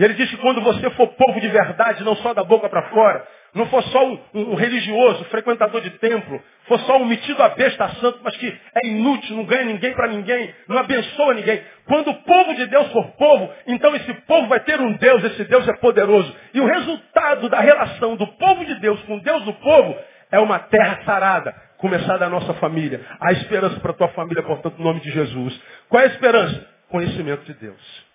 E 0.00 0.04
ele 0.04 0.14
diz 0.14 0.30
que 0.30 0.38
quando 0.38 0.62
você 0.62 0.88
for 0.92 1.08
povo 1.08 1.38
de 1.38 1.48
verdade, 1.48 2.02
não 2.04 2.16
só 2.16 2.32
da 2.32 2.42
boca 2.42 2.70
para 2.70 2.88
fora, 2.88 3.22
não 3.54 3.66
for 3.66 3.82
só 3.82 4.02
um, 4.02 4.18
um, 4.32 4.54
religioso, 4.54 5.26
frequentador 5.26 5.82
de 5.82 5.90
templo, 5.90 6.42
for 6.66 6.80
só 6.80 6.96
um 6.96 7.04
metido 7.04 7.42
a 7.42 7.50
besta 7.50 7.86
santo, 8.00 8.18
mas 8.22 8.34
que 8.38 8.46
é 8.82 8.86
inútil, 8.86 9.36
não 9.36 9.44
ganha 9.44 9.66
ninguém 9.66 9.92
para 9.92 10.08
ninguém, 10.08 10.54
não 10.66 10.78
abençoa 10.78 11.34
ninguém. 11.34 11.62
Quando 11.84 12.12
o 12.12 12.14
povo 12.14 12.54
de 12.54 12.64
Deus 12.68 12.90
for 12.92 13.08
povo, 13.08 13.52
então 13.66 13.94
esse 13.94 14.14
povo 14.22 14.48
vai 14.48 14.60
ter 14.60 14.80
um 14.80 14.94
Deus, 14.94 15.22
esse 15.22 15.44
Deus 15.44 15.68
é 15.68 15.74
poderoso. 15.74 16.34
E 16.54 16.60
o 16.62 16.66
resultado 16.66 17.50
da 17.50 17.60
relação 17.60 18.16
do 18.16 18.26
povo 18.26 18.64
de 18.64 18.80
Deus 18.80 19.02
com 19.02 19.18
Deus 19.18 19.44
do 19.44 19.52
povo 19.52 19.98
é 20.32 20.38
uma 20.38 20.60
terra 20.60 21.02
sarada, 21.04 21.54
começar 21.76 22.16
da 22.16 22.30
nossa 22.30 22.54
família. 22.54 23.02
Há 23.20 23.32
esperança 23.32 23.78
para 23.80 23.90
a 23.90 23.94
tua 23.94 24.08
família, 24.08 24.42
portanto, 24.44 24.78
no 24.78 24.84
nome 24.84 25.00
de 25.00 25.10
Jesus. 25.10 25.60
Qual 25.90 26.02
é 26.02 26.06
a 26.06 26.08
esperança? 26.08 26.66
Conhecimento 26.88 27.44
de 27.44 27.52
Deus. 27.52 28.09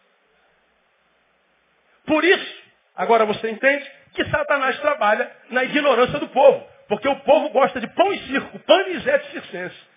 Por 2.06 2.24
isso, 2.24 2.64
agora 2.96 3.26
você 3.26 3.50
entende 3.50 3.86
que 4.14 4.26
Satanás 4.26 4.80
trabalha 4.80 5.30
na 5.50 5.64
ignorância 5.64 6.20
do 6.20 6.28
povo. 6.30 6.66
Porque 6.88 7.08
o 7.08 7.16
povo 7.22 7.50
gosta 7.50 7.80
de 7.80 7.88
pão 7.88 8.14
e 8.14 8.20
circo, 8.28 8.60
panisete 8.60 9.32
circense. 9.32 9.96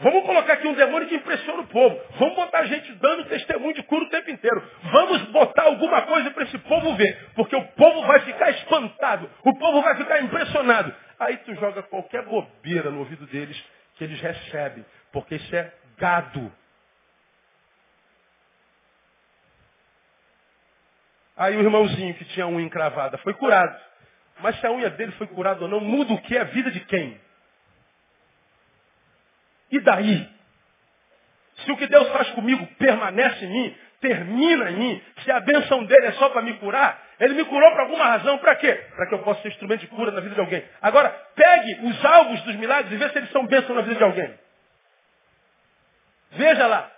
Vamos 0.00 0.24
colocar 0.24 0.54
aqui 0.54 0.66
um 0.66 0.72
demônio 0.72 1.08
que 1.08 1.14
impressiona 1.14 1.60
o 1.60 1.66
povo. 1.66 2.00
Vamos 2.18 2.34
botar 2.34 2.64
gente 2.64 2.90
dando 2.94 3.26
testemunho 3.26 3.74
de 3.74 3.82
cura 3.82 4.04
o 4.04 4.08
tempo 4.08 4.30
inteiro. 4.30 4.62
Vamos 4.84 5.22
botar 5.26 5.64
alguma 5.64 6.02
coisa 6.02 6.30
para 6.30 6.44
esse 6.44 6.56
povo 6.58 6.94
ver. 6.94 7.28
Porque 7.34 7.54
o 7.54 7.64
povo 7.72 8.06
vai 8.06 8.20
ficar 8.20 8.50
espantado. 8.50 9.30
O 9.44 9.54
povo 9.58 9.82
vai 9.82 9.96
ficar 9.96 10.22
impressionado. 10.22 10.94
Aí 11.18 11.36
tu 11.38 11.54
joga 11.54 11.82
qualquer 11.82 12.24
bobeira 12.24 12.90
no 12.90 13.00
ouvido 13.00 13.26
deles 13.26 13.62
que 13.96 14.04
eles 14.04 14.18
recebem. 14.18 14.86
Porque 15.12 15.34
isso 15.34 15.54
é 15.54 15.70
gado. 15.98 16.50
Aí 21.40 21.56
o 21.56 21.60
irmãozinho 21.60 22.12
que 22.16 22.24
tinha 22.26 22.44
a 22.44 22.48
unha 22.50 22.66
encravada 22.66 23.16
foi 23.16 23.32
curado. 23.32 23.74
Mas 24.40 24.60
se 24.60 24.66
a 24.66 24.70
unha 24.70 24.90
dele 24.90 25.12
foi 25.12 25.26
curada 25.26 25.62
ou 25.62 25.68
não, 25.68 25.80
muda 25.80 26.12
o 26.12 26.20
que? 26.20 26.36
A 26.36 26.44
vida 26.44 26.70
de 26.70 26.80
quem? 26.80 27.18
E 29.70 29.80
daí? 29.80 30.28
Se 31.64 31.72
o 31.72 31.78
que 31.78 31.86
Deus 31.86 32.10
faz 32.10 32.28
comigo 32.32 32.66
permanece 32.78 33.42
em 33.46 33.48
mim, 33.48 33.76
termina 34.02 34.70
em 34.70 34.76
mim, 34.76 35.02
se 35.24 35.32
a 35.32 35.40
benção 35.40 35.82
dele 35.84 36.08
é 36.08 36.12
só 36.12 36.28
para 36.28 36.42
me 36.42 36.52
curar, 36.58 37.02
ele 37.18 37.32
me 37.32 37.44
curou 37.46 37.70
por 37.70 37.80
alguma 37.80 38.04
razão, 38.04 38.36
para 38.36 38.56
quê? 38.56 38.74
Para 38.94 39.06
que 39.06 39.14
eu 39.14 39.20
possa 39.20 39.40
ser 39.40 39.48
instrumento 39.48 39.80
de 39.80 39.86
cura 39.86 40.10
na 40.10 40.20
vida 40.20 40.34
de 40.34 40.40
alguém. 40.42 40.62
Agora, 40.82 41.08
pegue 41.34 41.86
os 41.86 42.04
alvos 42.04 42.42
dos 42.42 42.56
milagres 42.56 42.92
e 42.92 42.96
veja 42.96 43.12
se 43.12 43.18
eles 43.18 43.30
são 43.30 43.46
bênção 43.46 43.74
na 43.74 43.80
vida 43.80 43.94
de 43.94 44.04
alguém. 44.04 44.38
Veja 46.32 46.66
lá. 46.66 46.92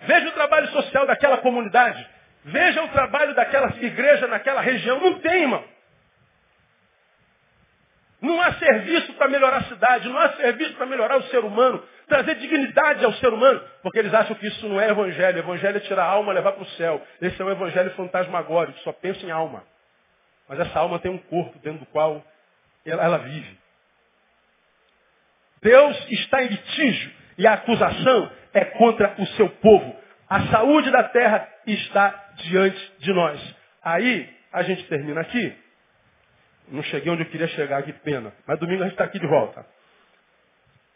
Veja 0.00 0.28
o 0.28 0.32
trabalho 0.32 0.68
social 0.68 1.06
daquela 1.06 1.38
comunidade 1.38 2.19
Veja 2.44 2.82
o 2.82 2.88
trabalho 2.88 3.34
daquela 3.34 3.68
igreja 3.80 4.26
naquela 4.26 4.60
região. 4.60 5.00
Não 5.00 5.18
tem, 5.20 5.42
irmão. 5.42 5.64
Não 8.20 8.40
há 8.40 8.52
serviço 8.54 9.14
para 9.14 9.28
melhorar 9.28 9.58
a 9.58 9.64
cidade, 9.64 10.08
não 10.08 10.18
há 10.18 10.32
serviço 10.34 10.74
para 10.74 10.84
melhorar 10.84 11.16
o 11.16 11.22
ser 11.24 11.42
humano, 11.42 11.82
trazer 12.06 12.34
dignidade 12.34 13.02
ao 13.02 13.14
ser 13.14 13.32
humano, 13.32 13.62
porque 13.82 13.98
eles 13.98 14.12
acham 14.12 14.36
que 14.36 14.46
isso 14.46 14.68
não 14.68 14.78
é 14.78 14.90
evangelho. 14.90 15.38
Evangelho 15.38 15.78
é 15.78 15.80
tirar 15.80 16.04
a 16.04 16.08
alma 16.08 16.32
e 16.32 16.34
levar 16.34 16.52
para 16.52 16.62
o 16.62 16.68
céu. 16.70 17.00
Esse 17.20 17.40
é 17.40 17.44
um 17.44 17.50
evangelho 17.50 17.90
fantasmagórico, 17.92 18.78
só 18.80 18.92
pensa 18.92 19.24
em 19.24 19.30
alma. 19.30 19.64
Mas 20.46 20.60
essa 20.60 20.78
alma 20.78 20.98
tem 20.98 21.10
um 21.10 21.18
corpo 21.18 21.58
dentro 21.60 21.80
do 21.80 21.86
qual 21.86 22.22
ela, 22.84 23.02
ela 23.02 23.18
vive. 23.18 23.58
Deus 25.62 26.10
está 26.10 26.42
em 26.42 26.48
litígio 26.48 27.12
e 27.38 27.46
a 27.46 27.54
acusação 27.54 28.30
é 28.52 28.64
contra 28.66 29.14
o 29.18 29.26
seu 29.28 29.48
povo. 29.48 29.99
A 30.30 30.46
saúde 30.46 30.90
da 30.92 31.04
terra 31.04 31.46
está 31.66 32.30
diante 32.36 32.92
de 33.00 33.12
nós. 33.12 33.56
Aí, 33.82 34.32
a 34.52 34.62
gente 34.62 34.84
termina 34.84 35.20
aqui. 35.20 35.56
Não 36.68 36.82
cheguei 36.84 37.12
onde 37.12 37.22
eu 37.22 37.28
queria 37.28 37.48
chegar, 37.48 37.82
que 37.82 37.92
pena. 37.92 38.32
Mas 38.46 38.58
domingo 38.60 38.82
a 38.82 38.84
gente 38.84 38.94
está 38.94 39.04
aqui 39.04 39.18
de 39.18 39.26
volta. 39.26 39.66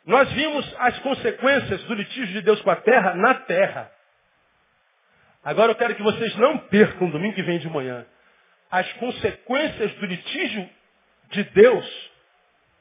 Nós 0.07 0.31
vimos 0.33 0.75
as 0.79 0.99
consequências 1.01 1.83
do 1.85 1.95
litígio 1.95 2.33
de 2.33 2.43
Deus 2.43 2.61
com 2.63 2.71
a 2.71 2.77
terra 2.77 3.15
na 3.15 3.35
terra. 3.35 3.91
Agora 5.43 5.73
eu 5.73 5.77
quero 5.77 5.95
que 5.97 6.03
vocês 6.03 6.37
não 6.37 6.57
percam 6.59 7.11
domingo 7.11 7.35
que 7.35 7.43
vem 7.43 7.59
de 7.59 7.69
manhã 7.69 8.07
as 8.71 8.93
consequências 8.95 9.95
do 9.95 10.07
litígio 10.07 10.69
de 11.31 11.45
Deus 11.45 12.11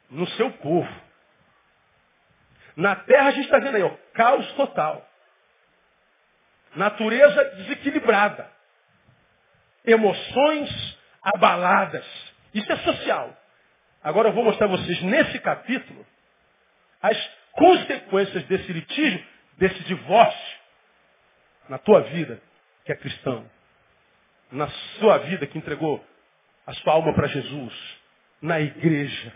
no 0.10 0.28
seu 0.30 0.52
povo. 0.54 1.02
Na 2.76 2.96
terra 2.96 3.28
a 3.28 3.32
gente 3.32 3.46
está 3.46 3.60
vendo 3.60 3.76
aí, 3.76 3.84
ó, 3.84 3.92
caos 4.14 4.52
total. 4.54 5.08
Natureza 6.76 7.44
desequilibrada. 7.56 8.50
Emoções 9.86 10.98
abaladas. 11.22 12.06
Isso 12.54 12.72
é 12.72 12.78
social. 12.78 13.38
Agora 14.04 14.30
eu 14.30 14.34
vou 14.34 14.44
mostrar 14.44 14.68
a 14.68 14.70
vocês 14.70 15.02
nesse 15.04 15.40
capítulo 15.40 16.06
as 17.02 17.18
consequências 17.52 18.44
desse 18.46 18.72
litígio, 18.72 19.24
desse 19.58 19.84
divórcio 19.84 20.58
na 21.70 21.78
tua 21.78 22.02
vida, 22.02 22.42
que 22.86 22.92
é 22.92 22.96
cristão. 22.96 23.50
Na 24.52 24.68
sua 25.00 25.18
vida 25.20 25.48
que 25.48 25.58
entregou 25.58 26.04
a 26.66 26.74
sua 26.74 26.94
alma 26.94 27.14
para 27.14 27.28
Jesus. 27.28 27.74
Na 28.42 28.60
igreja. 28.60 29.34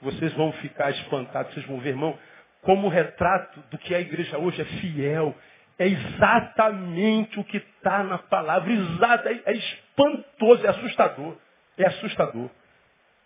Vocês 0.00 0.32
vão 0.34 0.52
ficar 0.54 0.90
espantados, 0.90 1.52
vocês 1.52 1.66
vão 1.66 1.80
ver, 1.80 1.90
irmão, 1.90 2.18
como 2.62 2.88
retrato 2.88 3.60
do 3.70 3.78
que 3.78 3.94
a 3.94 4.00
igreja 4.00 4.38
hoje 4.38 4.60
é 4.60 4.64
fiel. 4.64 5.36
É 5.78 5.86
exatamente 5.86 7.38
o 7.38 7.44
que 7.44 7.58
está 7.58 8.02
na 8.02 8.18
palavra. 8.18 8.72
Exato, 8.72 9.28
é, 9.28 9.40
é 9.46 9.52
espantoso, 9.52 10.66
é 10.66 10.70
assustador. 10.70 11.36
É 11.76 11.86
assustador. 11.86 12.50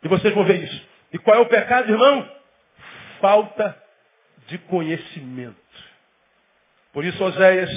E 0.02 0.08
vocês 0.08 0.34
vão 0.34 0.44
ver 0.44 0.62
isso. 0.62 0.88
E 1.12 1.18
qual 1.18 1.36
é 1.36 1.40
o 1.40 1.46
pecado, 1.46 1.90
irmão? 1.90 2.30
Falta 3.20 3.76
de 4.48 4.58
conhecimento. 4.58 5.56
Por 6.92 7.04
isso, 7.04 7.22
Oséias, 7.24 7.70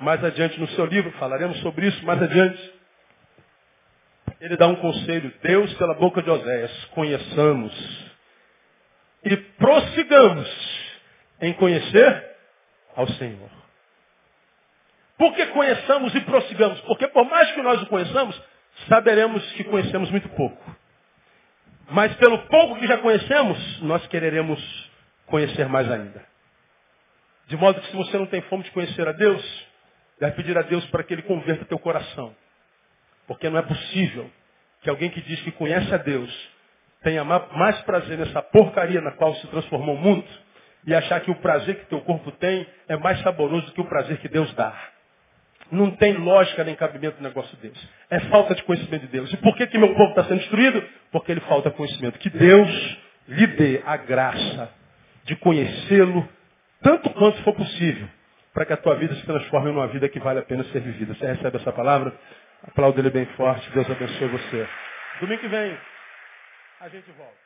mais 0.00 0.22
adiante 0.22 0.60
no 0.60 0.68
seu 0.68 0.86
livro, 0.86 1.10
falaremos 1.12 1.58
sobre 1.60 1.86
isso 1.88 2.04
mais 2.04 2.22
adiante. 2.22 2.74
Ele 4.40 4.56
dá 4.56 4.66
um 4.68 4.76
conselho, 4.76 5.32
Deus 5.42 5.72
pela 5.74 5.94
boca 5.94 6.22
de 6.22 6.30
Oséias, 6.30 6.84
conheçamos 6.86 8.12
e 9.24 9.36
prossigamos 9.36 10.48
em 11.40 11.52
conhecer 11.54 12.30
ao 12.94 13.06
Senhor. 13.08 13.61
Por 15.18 15.34
que 15.34 15.46
conheçamos 15.46 16.14
e 16.14 16.20
prossigamos? 16.22 16.80
Porque 16.82 17.06
por 17.08 17.24
mais 17.28 17.50
que 17.52 17.62
nós 17.62 17.82
o 17.82 17.86
conheçamos, 17.86 18.40
saberemos 18.88 19.44
que 19.52 19.64
conhecemos 19.64 20.10
muito 20.10 20.28
pouco. 20.30 20.76
Mas 21.90 22.14
pelo 22.16 22.38
pouco 22.46 22.78
que 22.78 22.86
já 22.86 22.98
conhecemos, 22.98 23.82
nós 23.82 24.06
quereremos 24.06 24.90
conhecer 25.26 25.68
mais 25.68 25.90
ainda. 25.90 26.24
De 27.46 27.56
modo 27.56 27.80
que 27.80 27.86
se 27.88 27.96
você 27.96 28.16
não 28.16 28.26
tem 28.26 28.40
fome 28.42 28.64
de 28.64 28.70
conhecer 28.70 29.06
a 29.06 29.12
Deus, 29.12 29.66
deve 30.18 30.36
pedir 30.36 30.56
a 30.56 30.62
Deus 30.62 30.84
para 30.86 31.02
que 31.02 31.12
Ele 31.12 31.22
converta 31.22 31.64
teu 31.64 31.78
coração. 31.78 32.34
Porque 33.26 33.48
não 33.50 33.58
é 33.58 33.62
possível 33.62 34.30
que 34.82 34.90
alguém 34.90 35.10
que 35.10 35.20
diz 35.20 35.40
que 35.42 35.52
conhece 35.52 35.92
a 35.92 35.98
Deus 35.98 36.50
tenha 37.02 37.24
mais 37.24 37.80
prazer 37.82 38.16
nessa 38.16 38.40
porcaria 38.42 39.00
na 39.00 39.12
qual 39.12 39.34
se 39.34 39.46
transformou 39.48 39.96
o 39.96 39.98
mundo 39.98 40.26
e 40.86 40.94
achar 40.94 41.20
que 41.20 41.30
o 41.30 41.36
prazer 41.36 41.80
que 41.80 41.86
teu 41.86 42.00
corpo 42.02 42.30
tem 42.32 42.66
é 42.88 42.96
mais 42.96 43.20
saboroso 43.20 43.66
do 43.66 43.72
que 43.72 43.80
o 43.80 43.88
prazer 43.88 44.18
que 44.18 44.28
Deus 44.28 44.52
dá. 44.54 44.91
Não 45.72 45.90
tem 45.92 46.12
lógica 46.12 46.62
nem 46.62 46.74
cabimento 46.74 47.16
no 47.16 47.26
negócio 47.26 47.56
desse. 47.56 47.88
É 48.10 48.20
falta 48.20 48.54
de 48.54 48.62
conhecimento 48.62 49.06
de 49.06 49.08
Deus. 49.08 49.32
E 49.32 49.36
por 49.38 49.56
que, 49.56 49.66
que 49.66 49.78
meu 49.78 49.94
povo 49.94 50.10
está 50.10 50.24
sendo 50.24 50.40
destruído? 50.40 50.84
Porque 51.10 51.32
ele 51.32 51.40
falta 51.40 51.70
conhecimento. 51.70 52.18
Que 52.18 52.28
Deus 52.28 52.98
lhe 53.26 53.46
dê 53.46 53.82
a 53.86 53.96
graça 53.96 54.70
de 55.24 55.34
conhecê-lo 55.36 56.28
tanto 56.82 57.08
quanto 57.10 57.42
for 57.42 57.54
possível, 57.54 58.08
para 58.52 58.66
que 58.66 58.72
a 58.72 58.76
tua 58.76 58.96
vida 58.96 59.14
se 59.14 59.24
transforme 59.24 59.70
numa 59.70 59.86
vida 59.86 60.08
que 60.08 60.20
vale 60.20 60.40
a 60.40 60.42
pena 60.42 60.64
ser 60.64 60.80
vivida. 60.80 61.14
Você 61.14 61.26
recebe 61.26 61.56
essa 61.56 61.72
palavra? 61.72 62.12
Aplauda 62.64 63.00
ele 63.00 63.10
bem 63.10 63.24
forte. 63.36 63.70
Deus 63.70 63.90
abençoe 63.90 64.28
você. 64.28 64.68
Domingo 65.20 65.40
que 65.40 65.48
vem, 65.48 65.78
a 66.80 66.88
gente 66.88 67.10
volta. 67.12 67.41